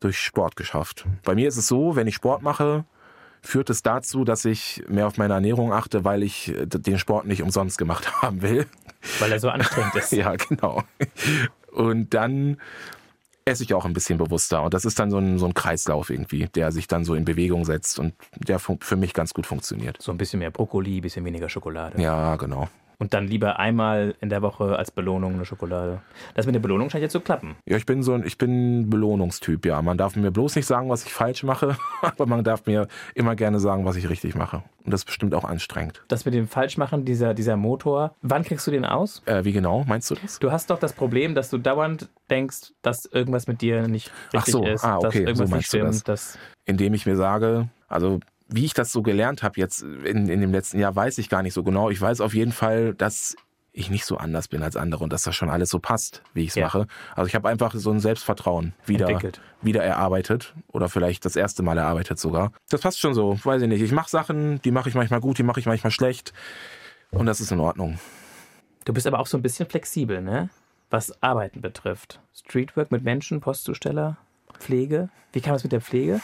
durch 0.01 0.19
Sport 0.19 0.57
geschafft. 0.57 1.07
Bei 1.25 1.35
mir 1.35 1.49
ist 1.49 1.57
es 1.57 1.67
so, 1.67 1.97
wenn 1.97 2.07
ich 2.07 2.15
Sport 2.15 2.43
mache, 2.43 2.85
führt 3.43 3.71
es 3.71 3.83
dazu, 3.83 4.25
dass 4.25 4.45
ich 4.45 4.83
mehr 4.89 5.07
auf 5.07 5.17
meine 5.17 5.35
Ernährung 5.35 5.73
achte, 5.73 6.05
weil 6.05 6.23
ich 6.23 6.53
den 6.57 6.99
Sport 6.99 7.27
nicht 7.27 7.43
umsonst 7.43 7.79
gemacht 7.79 8.23
haben 8.23 8.43
will. 8.43 8.67
Weil 9.21 9.33
er 9.33 9.41
so 9.41 9.49
anstrengend 9.49 9.95
ist. 9.95 10.13
ja, 10.13 10.35
genau. 10.37 10.83
Und 11.73 12.15
dann 12.15 12.59
esse 13.45 13.63
ich 13.63 13.75
auch 13.75 13.85
ein 13.85 13.93
bisschen 13.93 14.19
bewusster. 14.19 14.63
Und 14.63 14.75
das 14.75 14.85
ist 14.85 14.99
dann 14.99 15.11
so 15.11 15.19
ein, 15.19 15.39
so 15.39 15.47
ein 15.47 15.55
Kreislauf 15.55 16.11
irgendwie, 16.11 16.47
der 16.47 16.73
sich 16.73 16.87
dann 16.87 17.05
so 17.05 17.15
in 17.15 17.25
Bewegung 17.25 17.65
setzt 17.65 17.99
und 17.99 18.15
der 18.37 18.59
für 18.59 18.97
mich 18.97 19.15
ganz 19.15 19.33
gut 19.33 19.47
funktioniert. 19.47 20.01
So 20.01 20.13
ein 20.13 20.19
bisschen 20.19 20.41
mehr 20.41 20.51
Brokkoli, 20.51 20.99
ein 20.99 21.03
bisschen 21.03 21.25
weniger 21.25 21.49
Schokolade. 21.49 22.01
Ja, 22.01 22.37
genau. 22.37 22.69
Und 23.01 23.15
dann 23.15 23.29
lieber 23.29 23.61
einmal 23.61 24.17
in 24.21 24.29
der 24.29 24.43
Woche 24.43 24.77
als 24.77 24.91
Belohnung 24.91 25.35
eine 25.35 25.45
Schokolade. 25.45 26.03
Das 26.35 26.47
mit 26.47 26.55
der 26.57 26.61
Belohnung 26.61 26.91
scheint 26.91 27.03
jetzt 27.03 27.13
zu 27.13 27.21
klappen. 27.21 27.55
Ja, 27.65 27.77
ich 27.77 27.87
bin 27.87 28.03
so 28.03 28.13
ein, 28.13 28.27
ich 28.27 28.39
bin 28.39 28.91
Belohnungstyp, 28.91 29.65
ja. 29.67 29.81
Man 29.83 29.97
darf 29.97 30.17
mir 30.17 30.33
bloß 30.33 30.57
nicht 30.57 30.67
sagen, 30.67 30.89
was 30.89 31.05
ich 31.05 31.13
falsch 31.13 31.45
mache, 31.45 31.77
aber 32.03 32.27
man 32.27 32.43
darf 32.43 32.67
mir 32.67 32.89
immer 33.15 33.37
gerne 33.37 33.61
sagen, 33.61 33.85
was 33.85 33.95
ich 33.95 34.09
richtig 34.09 34.35
mache. 34.35 34.65
Und 34.85 34.93
das 34.93 35.03
ist 35.03 35.05
bestimmt 35.05 35.35
auch 35.35 35.45
anstrengend. 35.45 36.03
Das 36.09 36.25
mit 36.25 36.35
dem 36.35 36.49
Falschmachen, 36.49 37.05
dieser, 37.05 37.35
dieser 37.35 37.57
Motor, 37.57 38.17
wann 38.23 38.43
kriegst 38.43 38.67
du 38.67 38.73
den 38.73 38.85
aus? 38.85 39.23
Äh, 39.27 39.45
wie 39.45 39.53
genau, 39.53 39.85
meinst 39.87 40.11
du 40.11 40.17
das? 40.17 40.41
Du 40.41 40.51
hast 40.51 40.71
doch 40.71 40.81
das 40.81 40.93
Problem, 40.93 41.37
dass 41.37 41.51
du 41.51 41.59
dauernd 41.59 42.09
denkst, 42.31 42.73
dass 42.83 43.05
irgendwas 43.05 43.47
mit 43.47 43.61
dir 43.61 43.87
nicht 43.87 44.11
richtig 44.33 44.41
Ach 44.41 44.47
so, 44.47 44.65
ist. 44.67 44.85
Ah, 44.85 44.97
okay, 44.97 45.07
dass 45.07 45.15
irgendwas 45.15 45.51
so 45.51 45.57
nicht 45.57 45.67
stimmt, 45.67 45.95
du 45.95 46.05
das. 46.05 46.37
Indem 46.65 46.95
ich 46.95 47.07
mir 47.07 47.17
sage, 47.17 47.69
also 47.87 48.19
wie 48.49 48.65
ich 48.65 48.75
das 48.75 48.93
so 48.93 49.03
gelernt 49.03 49.43
habe 49.43 49.61
jetzt 49.61 49.83
in, 49.83 50.29
in 50.29 50.41
dem 50.41 50.53
letzten 50.53 50.79
Jahr, 50.79 50.95
weiß 50.97 51.19
ich 51.19 51.29
gar 51.29 51.43
nicht 51.43 51.55
so 51.55 51.63
genau. 51.63 51.91
Ich 51.91 52.01
weiß 52.01 52.21
auf 52.21 52.35
jeden 52.35 52.53
Fall, 52.53 52.95
dass 52.95 53.37
ich 53.73 53.91
nicht 53.91 54.05
so 54.05 54.17
anders 54.17 54.49
bin 54.49 54.63
als 54.63 54.77
andere 54.77 55.05
und 55.05 55.13
dass 55.13 55.23
das 55.23 55.37
schon 55.37 55.51
alles 55.51 55.71
so 55.71 55.79
passt, 55.79 56.23
wie 56.35 56.43
ich 56.43 56.49
es 56.49 56.55
ja. 56.57 56.65
mache. 56.65 56.87
Also 57.15 57.29
ich 57.29 57.35
habe 57.35 57.49
einfach 57.49 57.75
so 57.75 57.91
ein 57.91 58.01
Selbstvertrauen 58.01 58.73
wieder, 58.87 59.21
wieder 59.63 59.85
erarbeitet 59.85 60.55
oder 60.69 60.89
vielleicht 60.89 61.25
das 61.25 61.37
erste 61.37 61.63
Mal 61.63 61.79
erarbeitet 61.79 62.19
sogar. 62.19 62.53
Das 62.71 62.81
passt 62.81 62.99
schon 62.99 63.15
so, 63.15 63.39
weiß 63.43 63.63
ich 63.63 63.69
nicht. 63.69 63.83
Ich 63.83 63.93
mache 63.93 64.11
Sachen, 64.11 64.61
die 64.63 64.73
mache 64.73 64.89
ich 64.89 64.95
manchmal 64.95 65.21
gut, 65.21 65.39
die 65.39 65.43
mache 65.43 65.61
ich 65.61 65.67
manchmal 65.67 65.91
schlecht 65.91 66.33
und 67.11 67.27
das 67.27 67.41
ist 67.41 67.53
in 67.53 67.61
Ordnung. 67.61 67.99
Du 68.85 68.93
bist 68.93 69.07
aber 69.07 69.21
auch 69.21 69.27
so 69.27 69.37
ein 69.37 69.43
bisschen 69.43 69.69
flexibel, 69.69 70.23
ne? 70.23 70.49
Was 70.91 71.23
Arbeiten 71.23 71.61
betrifft. 71.61 72.21
Streetwork 72.35 72.91
mit 72.91 73.05
Menschen, 73.05 73.41
Postzusteller, 73.41 74.17
Pflege. 74.59 75.11
Wie 75.33 75.43
kam 75.43 75.55
es 75.55 75.63
mit 75.63 75.73
der 75.73 75.83
Pflege? 75.83 76.21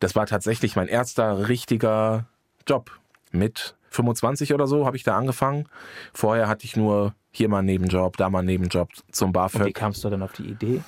Das 0.00 0.16
war 0.16 0.26
tatsächlich 0.26 0.76
mein 0.76 0.88
erster 0.88 1.48
richtiger 1.48 2.26
Job. 2.66 2.90
Mit 3.32 3.76
25 3.90 4.54
oder 4.54 4.66
so 4.66 4.86
habe 4.86 4.96
ich 4.96 5.04
da 5.04 5.16
angefangen. 5.16 5.66
Vorher 6.12 6.48
hatte 6.48 6.64
ich 6.64 6.74
nur 6.74 7.14
hier 7.30 7.48
mal 7.48 7.58
einen 7.58 7.66
Nebenjob, 7.66 8.16
da 8.16 8.28
mal 8.28 8.40
einen 8.40 8.48
Nebenjob 8.48 8.88
zum 9.12 9.32
BAföG. 9.32 9.60
Und 9.60 9.66
wie 9.68 9.72
kamst 9.72 10.02
du 10.02 10.10
dann 10.10 10.22
auf 10.22 10.32
die 10.32 10.44
Idee? 10.44 10.82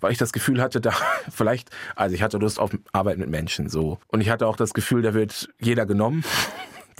Weil 0.00 0.10
ich 0.10 0.18
das 0.18 0.32
Gefühl 0.32 0.60
hatte, 0.60 0.80
da 0.80 0.92
vielleicht, 1.30 1.70
also 1.94 2.14
ich 2.14 2.22
hatte 2.22 2.38
Lust 2.38 2.58
auf 2.58 2.70
Arbeit 2.92 3.18
mit 3.18 3.28
Menschen 3.28 3.68
so. 3.68 3.98
Und 4.08 4.20
ich 4.20 4.30
hatte 4.30 4.46
auch 4.46 4.56
das 4.56 4.74
Gefühl, 4.74 5.02
da 5.02 5.14
wird 5.14 5.48
jeder 5.60 5.86
genommen. 5.86 6.24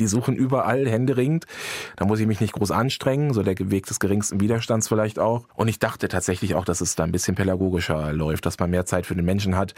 Die 0.00 0.08
suchen 0.08 0.34
überall 0.34 0.88
händeringend. 0.88 1.46
Da 1.94 2.04
muss 2.04 2.18
ich 2.18 2.26
mich 2.26 2.40
nicht 2.40 2.52
groß 2.52 2.72
anstrengen, 2.72 3.32
so 3.32 3.44
der 3.44 3.54
Weg 3.70 3.86
des 3.86 4.00
geringsten 4.00 4.40
Widerstands 4.40 4.88
vielleicht 4.88 5.20
auch. 5.20 5.46
Und 5.54 5.68
ich 5.68 5.78
dachte 5.78 6.08
tatsächlich 6.08 6.56
auch, 6.56 6.64
dass 6.64 6.80
es 6.80 6.96
da 6.96 7.04
ein 7.04 7.12
bisschen 7.12 7.36
pädagogischer 7.36 8.12
läuft, 8.12 8.44
dass 8.44 8.58
man 8.58 8.70
mehr 8.70 8.86
Zeit 8.86 9.06
für 9.06 9.14
den 9.14 9.24
Menschen 9.24 9.56
hat 9.56 9.74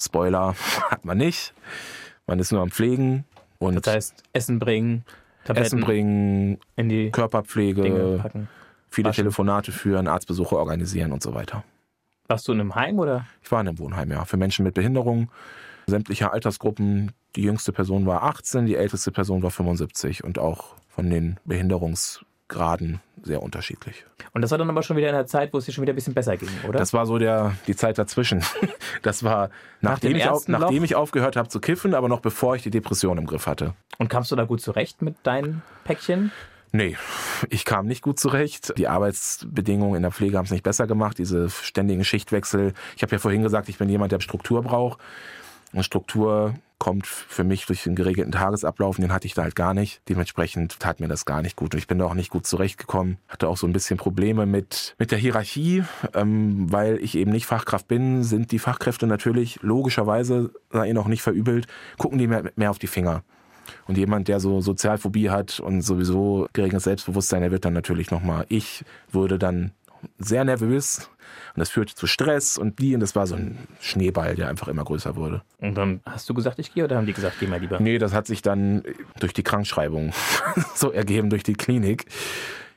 Spoiler 0.00 0.54
hat 0.90 1.04
man 1.04 1.18
nicht. 1.18 1.54
Man 2.26 2.38
ist 2.38 2.52
nur 2.52 2.62
am 2.62 2.70
Pflegen. 2.70 3.24
Und 3.58 3.86
das 3.86 3.94
heißt, 3.94 4.22
Essen 4.32 4.58
bringen, 4.58 5.04
Tabletten 5.44 5.66
Essen 5.66 5.80
bringen, 5.80 6.58
in 6.76 6.88
die 6.88 7.10
Körperpflege, 7.10 8.22
viele 8.90 9.08
Waschen. 9.08 9.16
Telefonate 9.16 9.72
führen, 9.72 10.08
Arztbesuche 10.08 10.56
organisieren 10.56 11.12
und 11.12 11.22
so 11.22 11.34
weiter. 11.34 11.64
Warst 12.28 12.48
du 12.48 12.52
in 12.52 12.60
einem 12.60 12.74
Heim 12.74 12.98
oder? 12.98 13.26
Ich 13.42 13.50
war 13.50 13.60
in 13.60 13.68
einem 13.68 13.78
Wohnheim, 13.78 14.10
ja, 14.10 14.24
für 14.24 14.36
Menschen 14.36 14.64
mit 14.64 14.74
Behinderung, 14.74 15.30
sämtlicher 15.86 16.32
Altersgruppen. 16.32 17.12
Die 17.36 17.42
jüngste 17.42 17.72
Person 17.72 18.06
war 18.06 18.24
18, 18.24 18.66
die 18.66 18.74
älteste 18.74 19.12
Person 19.12 19.42
war 19.42 19.50
75 19.50 20.24
und 20.24 20.38
auch 20.38 20.74
von 20.88 21.08
den 21.08 21.38
Behinderungsgraden 22.48 23.00
sehr 23.22 23.42
unterschiedlich. 23.42 24.04
Und 24.32 24.42
das 24.42 24.50
war 24.50 24.58
dann 24.58 24.70
aber 24.70 24.82
schon 24.82 24.96
wieder 24.96 25.08
in 25.08 25.14
der 25.14 25.26
Zeit, 25.26 25.52
wo 25.52 25.58
es 25.58 25.64
dir 25.64 25.72
schon 25.72 25.82
wieder 25.82 25.92
ein 25.92 25.96
bisschen 25.96 26.14
besser 26.14 26.36
ging, 26.36 26.48
oder? 26.68 26.78
Das 26.78 26.92
war 26.92 27.06
so 27.06 27.18
der, 27.18 27.56
die 27.66 27.76
Zeit 27.76 27.98
dazwischen. 27.98 28.42
Das 29.02 29.22
war, 29.22 29.50
Nach 29.82 29.98
dem 29.98 30.12
nachdem, 30.12 30.16
ich, 30.16 30.28
auf, 30.28 30.48
nachdem 30.48 30.82
ich 30.82 30.96
aufgehört 30.96 31.36
habe 31.36 31.48
zu 31.48 31.60
kiffen, 31.60 31.94
aber 31.94 32.08
noch 32.08 32.20
bevor 32.20 32.56
ich 32.56 32.62
die 32.62 32.70
Depression 32.70 33.18
im 33.18 33.26
Griff 33.26 33.46
hatte. 33.46 33.74
Und 33.98 34.08
kamst 34.08 34.32
du 34.32 34.36
da 34.36 34.44
gut 34.44 34.60
zurecht 34.60 35.00
mit 35.00 35.14
deinen 35.22 35.62
Päckchen? 35.84 36.32
Nee, 36.72 36.96
ich 37.50 37.64
kam 37.64 37.86
nicht 37.86 38.02
gut 38.02 38.18
zurecht. 38.18 38.76
Die 38.78 38.88
Arbeitsbedingungen 38.88 39.96
in 39.96 40.02
der 40.02 40.10
Pflege 40.10 40.38
haben 40.38 40.46
es 40.46 40.50
nicht 40.50 40.64
besser 40.64 40.88
gemacht. 40.88 41.18
Diese 41.18 41.50
ständigen 41.50 42.04
Schichtwechsel. 42.04 42.72
Ich 42.96 43.02
habe 43.02 43.12
ja 43.12 43.18
vorhin 43.18 43.42
gesagt, 43.42 43.68
ich 43.68 43.78
bin 43.78 43.88
jemand, 43.88 44.10
der 44.10 44.20
Struktur 44.20 44.62
braucht. 44.62 44.98
Und 45.72 45.84
Struktur 45.84 46.54
kommt 46.78 47.06
für 47.06 47.44
mich 47.44 47.66
durch 47.66 47.82
den 47.84 47.94
geregelten 47.94 48.32
Tagesablauf. 48.32 48.96
Den 48.96 49.12
hatte 49.12 49.26
ich 49.26 49.34
da 49.34 49.42
halt 49.42 49.56
gar 49.56 49.74
nicht. 49.74 50.02
Dementsprechend 50.08 50.78
tat 50.78 51.00
mir 51.00 51.08
das 51.08 51.24
gar 51.24 51.42
nicht 51.42 51.56
gut. 51.56 51.74
Und 51.74 51.78
ich 51.78 51.86
bin 51.86 51.98
da 51.98 52.04
auch 52.04 52.14
nicht 52.14 52.30
gut 52.30 52.46
zurechtgekommen. 52.46 53.18
Hatte 53.28 53.48
auch 53.48 53.56
so 53.56 53.66
ein 53.66 53.72
bisschen 53.72 53.96
Probleme 53.96 54.46
mit, 54.46 54.94
mit 54.98 55.10
der 55.10 55.18
Hierarchie. 55.18 55.84
Ähm, 56.14 56.70
weil 56.70 56.98
ich 56.98 57.16
eben 57.16 57.30
nicht 57.30 57.46
Fachkraft 57.46 57.88
bin, 57.88 58.22
sind 58.22 58.52
die 58.52 58.58
Fachkräfte 58.58 59.06
natürlich 59.06 59.58
logischerweise, 59.62 60.52
sei 60.70 60.88
ihnen 60.88 60.98
auch 60.98 61.08
nicht 61.08 61.22
verübelt, 61.22 61.66
gucken 61.98 62.18
die 62.18 62.26
mehr, 62.26 62.50
mehr 62.56 62.70
auf 62.70 62.78
die 62.78 62.86
Finger. 62.86 63.22
Und 63.86 63.98
jemand, 63.98 64.28
der 64.28 64.40
so 64.40 64.60
Sozialphobie 64.60 65.30
hat 65.30 65.60
und 65.60 65.82
sowieso 65.82 66.48
geringes 66.52 66.84
Selbstbewusstsein, 66.84 67.40
der 67.40 67.50
wird 67.50 67.64
dann 67.64 67.72
natürlich 67.72 68.10
nochmal, 68.10 68.46
ich 68.48 68.84
würde 69.10 69.38
dann 69.38 69.72
sehr 70.18 70.44
nervös 70.44 71.10
und 71.54 71.60
das 71.60 71.70
führte 71.70 71.94
zu 71.94 72.06
Stress 72.06 72.58
und 72.58 72.78
die 72.78 72.94
und 72.94 73.00
das 73.00 73.16
war 73.16 73.26
so 73.26 73.34
ein 73.34 73.58
Schneeball, 73.80 74.34
der 74.34 74.48
einfach 74.48 74.68
immer 74.68 74.84
größer 74.84 75.16
wurde. 75.16 75.42
Und 75.58 75.74
dann 75.74 76.00
hast 76.04 76.28
du 76.28 76.34
gesagt, 76.34 76.58
ich 76.58 76.74
gehe 76.74 76.84
oder 76.84 76.96
haben 76.96 77.06
die 77.06 77.12
gesagt, 77.12 77.36
geh 77.40 77.46
mal 77.46 77.60
lieber? 77.60 77.80
Nee, 77.80 77.98
das 77.98 78.12
hat 78.12 78.26
sich 78.26 78.42
dann 78.42 78.82
durch 79.20 79.32
die 79.32 79.42
Krankschreibung 79.42 80.12
so 80.74 80.92
ergeben, 80.92 81.30
durch 81.30 81.42
die 81.42 81.54
Klinik. 81.54 82.06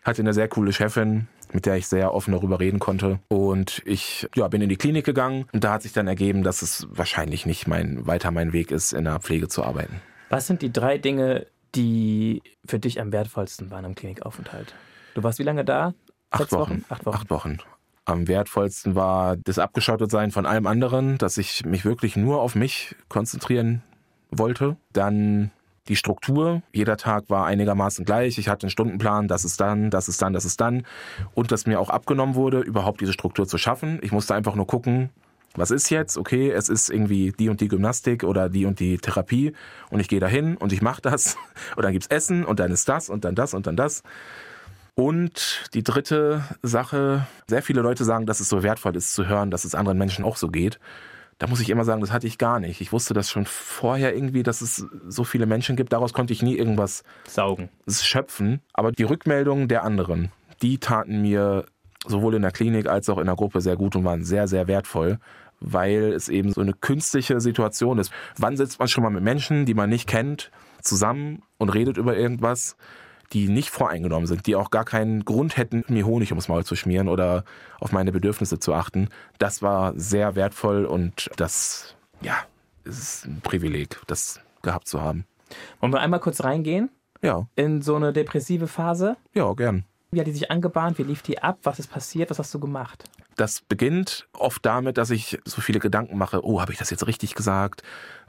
Hatte 0.03 0.21
eine 0.21 0.33
sehr 0.33 0.47
coole 0.47 0.71
Chefin, 0.71 1.27
mit 1.51 1.65
der 1.65 1.75
ich 1.75 1.87
sehr 1.87 2.13
offen 2.13 2.31
darüber 2.31 2.59
reden 2.59 2.79
konnte. 2.79 3.19
Und 3.27 3.81
ich 3.85 4.27
ja, 4.35 4.47
bin 4.47 4.61
in 4.61 4.69
die 4.69 4.77
Klinik 4.77 5.05
gegangen 5.05 5.45
und 5.51 5.63
da 5.63 5.73
hat 5.73 5.81
sich 5.81 5.93
dann 5.93 6.07
ergeben, 6.07 6.43
dass 6.43 6.61
es 6.61 6.87
wahrscheinlich 6.89 7.45
nicht 7.45 7.67
mein, 7.67 8.07
weiter 8.07 8.31
mein 8.31 8.53
Weg 8.53 8.71
ist, 8.71 8.93
in 8.93 9.03
der 9.03 9.19
Pflege 9.19 9.49
zu 9.49 9.63
arbeiten. 9.63 10.01
Was 10.29 10.47
sind 10.47 10.61
die 10.61 10.71
drei 10.71 10.97
Dinge, 10.97 11.47
die 11.75 12.41
für 12.65 12.79
dich 12.79 13.01
am 13.01 13.11
wertvollsten 13.11 13.71
waren 13.71 13.85
am 13.85 13.95
Klinikaufenthalt? 13.95 14.73
Du 15.15 15.23
warst 15.23 15.39
wie 15.39 15.43
lange 15.43 15.65
da? 15.65 15.93
Acht 16.31 16.41
Sechs 16.41 16.51
Wochen. 16.51 16.85
Acht 16.89 17.05
Wochen. 17.05 17.15
Acht 17.15 17.29
Wochen. 17.29 17.57
Am 18.05 18.27
wertvollsten 18.27 18.95
war 18.95 19.37
das 19.37 19.59
Abgeschottetsein 19.59 20.31
von 20.31 20.45
allem 20.45 20.67
anderen, 20.67 21.17
dass 21.17 21.37
ich 21.37 21.65
mich 21.65 21.85
wirklich 21.85 22.15
nur 22.15 22.41
auf 22.41 22.55
mich 22.55 22.95
konzentrieren 23.07 23.83
wollte. 24.31 24.77
Dann 24.93 25.51
die 25.87 25.95
Struktur. 25.95 26.61
Jeder 26.71 26.97
Tag 26.97 27.29
war 27.29 27.45
einigermaßen 27.45 28.05
gleich. 28.05 28.37
Ich 28.37 28.47
hatte 28.47 28.65
einen 28.65 28.71
Stundenplan, 28.71 29.27
das 29.27 29.43
ist 29.43 29.59
dann, 29.59 29.89
das 29.89 30.07
ist 30.07 30.21
dann, 30.21 30.33
das 30.33 30.45
ist 30.45 30.61
dann. 30.61 30.85
Und 31.33 31.51
dass 31.51 31.65
mir 31.65 31.79
auch 31.79 31.89
abgenommen 31.89 32.35
wurde, 32.35 32.59
überhaupt 32.59 33.01
diese 33.01 33.13
Struktur 33.13 33.47
zu 33.47 33.57
schaffen. 33.57 33.99
Ich 34.01 34.11
musste 34.11 34.35
einfach 34.35 34.55
nur 34.55 34.67
gucken, 34.67 35.09
was 35.55 35.71
ist 35.71 35.89
jetzt? 35.89 36.17
Okay, 36.17 36.51
es 36.51 36.69
ist 36.69 36.89
irgendwie 36.89 37.33
die 37.37 37.49
und 37.49 37.59
die 37.59 37.67
Gymnastik 37.67 38.23
oder 38.23 38.49
die 38.49 38.65
und 38.65 38.79
die 38.79 38.97
Therapie 38.97 39.53
und 39.89 39.99
ich 39.99 40.07
gehe 40.07 40.19
dahin 40.19 40.55
und 40.57 40.71
ich 40.71 40.81
mache 40.83 41.01
das 41.01 41.37
und 41.75 41.83
dann 41.83 41.91
gibt's 41.91 42.07
Essen 42.07 42.45
und 42.45 42.59
dann 42.59 42.71
ist 42.71 42.87
das 42.87 43.09
und 43.09 43.25
dann 43.25 43.33
das 43.35 43.55
und 43.55 43.65
dann 43.65 43.75
das. 43.75 44.01
Und 44.01 44.09
die 45.73 45.83
dritte 45.83 46.43
Sache, 46.61 47.25
sehr 47.47 47.61
viele 47.61 47.81
Leute 47.81 48.03
sagen, 48.03 48.25
dass 48.25 48.41
es 48.41 48.49
so 48.49 48.63
wertvoll 48.63 48.95
ist 48.97 49.13
zu 49.13 49.27
hören, 49.27 49.49
dass 49.49 49.63
es 49.63 49.73
anderen 49.73 49.97
Menschen 49.97 50.25
auch 50.25 50.35
so 50.35 50.49
geht. 50.49 50.79
Da 51.37 51.47
muss 51.47 51.61
ich 51.61 51.69
immer 51.69 51.85
sagen, 51.85 52.01
das 52.01 52.11
hatte 52.11 52.27
ich 52.27 52.37
gar 52.37 52.59
nicht. 52.59 52.81
Ich 52.81 52.91
wusste 52.91 53.13
das 53.13 53.29
schon 53.29 53.45
vorher 53.45 54.13
irgendwie, 54.13 54.43
dass 54.43 54.59
es 54.59 54.85
so 55.07 55.23
viele 55.23 55.45
Menschen 55.45 55.77
gibt. 55.77 55.93
Daraus 55.93 56.11
konnte 56.11 56.33
ich 56.33 56.41
nie 56.41 56.57
irgendwas 56.57 57.03
Saugen. 57.25 57.69
schöpfen. 57.89 58.59
Aber 58.73 58.91
die 58.91 59.03
Rückmeldungen 59.03 59.69
der 59.69 59.85
anderen, 59.85 60.33
die 60.61 60.79
taten 60.79 61.21
mir 61.21 61.65
sowohl 62.05 62.35
in 62.35 62.41
der 62.41 62.51
Klinik 62.51 62.87
als 62.87 63.07
auch 63.07 63.19
in 63.19 63.27
der 63.27 63.35
Gruppe 63.35 63.61
sehr 63.61 63.77
gut 63.77 63.95
und 63.95 64.03
waren 64.03 64.25
sehr, 64.25 64.49
sehr 64.49 64.67
wertvoll, 64.67 65.17
weil 65.61 66.11
es 66.11 66.27
eben 66.27 66.51
so 66.51 66.59
eine 66.59 66.73
künstliche 66.73 67.39
Situation 67.39 67.99
ist. 67.99 68.11
Wann 68.37 68.57
sitzt 68.57 68.79
man 68.79 68.89
schon 68.89 69.03
mal 69.03 69.09
mit 69.09 69.23
Menschen, 69.23 69.65
die 69.65 69.73
man 69.73 69.89
nicht 69.89 70.07
kennt, 70.07 70.51
zusammen 70.81 71.41
und 71.57 71.69
redet 71.69 71.95
über 71.95 72.17
irgendwas, 72.17 72.75
die 73.33 73.47
nicht 73.47 73.69
voreingenommen 73.69 74.27
sind, 74.27 74.47
die 74.47 74.55
auch 74.55 74.71
gar 74.71 74.85
keinen 74.85 75.23
Grund 75.25 75.57
hätten, 75.57 75.83
mir 75.87 76.05
Honig 76.05 76.31
ums 76.31 76.47
Maul 76.47 76.65
zu 76.65 76.75
schmieren 76.75 77.07
oder 77.07 77.43
auf 77.79 77.91
meine 77.91 78.11
Bedürfnisse 78.11 78.59
zu 78.59 78.73
achten. 78.73 79.09
Das 79.37 79.61
war 79.61 79.93
sehr 79.95 80.35
wertvoll 80.35 80.85
und 80.85 81.29
das, 81.37 81.95
ja, 82.21 82.35
ist 82.85 83.25
ein 83.25 83.41
Privileg, 83.41 83.99
das 84.07 84.39
gehabt 84.61 84.87
zu 84.87 85.01
haben. 85.01 85.25
Wollen 85.79 85.93
wir 85.93 85.99
einmal 85.99 86.19
kurz 86.19 86.43
reingehen 86.43 86.89
Ja, 87.21 87.47
in 87.55 87.81
so 87.81 87.95
eine 87.95 88.13
depressive 88.13 88.67
Phase? 88.67 89.15
ja, 89.33 89.51
gern. 89.53 89.85
Wie 90.11 90.19
hat 90.19 90.25
die 90.25 90.31
sich 90.31 90.49
angebahnt? 90.49 90.97
Wie 90.97 91.03
lief 91.03 91.21
die 91.21 91.41
ab? 91.43 91.59
Was 91.63 91.77
ist 91.77 91.91
passiert? 91.91 92.31
Was 92.31 92.39
hast 92.39 92.51
du 92.53 92.59
gemacht? 92.59 93.03
Das 93.39 93.61
beginnt 93.61 94.27
oft 94.33 94.65
damit, 94.65 94.97
dass 94.97 95.11
ich 95.11 95.39
so 95.45 95.61
viele 95.61 95.79
Gedanken 95.79 96.17
mache, 96.17 96.43
oh, 96.45 96.59
habe 96.59 96.73
ich 96.73 96.77
das 96.77 96.89
jetzt 96.89 97.07
richtig 97.07 97.35
gesagt? 97.35 97.83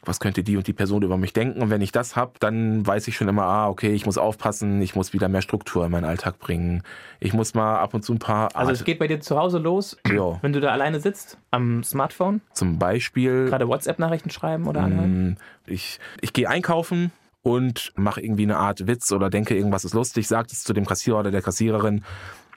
Was 0.05 0.21
könnte 0.21 0.45
die 0.45 0.57
und 0.57 0.69
die 0.69 0.73
Person 0.73 1.03
über 1.03 1.17
mich 1.17 1.33
denken? 1.33 1.61
Und 1.63 1.69
wenn 1.71 1.81
ich 1.81 1.91
das 1.91 2.15
habe, 2.15 2.35
dann 2.39 2.87
weiß 2.87 3.09
ich 3.09 3.17
schon 3.17 3.27
immer, 3.27 3.43
ah, 3.43 3.69
okay, 3.69 3.93
ich 3.93 4.07
muss 4.07 4.19
aufpassen, 4.19 4.81
ich 4.81 4.95
muss 4.95 5.13
wieder 5.13 5.29
mehr 5.29 5.43
Struktur 5.43 5.85
in 5.85 5.91
meinen 5.91 6.05
Alltag 6.05 6.39
bringen. 6.39 6.85
Ich 7.19 7.33
muss 7.33 7.55
mal 7.55 7.81
ab 7.81 7.93
und 7.93 8.05
zu 8.05 8.13
ein 8.15 8.19
paar 8.21 8.55
Also 8.55 8.71
es 8.71 8.85
geht 8.85 9.01
bei 9.01 9.09
dir 9.09 9.21
zu 9.21 9.37
Hause 9.37 9.59
los, 9.59 9.97
Ja. 10.07 10.39
wenn 10.43 10.53
du 10.53 10.61
da 10.61 10.71
alleine 10.71 11.01
sitzt, 11.01 11.39
am 11.51 11.83
Smartphone, 11.83 12.41
zum 12.53 12.79
Beispiel 12.79 13.47
gerade 13.47 13.67
WhatsApp-Nachrichten 13.67 14.31
schreiben 14.31 14.69
oder 14.69 14.83
anhören? 14.83 15.31
Mm, 15.31 15.37
Ich, 15.67 15.99
ich 16.21 16.33
gehe 16.33 16.49
einkaufen 16.49 17.11
und 17.43 17.93
mache 17.97 18.21
irgendwie 18.21 18.45
eine 18.45 18.59
Art 18.59 18.87
Witz 18.87 19.11
oder 19.11 19.29
denke, 19.29 19.57
irgendwas 19.57 19.85
ist 19.85 19.95
lustig, 19.95 20.29
sage 20.29 20.49
es 20.53 20.63
zu 20.63 20.73
dem 20.73 20.87
Kassierer 20.87 21.19
oder 21.19 21.33
der 21.33 21.43
Kassiererin 21.43 22.05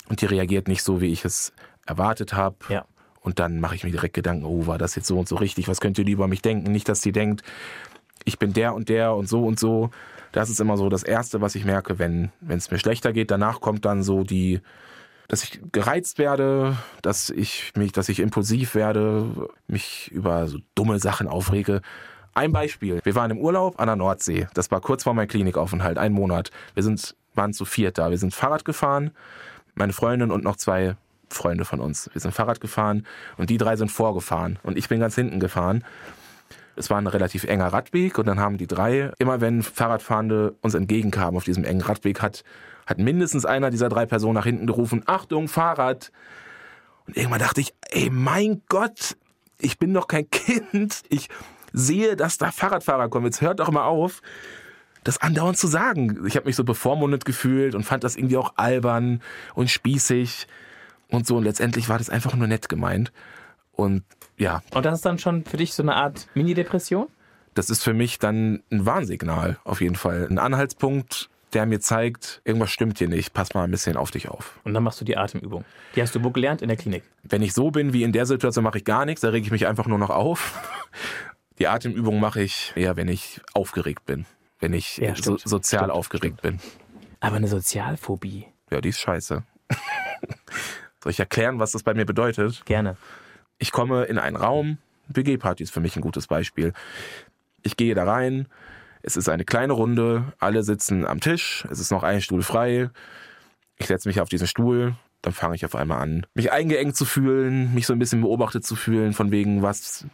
und 0.07 0.21
die 0.21 0.27
reagiert 0.27 0.67
nicht 0.67 0.83
so, 0.83 1.01
wie 1.01 1.07
ich 1.11 1.25
es 1.25 1.51
erwartet 1.85 2.33
habe. 2.33 2.57
Ja. 2.69 2.85
Und 3.21 3.39
dann 3.39 3.59
mache 3.59 3.75
ich 3.75 3.83
mir 3.83 3.91
direkt 3.91 4.15
Gedanken, 4.15 4.45
oh, 4.45 4.67
war 4.67 4.77
das 4.77 4.95
jetzt 4.95 5.07
so 5.07 5.17
und 5.17 5.27
so 5.27 5.35
richtig? 5.35 5.67
Was 5.67 5.79
könnte 5.79 6.03
die 6.03 6.11
über 6.11 6.27
mich 6.27 6.41
denken? 6.41 6.71
Nicht, 6.71 6.89
dass 6.89 7.01
die 7.01 7.13
denkt, 7.13 7.41
ich 8.25 8.37
bin 8.37 8.53
der 8.53 8.73
und 8.73 8.89
der 8.89 9.15
und 9.15 9.29
so 9.29 9.45
und 9.45 9.59
so. 9.59 9.89
Das 10.33 10.49
ist 10.49 10.59
immer 10.59 10.77
so 10.77 10.89
das 10.89 11.03
Erste, 11.03 11.41
was 11.41 11.55
ich 11.55 11.63
merke, 11.63 11.99
wenn 11.99 12.31
wenn 12.41 12.57
es 12.57 12.71
mir 12.71 12.79
schlechter 12.79 13.13
geht. 13.13 13.31
Danach 13.31 13.61
kommt 13.61 13.85
dann 13.85 14.03
so 14.03 14.23
die, 14.23 14.61
dass 15.27 15.43
ich 15.43 15.61
gereizt 15.71 16.17
werde, 16.17 16.75
dass 17.01 17.29
ich 17.29 17.71
mich, 17.75 17.91
dass 17.91 18.09
ich 18.09 18.19
impulsiv 18.19 18.75
werde, 18.75 19.49
mich 19.67 20.11
über 20.11 20.47
so 20.47 20.59
dumme 20.75 20.99
Sachen 20.99 21.27
aufrege. 21.27 21.81
Ein 22.33 22.51
Beispiel. 22.51 22.99
Wir 23.03 23.15
waren 23.15 23.31
im 23.31 23.37
Urlaub 23.37 23.79
an 23.79 23.85
der 23.85 23.95
Nordsee. 23.95 24.47
Das 24.55 24.71
war 24.71 24.81
kurz 24.81 25.03
vor 25.03 25.13
meinem 25.13 25.27
Klinikaufenthalt, 25.27 25.99
ein 25.99 26.13
Monat. 26.13 26.49
Wir 26.73 26.81
sind, 26.81 27.15
waren 27.35 27.53
zu 27.53 27.63
viert 27.63 27.99
da. 27.99 28.09
Wir 28.09 28.17
sind 28.17 28.33
Fahrrad 28.33 28.65
gefahren, 28.65 29.11
meine 29.75 29.93
Freundin 29.93 30.31
und 30.31 30.43
noch 30.43 30.55
zwei 30.55 30.95
Freunde 31.35 31.65
von 31.65 31.79
uns. 31.79 32.09
Wir 32.13 32.21
sind 32.21 32.33
Fahrrad 32.33 32.61
gefahren 32.61 33.05
und 33.37 33.49
die 33.49 33.57
drei 33.57 33.75
sind 33.75 33.91
vorgefahren 33.91 34.59
und 34.63 34.77
ich 34.77 34.89
bin 34.89 34.99
ganz 34.99 35.15
hinten 35.15 35.39
gefahren. 35.39 35.83
Es 36.75 36.89
war 36.89 36.97
ein 36.97 37.07
relativ 37.07 37.43
enger 37.43 37.67
Radweg 37.67 38.17
und 38.17 38.25
dann 38.25 38.39
haben 38.39 38.57
die 38.57 38.67
drei, 38.67 39.11
immer 39.19 39.41
wenn 39.41 39.61
Fahrradfahrende 39.61 40.55
uns 40.61 40.73
entgegenkamen 40.73 41.37
auf 41.37 41.43
diesem 41.43 41.63
engen 41.63 41.81
Radweg, 41.81 42.21
hat, 42.21 42.43
hat 42.87 42.97
mindestens 42.97 43.45
einer 43.45 43.69
dieser 43.69 43.89
drei 43.89 44.05
Personen 44.05 44.35
nach 44.35 44.45
hinten 44.45 44.65
gerufen, 44.65 45.03
Achtung, 45.05 45.47
Fahrrad! 45.47 46.11
Und 47.05 47.17
irgendwann 47.17 47.39
dachte 47.39 47.61
ich, 47.61 47.73
ey, 47.89 48.09
mein 48.09 48.61
Gott, 48.69 49.17
ich 49.59 49.77
bin 49.77 49.93
doch 49.93 50.07
kein 50.07 50.29
Kind. 50.31 51.01
Ich 51.09 51.29
sehe, 51.73 52.15
dass 52.15 52.37
da 52.37 52.51
Fahrradfahrer 52.51 53.09
kommen. 53.09 53.25
Jetzt 53.25 53.41
hört 53.41 53.59
doch 53.59 53.71
mal 53.71 53.85
auf, 53.85 54.21
das 55.03 55.21
andauernd 55.21 55.57
zu 55.57 55.67
sagen. 55.67 56.25
Ich 56.25 56.35
habe 56.35 56.45
mich 56.45 56.55
so 56.55 56.63
bevormundet 56.63 57.25
gefühlt 57.25 57.75
und 57.75 57.83
fand 57.83 58.03
das 58.03 58.15
irgendwie 58.15 58.37
auch 58.37 58.53
albern 58.55 59.21
und 59.53 59.69
spießig 59.69 60.47
und 61.13 61.25
so. 61.25 61.37
Und 61.37 61.43
letztendlich 61.45 61.87
war 61.87 61.97
das 61.97 62.09
einfach 62.09 62.35
nur 62.35 62.47
nett 62.47 62.67
gemeint. 62.67 63.13
Und 63.71 64.03
ja, 64.37 64.61
Und 64.73 64.85
das 64.85 64.95
ist 64.95 65.05
dann 65.05 65.17
schon 65.19 65.45
für 65.45 65.57
dich 65.57 65.73
so 65.73 65.83
eine 65.83 65.95
Art 65.95 66.27
Mini-Depression? 66.33 67.07
das 67.55 67.69
ist 67.69 67.83
für 67.83 67.93
mich 67.93 68.17
dann 68.17 68.63
ein 68.71 68.85
Warnsignal 68.87 69.59
auf 69.63 69.79
jeden 69.79 69.93
Fall. 69.95 70.25
Ein 70.27 70.39
Anhaltspunkt, 70.39 71.29
der 71.53 71.67
mir 71.67 71.79
zeigt, 71.79 72.41
irgendwas 72.45 72.71
stimmt 72.71 72.97
hier 72.97 73.07
nicht. 73.07 73.31
Pass 73.33 73.53
mal 73.53 73.63
ein 73.63 73.69
bisschen 73.69 73.95
auf 73.95 74.09
dich 74.09 74.27
auf. 74.27 74.59
Und 74.63 74.73
dann 74.73 74.81
machst 74.81 74.99
du 75.01 75.05
die 75.05 75.17
Atemübung. 75.17 75.63
Die 75.95 76.01
hast 76.01 76.15
du 76.15 76.23
wo 76.23 76.31
gelernt? 76.31 76.63
In 76.63 76.67
der 76.69 76.77
Klinik. 76.77 77.03
Wenn 77.21 77.43
ich 77.43 77.53
so 77.53 77.69
bin 77.69 77.93
wie 77.93 78.01
in 78.01 78.11
der 78.11 78.25
Situation, 78.25 78.63
mache 78.63 78.79
ich 78.79 78.85
gar 78.85 79.05
nichts. 79.05 79.21
Da 79.21 79.29
rege 79.29 79.45
ich 79.45 79.51
mich 79.51 79.67
einfach 79.67 79.85
nur 79.85 79.99
noch 79.99 80.09
auf. 80.09 80.59
Die 81.59 81.67
Atemübung 81.67 82.19
mache 82.19 82.41
ich 82.41 82.73
eher, 82.75 82.95
wenn 82.97 83.07
ich 83.07 83.39
aufgeregt 83.53 84.07
bin. 84.07 84.25
Wenn 84.59 84.73
ich 84.73 84.97
Ja, 84.97 85.09
so, 85.15 85.21
stimmt. 85.37 85.41
sozial 85.41 85.81
Stimmt, 85.81 85.91
aufgeregt 85.93 86.41
bin. 86.41 86.59
Aber 87.19 87.35
eine 87.35 87.47
Sozialphobie. 87.47 88.47
Ja, 88.71 88.81
die 88.81 88.89
ist 88.89 88.99
scheiße. 88.99 89.43
Soll 91.03 91.11
ich 91.11 91.19
erklären, 91.19 91.59
was 91.59 91.71
das 91.71 91.83
bei 91.83 91.93
mir 91.93 92.05
bedeutet? 92.05 92.65
Gerne. 92.65 92.95
Ich 93.57 93.73
komme 93.73 94.05
in 94.05 94.17
einen 94.17 94.37
Raum, 94.37 94.77
WG-Party 95.09 95.61
ist 95.61 95.73
für 95.73 95.81
mich 95.81 95.97
ein 95.97 96.01
gutes 96.01 96.27
Beispiel. 96.27 96.71
Ich 97.61 97.75
gehe 97.75 97.93
da 97.93 98.05
rein, 98.05 98.47
Es 99.01 99.17
ist 99.17 99.27
eine 99.27 99.43
kleine 99.43 99.73
Runde, 99.73 100.31
alle 100.39 100.63
sitzen 100.63 101.05
am 101.05 101.19
Tisch, 101.19 101.67
es 101.69 101.79
ist 101.79 101.91
noch 101.91 102.03
ein 102.03 102.21
Stuhl 102.21 102.41
frei. 102.41 102.89
Ich 103.77 103.87
setze 103.87 104.07
mich 104.07 104.21
auf 104.21 104.29
diesen 104.29 104.47
Stuhl, 104.47 104.95
dann 105.21 105.33
fange 105.33 105.55
ich 105.55 105.65
auf 105.65 105.75
einmal 105.75 106.01
an, 106.01 106.25
mich 106.35 106.53
eingeengt 106.53 106.95
zu 106.95 107.03
fühlen, 107.03 107.73
mich 107.73 107.85
so 107.85 107.91
ein 107.91 107.99
bisschen 107.99 108.21
beobachtet 108.21 108.65
zu 108.65 108.77
fühlen, 108.77 109.11
von 109.11 109.29
wegen, 109.29 109.61
was, 109.61 110.05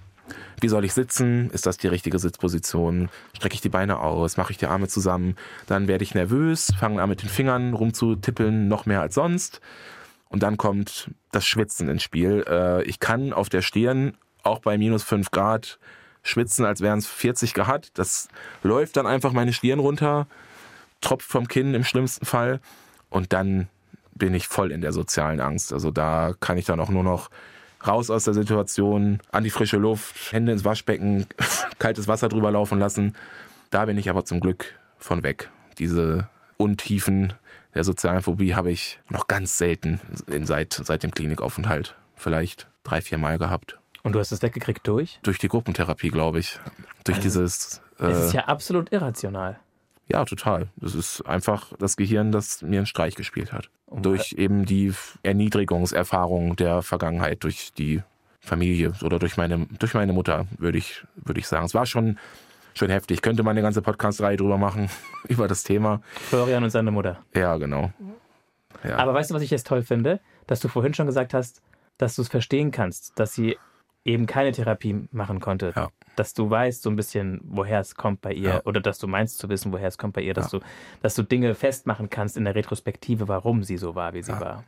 wie 0.60 0.70
soll 0.70 0.86
ich 0.86 0.94
sitzen? 0.94 1.52
Ist 1.52 1.68
das 1.68 1.78
die 1.78 1.88
richtige 1.88 2.18
Sitzposition? 2.18 3.10
Strecke 3.36 3.54
ich 3.54 3.62
die 3.62 3.70
Beine 3.70 4.00
aus? 4.00 4.38
Mache 4.38 4.54
ich 4.54 4.58
die 4.58 4.66
Arme 4.66 4.88
zusammen? 4.88 5.36
Dann 5.68 5.88
werde 5.88 6.04
ich 6.04 6.16
nervös, 6.16 6.74
fange 6.80 7.00
an 7.00 7.10
mit 7.10 7.22
den 7.22 7.30
Fingern 7.30 7.76
rumzutippeln, 7.76 8.68
noch 8.68 8.88
mehr 8.88 9.02
als 9.02 9.14
sonst. 9.14 9.62
Und 10.30 10.44
dann 10.44 10.58
kommt 10.58 11.12
das 11.32 11.46
Schwitzen 11.46 11.90
ins 11.90 12.04
Spiel. 12.04 12.46
Äh, 12.48 12.84
ich 12.84 13.00
kann 13.00 13.34
auf 13.34 13.50
der 13.50 13.62
Stirn 13.62 14.16
auch 14.44 14.60
bei 14.60 14.78
minus 14.78 15.04
fünf 15.04 15.32
Grad 15.32 15.80
schwitzen, 16.22 16.66
als 16.66 16.82
wären 16.82 17.00
es 17.00 17.08
40 17.08 17.54
Grad. 17.54 17.98
Das 17.98 18.30
läuft 18.64 18.98
dann 18.98 19.08
einfach 19.08 19.34
meine 19.34 19.54
Stirn 19.54 19.80
runter, 19.80 20.28
tropft 21.02 21.30
vom 21.30 21.48
Kinn 21.48 21.74
im 21.74 21.84
schlimmsten 21.84 22.26
Fall. 22.26 22.60
Und 23.10 23.34
dann 23.34 23.68
bin 24.14 24.34
ich 24.34 24.48
voll 24.48 24.72
in 24.72 24.82
der 24.82 24.94
sozialen 24.94 25.40
Angst. 25.40 25.74
Also 25.74 25.92
da 25.92 26.34
kann 26.40 26.58
ich 26.58 26.66
dann 26.66 26.80
auch 26.80 26.90
nur 26.90 27.04
noch 27.04 27.30
raus 27.86 28.10
aus 28.10 28.26
der 28.26 28.34
Situation, 28.34 29.20
an 29.32 29.44
die 29.44 29.50
frische 29.50 29.78
Luft, 29.78 30.32
Hände 30.32 30.52
ins 30.52 30.66
Waschbecken, 30.66 31.26
kaltes 31.80 32.08
Wasser 32.08 32.30
drüber 32.30 32.52
laufen 32.52 32.78
lassen. 32.78 33.16
Da 33.70 33.86
bin 33.86 33.98
ich 33.98 34.10
aber 34.10 34.26
zum 34.26 34.42
Glück 34.42 34.78
von 34.98 35.24
weg. 35.24 35.50
Diese 35.78 36.28
Untiefen 36.60 37.34
der 37.74 37.84
sozialen 37.84 38.22
Phobie 38.22 38.56
habe 38.56 38.72
ich 38.72 39.00
noch 39.10 39.28
ganz 39.28 39.58
selten 39.58 40.02
in, 40.28 40.46
seit, 40.46 40.74
seit 40.74 41.04
dem 41.04 41.12
Klinikaufenthalt. 41.12 41.96
Vielleicht 42.16 42.68
drei, 42.84 43.02
vier 43.02 43.18
Mal 43.18 43.38
gehabt. 43.38 43.80
Und 44.04 44.14
du 44.14 44.20
hast 44.20 44.32
es 44.32 44.42
weggekriegt 44.42 44.86
durch? 44.88 45.20
Durch 45.24 45.38
die 45.38 45.48
Gruppentherapie, 45.48 46.10
glaube 46.10 46.40
ich. 46.40 46.60
Durch 47.06 47.18
also, 47.18 47.28
dieses. 47.28 47.82
Äh, 48.00 48.08
es 48.08 48.26
ist 48.26 48.34
ja 48.34 48.46
absolut 48.46 48.92
irrational. 48.92 49.60
Ja, 50.08 50.26
total. 50.26 50.68
Das 50.78 50.96
ist 50.96 51.22
einfach 51.22 51.72
das 51.78 51.96
Gehirn, 51.96 52.32
das 52.32 52.62
mir 52.62 52.80
einen 52.80 52.86
Streich 52.88 53.16
gespielt 53.16 53.54
hat. 53.54 53.70
Oh, 53.86 54.00
durch 54.00 54.34
eben 54.34 54.66
die 54.66 54.94
Erniedrigungserfahrung 55.24 56.56
der 56.56 56.82
Vergangenheit, 56.82 57.44
durch 57.44 57.72
die 57.74 58.02
Familie 58.40 58.94
oder 59.04 59.20
durch 59.20 59.38
meine, 59.38 59.68
durch 59.78 59.94
meine 59.94 60.14
Mutter, 60.14 60.48
würde 60.58 60.80
ich, 60.80 61.06
würde 61.16 61.40
ich 61.40 61.48
sagen. 61.48 61.66
Es 61.66 61.76
war 61.76 61.86
schon, 61.86 62.18
schon 62.80 62.90
heftig. 62.90 63.22
Könnte 63.22 63.44
man 63.44 63.52
eine 63.52 63.62
ganze 63.62 63.82
Podcast-Reihe 63.82 64.38
drüber 64.38 64.58
machen, 64.58 64.90
über 65.28 65.48
das 65.48 65.64
Thema. 65.64 66.02
Florian 66.14 66.64
und 66.64 66.70
seine 66.70 66.92
Mutter. 66.92 67.20
Ja, 67.36 67.58
genau. 67.58 67.92
Ja. 68.84 68.98
Aber 68.98 69.14
weißt 69.14 69.32
du, 69.32 69.36
was 69.36 69.44
ich 69.44 69.52
jetzt 69.52 69.68
toll 69.68 69.84
finde? 69.84 70.20
Dass 70.48 70.60
du 70.60 70.68
vorhin 70.68 70.94
schon 70.94 71.06
gesagt 71.06 71.34
hast, 71.34 71.62
dass 71.98 72.16
du 72.16 72.22
es 72.22 72.30
verstehen 72.30 72.72
kannst, 72.72 73.20
dass 73.20 73.34
sie 73.34 73.58
eben 74.06 74.26
keine 74.26 74.52
Therapie 74.52 75.08
machen 75.12 75.40
konnte. 75.40 75.74
Ja. 75.76 75.90
Dass 76.16 76.34
du 76.34 76.50
weißt 76.50 76.82
so 76.82 76.90
ein 76.90 76.96
bisschen, 76.96 77.42
woher 77.44 77.80
es 77.80 77.96
kommt 77.96 78.22
bei 78.22 78.34
ihr, 78.34 78.50
ja. 78.50 78.62
oder 78.64 78.82
dass 78.82 78.98
du 78.98 79.08
meinst 79.08 79.38
zu 79.38 79.50
wissen, 79.50 79.72
woher 79.72 79.88
es 79.88 79.98
kommt 79.98 80.14
bei 80.14 80.22
ihr, 80.22 80.34
dass 80.34 80.50
du, 80.50 80.60
dass 81.02 81.16
du 81.16 81.24
Dinge 81.24 81.54
festmachen 81.56 82.10
kannst 82.10 82.38
in 82.38 82.46
der 82.46 82.56
Retrospektive, 82.56 83.28
warum 83.28 83.64
sie 83.64 83.78
so 83.78 83.96
war, 83.96 84.14
wie 84.14 84.24
sie 84.24 84.32
war. 84.32 84.64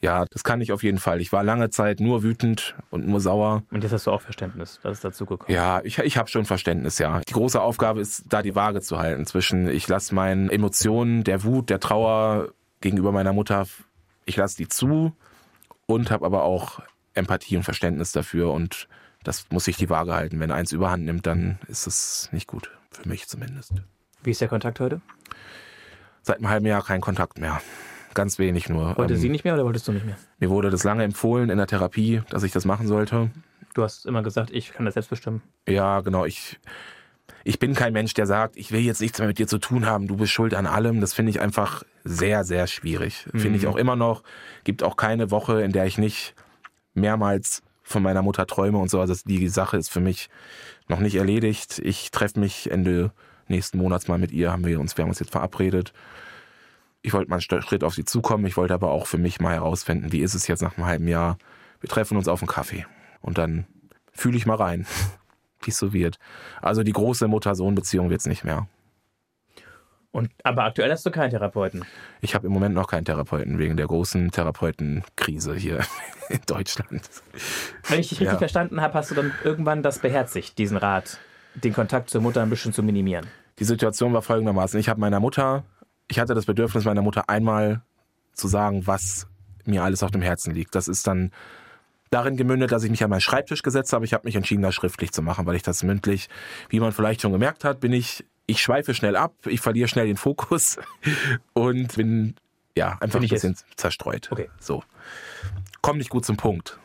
Ja, 0.00 0.24
das 0.30 0.42
kann 0.42 0.60
ich 0.60 0.72
auf 0.72 0.82
jeden 0.82 0.98
Fall. 0.98 1.20
Ich 1.20 1.32
war 1.32 1.44
lange 1.44 1.70
Zeit 1.70 2.00
nur 2.00 2.24
wütend 2.24 2.74
und 2.90 3.06
nur 3.06 3.20
sauer. 3.20 3.62
Und 3.70 3.84
jetzt 3.84 3.92
hast 3.92 4.08
du 4.08 4.10
auch 4.10 4.20
Verständnis, 4.20 4.80
dass 4.82 4.94
es 4.94 5.00
dazu 5.00 5.26
gekommen 5.26 5.54
Ja, 5.54 5.80
ich, 5.84 5.98
ich 5.98 6.16
habe 6.16 6.28
schon 6.28 6.44
Verständnis, 6.44 6.98
ja. 6.98 7.20
Die 7.20 7.32
große 7.32 7.60
Aufgabe 7.60 8.00
ist, 8.00 8.24
da 8.28 8.42
die 8.42 8.56
Waage 8.56 8.80
zu 8.80 8.98
halten 8.98 9.26
zwischen, 9.26 9.68
ich 9.68 9.86
lasse 9.86 10.12
meinen 10.12 10.50
Emotionen, 10.50 11.22
der 11.22 11.44
Wut, 11.44 11.70
der 11.70 11.78
Trauer 11.78 12.48
gegenüber 12.80 13.12
meiner 13.12 13.32
Mutter, 13.32 13.66
ich 14.24 14.36
lasse 14.36 14.56
die 14.56 14.66
zu 14.66 15.14
und 15.86 16.10
habe 16.10 16.26
aber 16.26 16.42
auch 16.42 16.80
Empathie 17.14 17.56
und 17.56 17.62
Verständnis 17.62 18.10
dafür 18.10 18.52
und 18.52 18.88
das 19.22 19.46
muss 19.50 19.64
sich 19.64 19.76
die 19.76 19.88
Waage 19.88 20.14
halten. 20.14 20.40
Wenn 20.40 20.50
eins 20.50 20.72
überhand 20.72 21.04
nimmt, 21.04 21.26
dann 21.26 21.58
ist 21.68 21.86
es 21.86 22.28
nicht 22.32 22.48
gut. 22.48 22.72
Für 22.90 23.08
mich 23.08 23.28
zumindest. 23.28 23.72
Wie 24.24 24.32
ist 24.32 24.40
der 24.40 24.48
Kontakt 24.48 24.80
heute? 24.80 25.00
Seit 26.22 26.38
einem 26.38 26.48
halben 26.48 26.66
Jahr 26.66 26.82
kein 26.82 27.00
Kontakt 27.00 27.38
mehr. 27.38 27.60
Ganz 28.14 28.38
wenig 28.38 28.68
nur. 28.68 28.96
Wollte 28.96 29.14
ähm, 29.14 29.20
sie 29.20 29.28
nicht 29.28 29.44
mehr 29.44 29.54
oder 29.54 29.64
wolltest 29.64 29.88
du 29.88 29.92
nicht 29.92 30.04
mehr? 30.04 30.16
Mir 30.38 30.50
wurde 30.50 30.70
das 30.70 30.84
lange 30.84 31.04
empfohlen 31.04 31.50
in 31.50 31.58
der 31.58 31.66
Therapie, 31.66 32.22
dass 32.30 32.42
ich 32.42 32.52
das 32.52 32.64
machen 32.64 32.86
sollte. 32.86 33.30
Du 33.74 33.82
hast 33.82 34.04
immer 34.06 34.22
gesagt, 34.22 34.50
ich 34.50 34.72
kann 34.72 34.84
das 34.84 34.94
selbst 34.94 35.10
bestimmen. 35.10 35.42
Ja, 35.66 36.00
genau. 36.00 36.26
Ich, 36.26 36.58
ich 37.44 37.58
bin 37.58 37.74
kein 37.74 37.92
Mensch, 37.92 38.12
der 38.14 38.26
sagt, 38.26 38.56
ich 38.56 38.70
will 38.70 38.80
jetzt 38.80 39.00
nichts 39.00 39.18
mehr 39.18 39.28
mit 39.28 39.38
dir 39.38 39.46
zu 39.46 39.58
tun 39.58 39.86
haben, 39.86 40.08
du 40.08 40.16
bist 40.16 40.32
schuld 40.32 40.54
an 40.54 40.66
allem. 40.66 41.00
Das 41.00 41.14
finde 41.14 41.30
ich 41.30 41.40
einfach 41.40 41.82
sehr, 42.04 42.44
sehr 42.44 42.66
schwierig. 42.66 43.26
Mhm. 43.32 43.38
Finde 43.38 43.58
ich 43.58 43.66
auch 43.66 43.76
immer 43.76 43.96
noch. 43.96 44.22
Gibt 44.64 44.82
auch 44.82 44.96
keine 44.96 45.30
Woche, 45.30 45.62
in 45.62 45.72
der 45.72 45.86
ich 45.86 45.96
nicht 45.96 46.34
mehrmals 46.94 47.62
von 47.82 48.02
meiner 48.02 48.22
Mutter 48.22 48.46
träume 48.46 48.78
und 48.78 48.90
so. 48.90 49.00
Also 49.00 49.14
die 49.24 49.48
Sache 49.48 49.76
ist 49.76 49.90
für 49.90 50.00
mich 50.00 50.28
noch 50.88 51.00
nicht 51.00 51.14
erledigt. 51.14 51.80
Ich 51.82 52.10
treffe 52.10 52.38
mich 52.38 52.70
Ende 52.70 53.12
nächsten 53.48 53.78
Monats 53.78 54.08
mal 54.08 54.18
mit 54.18 54.32
ihr, 54.32 54.52
haben 54.52 54.64
wir 54.64 54.80
uns, 54.80 54.96
wir 54.96 55.02
haben 55.02 55.10
uns 55.10 55.18
jetzt 55.18 55.32
verabredet. 55.32 55.92
Ich 57.02 57.12
wollte 57.12 57.30
mal 57.30 57.36
einen 57.36 57.62
Schritt 57.62 57.84
auf 57.84 57.94
sie 57.94 58.04
zukommen. 58.04 58.46
Ich 58.46 58.56
wollte 58.56 58.74
aber 58.74 58.90
auch 58.90 59.06
für 59.06 59.18
mich 59.18 59.40
mal 59.40 59.54
herausfinden, 59.54 60.12
wie 60.12 60.20
ist 60.20 60.34
es 60.34 60.46
jetzt 60.46 60.62
nach 60.62 60.76
einem 60.76 60.86
halben 60.86 61.08
Jahr. 61.08 61.36
Wir 61.80 61.88
treffen 61.88 62.16
uns 62.16 62.28
auf 62.28 62.40
einen 62.40 62.48
Kaffee 62.48 62.86
und 63.20 63.38
dann 63.38 63.66
fühle 64.12 64.36
ich 64.36 64.46
mal 64.46 64.56
rein, 64.56 64.86
wie 65.62 65.70
es 65.70 65.78
so 65.78 65.92
wird. 65.92 66.18
Also 66.60 66.82
die 66.82 66.92
große 66.92 67.26
Mutter-Sohn-Beziehung 67.26 68.08
wird 68.10 68.20
es 68.20 68.26
nicht 68.26 68.44
mehr. 68.44 68.68
Und, 70.12 70.30
aber 70.44 70.64
aktuell 70.64 70.92
hast 70.92 71.06
du 71.06 71.10
keinen 71.10 71.30
Therapeuten? 71.30 71.86
Ich 72.20 72.34
habe 72.34 72.46
im 72.46 72.52
Moment 72.52 72.74
noch 72.74 72.86
keinen 72.86 73.06
Therapeuten 73.06 73.58
wegen 73.58 73.78
der 73.78 73.86
großen 73.86 74.30
Therapeutenkrise 74.30 75.54
hier 75.54 75.80
in 76.28 76.40
Deutschland. 76.46 77.08
Wenn 77.88 77.98
ich 77.98 78.10
dich 78.10 78.20
richtig 78.20 78.34
ja. 78.34 78.38
verstanden 78.38 78.82
habe, 78.82 78.92
hast 78.94 79.10
du 79.10 79.14
dann 79.14 79.32
irgendwann 79.42 79.82
das 79.82 80.00
beherzigt, 80.00 80.58
diesen 80.58 80.76
Rat, 80.76 81.18
den 81.54 81.72
Kontakt 81.72 82.10
zur 82.10 82.20
Mutter 82.20 82.42
ein 82.42 82.50
bisschen 82.50 82.74
zu 82.74 82.82
minimieren. 82.82 83.26
Die 83.58 83.64
Situation 83.64 84.12
war 84.12 84.20
folgendermaßen. 84.20 84.78
Ich 84.78 84.90
habe 84.90 85.00
meiner 85.00 85.18
Mutter, 85.18 85.64
ich 86.12 86.20
hatte 86.20 86.34
das 86.34 86.44
Bedürfnis 86.44 86.84
meiner 86.84 87.00
Mutter 87.00 87.30
einmal 87.30 87.80
zu 88.34 88.46
sagen, 88.46 88.86
was 88.86 89.26
mir 89.64 89.82
alles 89.82 90.02
auf 90.02 90.10
dem 90.10 90.20
Herzen 90.20 90.52
liegt. 90.52 90.74
Das 90.74 90.86
ist 90.86 91.06
dann 91.06 91.30
darin 92.10 92.36
gemündet, 92.36 92.70
dass 92.70 92.84
ich 92.84 92.90
mich 92.90 93.02
an 93.02 93.08
meinen 93.08 93.22
Schreibtisch 93.22 93.62
gesetzt 93.62 93.94
habe. 93.94 94.04
Ich 94.04 94.12
habe 94.12 94.26
mich 94.26 94.36
entschieden, 94.36 94.60
das 94.60 94.74
schriftlich 94.74 95.12
zu 95.12 95.22
machen, 95.22 95.46
weil 95.46 95.56
ich 95.56 95.62
das 95.62 95.82
mündlich, 95.82 96.28
wie 96.68 96.80
man 96.80 96.92
vielleicht 96.92 97.22
schon 97.22 97.32
gemerkt 97.32 97.64
hat, 97.64 97.80
bin 97.80 97.94
ich 97.94 98.26
ich 98.44 98.60
schweife 98.60 98.92
schnell 98.92 99.16
ab, 99.16 99.32
ich 99.46 99.62
verliere 99.62 99.88
schnell 99.88 100.06
den 100.06 100.18
Fokus 100.18 100.76
und 101.54 101.96
bin 101.96 102.34
ja 102.76 102.98
einfach 103.00 103.20
bin 103.20 103.28
ein 103.28 103.30
bisschen 103.30 103.52
jetzt? 103.52 103.64
zerstreut. 103.76 104.28
Okay. 104.30 104.50
So. 104.60 104.82
Komm 105.80 105.96
nicht 105.96 106.10
gut 106.10 106.26
zum 106.26 106.36
Punkt. 106.36 106.78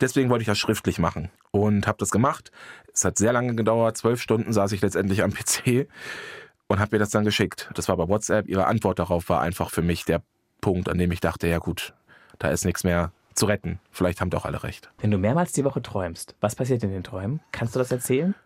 Deswegen 0.00 0.30
wollte 0.30 0.42
ich 0.42 0.46
das 0.46 0.58
schriftlich 0.58 1.00
machen 1.00 1.30
und 1.50 1.88
habe 1.88 1.98
das 1.98 2.10
gemacht. 2.10 2.52
Es 2.94 3.04
hat 3.04 3.18
sehr 3.18 3.32
lange 3.32 3.56
gedauert, 3.56 3.96
zwölf 3.96 4.22
Stunden 4.22 4.52
saß 4.52 4.70
ich 4.70 4.82
letztendlich 4.82 5.24
am 5.24 5.32
PC 5.34 5.88
und 6.70 6.78
habe 6.78 6.94
mir 6.94 7.00
das 7.00 7.10
dann 7.10 7.24
geschickt. 7.24 7.68
Das 7.74 7.88
war 7.88 7.96
bei 7.96 8.06
WhatsApp. 8.06 8.48
Ihre 8.48 8.68
Antwort 8.68 9.00
darauf 9.00 9.28
war 9.28 9.40
einfach 9.40 9.70
für 9.70 9.82
mich 9.82 10.04
der 10.04 10.22
Punkt, 10.60 10.88
an 10.88 10.98
dem 10.98 11.10
ich 11.10 11.18
dachte, 11.18 11.48
ja 11.48 11.58
gut, 11.58 11.94
da 12.38 12.48
ist 12.48 12.64
nichts 12.64 12.84
mehr 12.84 13.10
zu 13.34 13.46
retten. 13.46 13.80
Vielleicht 13.90 14.20
haben 14.20 14.30
doch 14.30 14.44
alle 14.44 14.62
recht. 14.62 14.88
Wenn 15.00 15.10
du 15.10 15.18
mehrmals 15.18 15.50
die 15.50 15.64
Woche 15.64 15.82
träumst, 15.82 16.36
was 16.40 16.54
passiert 16.54 16.84
in 16.84 16.92
den 16.92 17.02
Träumen? 17.02 17.40
Kannst 17.50 17.74
du 17.74 17.80
das 17.80 17.90
erzählen? 17.90 18.36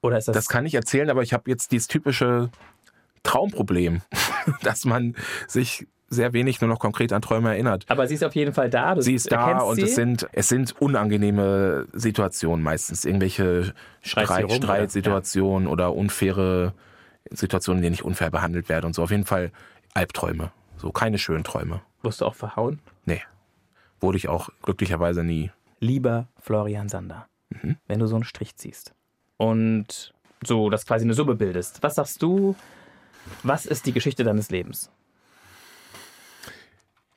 Oder 0.00 0.16
ist 0.16 0.28
das? 0.28 0.34
Das 0.34 0.48
kann 0.48 0.64
ich 0.64 0.74
erzählen, 0.74 1.10
aber 1.10 1.22
ich 1.22 1.34
habe 1.34 1.50
jetzt 1.50 1.70
dieses 1.70 1.86
typische 1.86 2.48
Traumproblem, 3.24 4.00
dass 4.62 4.86
man 4.86 5.14
sich 5.46 5.86
sehr 6.08 6.32
wenig 6.32 6.62
nur 6.62 6.68
noch 6.68 6.78
konkret 6.78 7.12
an 7.12 7.20
Träume 7.20 7.50
erinnert. 7.50 7.84
Aber 7.88 8.08
sie 8.08 8.14
ist 8.14 8.24
auf 8.24 8.34
jeden 8.34 8.54
Fall 8.54 8.70
da. 8.70 8.94
Du 8.94 9.02
sie 9.02 9.14
ist 9.14 9.30
da 9.30 9.58
und 9.58 9.76
sie? 9.76 9.82
es 9.82 9.94
sind 9.94 10.26
es 10.32 10.48
sind 10.48 10.80
unangenehme 10.80 11.88
Situationen 11.92 12.64
meistens 12.64 13.04
irgendwelche 13.04 13.74
Streit, 14.00 14.44
rum, 14.44 14.56
Streitsituationen 14.62 15.68
oder? 15.68 15.84
Ja. 15.84 15.90
oder 15.90 15.98
unfaire 15.98 16.72
Situationen, 17.30 17.78
in 17.78 17.82
denen 17.84 17.94
ich 17.94 18.04
unfair 18.04 18.30
behandelt 18.30 18.68
werde 18.68 18.86
und 18.86 18.94
so. 18.94 19.02
Auf 19.02 19.10
jeden 19.10 19.26
Fall 19.26 19.52
Albträume, 19.94 20.52
so 20.76 20.92
keine 20.92 21.18
schönen 21.18 21.44
Träume. 21.44 21.82
Wirst 22.02 22.20
du 22.20 22.26
auch 22.26 22.34
verhauen? 22.34 22.80
Nee, 23.04 23.22
wurde 24.00 24.18
ich 24.18 24.28
auch 24.28 24.50
glücklicherweise 24.62 25.22
nie. 25.22 25.50
Lieber 25.80 26.28
Florian 26.38 26.88
Sander, 26.88 27.26
mhm. 27.50 27.76
wenn 27.86 27.98
du 27.98 28.06
so 28.06 28.16
einen 28.16 28.24
Strich 28.24 28.56
ziehst, 28.56 28.94
und 29.36 30.12
so 30.44 30.70
das 30.70 30.86
quasi 30.86 31.04
eine 31.04 31.14
Summe 31.14 31.34
bildest. 31.34 31.82
Was 31.82 31.96
sagst 31.96 32.22
du, 32.22 32.56
was 33.42 33.66
ist 33.66 33.86
die 33.86 33.92
Geschichte 33.92 34.24
deines 34.24 34.50
Lebens? 34.50 34.90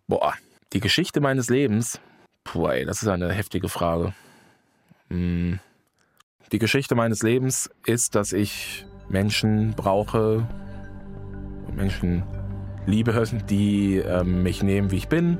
Boah, 0.08 0.34
die 0.74 0.80
Geschichte 0.80 1.22
meines 1.22 1.50
Lebens? 1.50 2.00
Puh, 2.44 2.68
ey, 2.68 2.86
das 2.86 3.02
ist 3.02 3.08
eine 3.08 3.32
heftige 3.32 3.70
Frage. 3.70 4.14
Hm. 5.10 5.60
Die 6.52 6.60
Geschichte 6.60 6.96
meines 6.96 7.24
Lebens 7.24 7.70
ist, 7.86 8.16
dass 8.16 8.34
ich 8.34 8.86
Menschen 9.10 9.74
brauche, 9.76 10.44
Menschen 11.76 12.24
liebe, 12.86 13.24
die 13.50 13.98
äh, 14.00 14.24
mich 14.24 14.64
nehmen, 14.64 14.92
wie 14.92 14.98
ich 14.98 15.08
bin, 15.08 15.38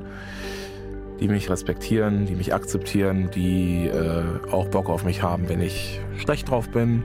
die 1.20 1.28
mich 1.28 1.50
respektieren, 1.50 2.26
die 2.26 2.36
mich 2.36 2.54
akzeptieren, 2.54 3.30
die 3.34 3.88
äh, 3.88 4.24
auch 4.52 4.68
Bock 4.68 4.90
auf 4.90 5.04
mich 5.04 5.22
haben, 5.22 5.50
wenn 5.50 5.62
ich 5.62 6.00
schlecht 6.18 6.50
drauf 6.50 6.70
bin, 6.70 7.04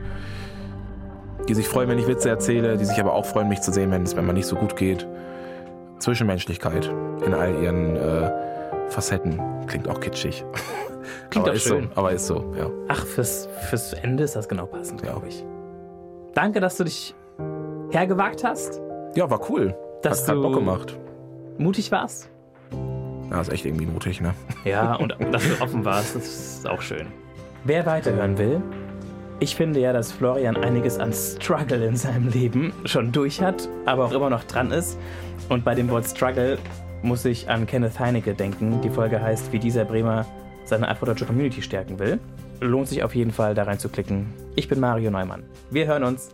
die 1.48 1.54
sich 1.54 1.68
freuen, 1.68 1.88
wenn 1.88 1.98
ich 1.98 2.06
Witze 2.06 2.28
erzähle, 2.28 2.76
die 2.76 2.84
sich 2.84 3.00
aber 3.00 3.14
auch 3.14 3.26
freuen, 3.26 3.48
mich 3.48 3.60
zu 3.60 3.72
sehen, 3.72 3.90
wenn 3.90 4.02
es 4.02 4.14
mir 4.14 4.22
nicht 4.32 4.46
so 4.46 4.56
gut 4.56 4.76
geht. 4.76 5.06
Zwischenmenschlichkeit 5.98 6.90
in 7.24 7.34
all 7.34 7.54
ihren 7.62 7.96
äh, 7.96 8.30
Facetten 8.88 9.40
klingt 9.66 9.88
auch 9.88 10.00
kitschig. 10.00 10.44
Klingt 11.30 11.48
aber 11.48 11.56
auch 11.56 11.60
schön. 11.60 11.84
So, 11.84 12.00
aber 12.00 12.12
ist 12.12 12.26
so, 12.26 12.54
ja. 12.56 12.70
Ach, 12.88 13.04
fürs, 13.04 13.48
fürs 13.68 13.92
Ende 13.94 14.24
ist 14.24 14.36
das 14.36 14.48
genau 14.48 14.66
passend, 14.66 15.02
glaube 15.02 15.28
ich. 15.28 15.44
Danke, 16.38 16.60
dass 16.60 16.76
du 16.76 16.84
dich 16.84 17.16
hergewagt 17.90 18.44
hast. 18.44 18.80
Ja, 19.16 19.28
war 19.28 19.40
cool. 19.50 19.76
Dass 20.02 20.22
hat, 20.22 20.36
hat 20.36 20.42
Bock 20.42 20.54
gemacht. 20.54 20.96
Mutig 21.58 21.90
warst. 21.90 22.30
Ja, 23.28 23.40
ist 23.40 23.52
echt 23.52 23.66
irgendwie 23.66 23.86
mutig, 23.86 24.20
ne? 24.20 24.34
Ja, 24.64 24.94
und 25.00 25.16
dass 25.32 25.42
du 25.42 25.60
offen 25.60 25.84
warst, 25.84 26.14
das 26.14 26.26
ist 26.26 26.68
auch 26.68 26.80
schön. 26.80 27.08
Wer 27.64 27.84
weiterhören 27.86 28.38
will, 28.38 28.62
ich 29.40 29.56
finde 29.56 29.80
ja, 29.80 29.92
dass 29.92 30.12
Florian 30.12 30.56
einiges 30.56 30.98
an 30.98 31.12
Struggle 31.12 31.84
in 31.84 31.96
seinem 31.96 32.28
Leben 32.28 32.72
schon 32.84 33.10
durch 33.10 33.42
hat, 33.42 33.68
aber 33.84 34.04
auch 34.04 34.12
immer 34.12 34.30
noch 34.30 34.44
dran 34.44 34.70
ist. 34.70 34.96
Und 35.48 35.64
bei 35.64 35.74
dem 35.74 35.90
Wort 35.90 36.06
Struggle 36.06 36.58
muss 37.02 37.24
ich 37.24 37.50
an 37.50 37.66
Kenneth 37.66 37.98
Heinecke 37.98 38.34
denken. 38.34 38.80
Die 38.80 38.90
Folge 38.90 39.20
heißt, 39.20 39.52
wie 39.52 39.58
dieser 39.58 39.84
Bremer 39.84 40.24
seine 40.64 40.88
afrodeutsche 40.88 41.26
Community 41.26 41.62
stärken 41.62 41.98
will. 41.98 42.20
Lohnt 42.60 42.88
sich 42.88 43.02
auf 43.02 43.14
jeden 43.14 43.30
Fall, 43.30 43.54
da 43.54 43.64
reinzuklicken. 43.64 44.26
Ich 44.56 44.68
bin 44.68 44.80
Mario 44.80 45.10
Neumann. 45.10 45.44
Wir 45.70 45.86
hören 45.86 46.02
uns. 46.02 46.30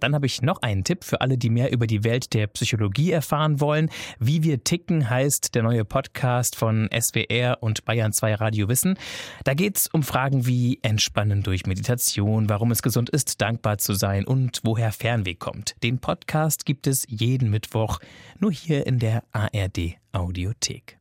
Dann 0.00 0.14
habe 0.14 0.26
ich 0.26 0.42
noch 0.42 0.62
einen 0.62 0.84
Tipp 0.84 1.04
für 1.04 1.20
alle, 1.20 1.38
die 1.38 1.50
mehr 1.50 1.72
über 1.72 1.86
die 1.86 2.04
Welt 2.04 2.34
der 2.34 2.46
Psychologie 2.46 3.12
erfahren 3.12 3.60
wollen. 3.60 3.90
Wie 4.18 4.42
wir 4.42 4.64
ticken 4.64 5.08
heißt 5.08 5.54
der 5.54 5.62
neue 5.62 5.84
Podcast 5.84 6.56
von 6.56 6.88
SWR 6.92 7.58
und 7.60 7.84
Bayern 7.84 8.12
2 8.12 8.34
Radio 8.34 8.68
Wissen. 8.68 8.98
Da 9.44 9.54
geht 9.54 9.76
es 9.76 9.86
um 9.88 10.02
Fragen 10.02 10.46
wie 10.46 10.78
Entspannen 10.82 11.42
durch 11.42 11.66
Meditation, 11.66 12.48
warum 12.48 12.70
es 12.70 12.82
gesund 12.82 13.10
ist, 13.10 13.40
dankbar 13.40 13.78
zu 13.78 13.94
sein 13.94 14.24
und 14.24 14.60
woher 14.64 14.92
Fernweh 14.92 15.34
kommt. 15.34 15.76
Den 15.82 15.98
Podcast 15.98 16.66
gibt 16.66 16.86
es 16.86 17.04
jeden 17.08 17.50
Mittwoch 17.50 17.98
nur 18.38 18.52
hier 18.52 18.86
in 18.86 18.98
der 18.98 19.24
ARD 19.32 19.96
Audiothek. 20.12 20.95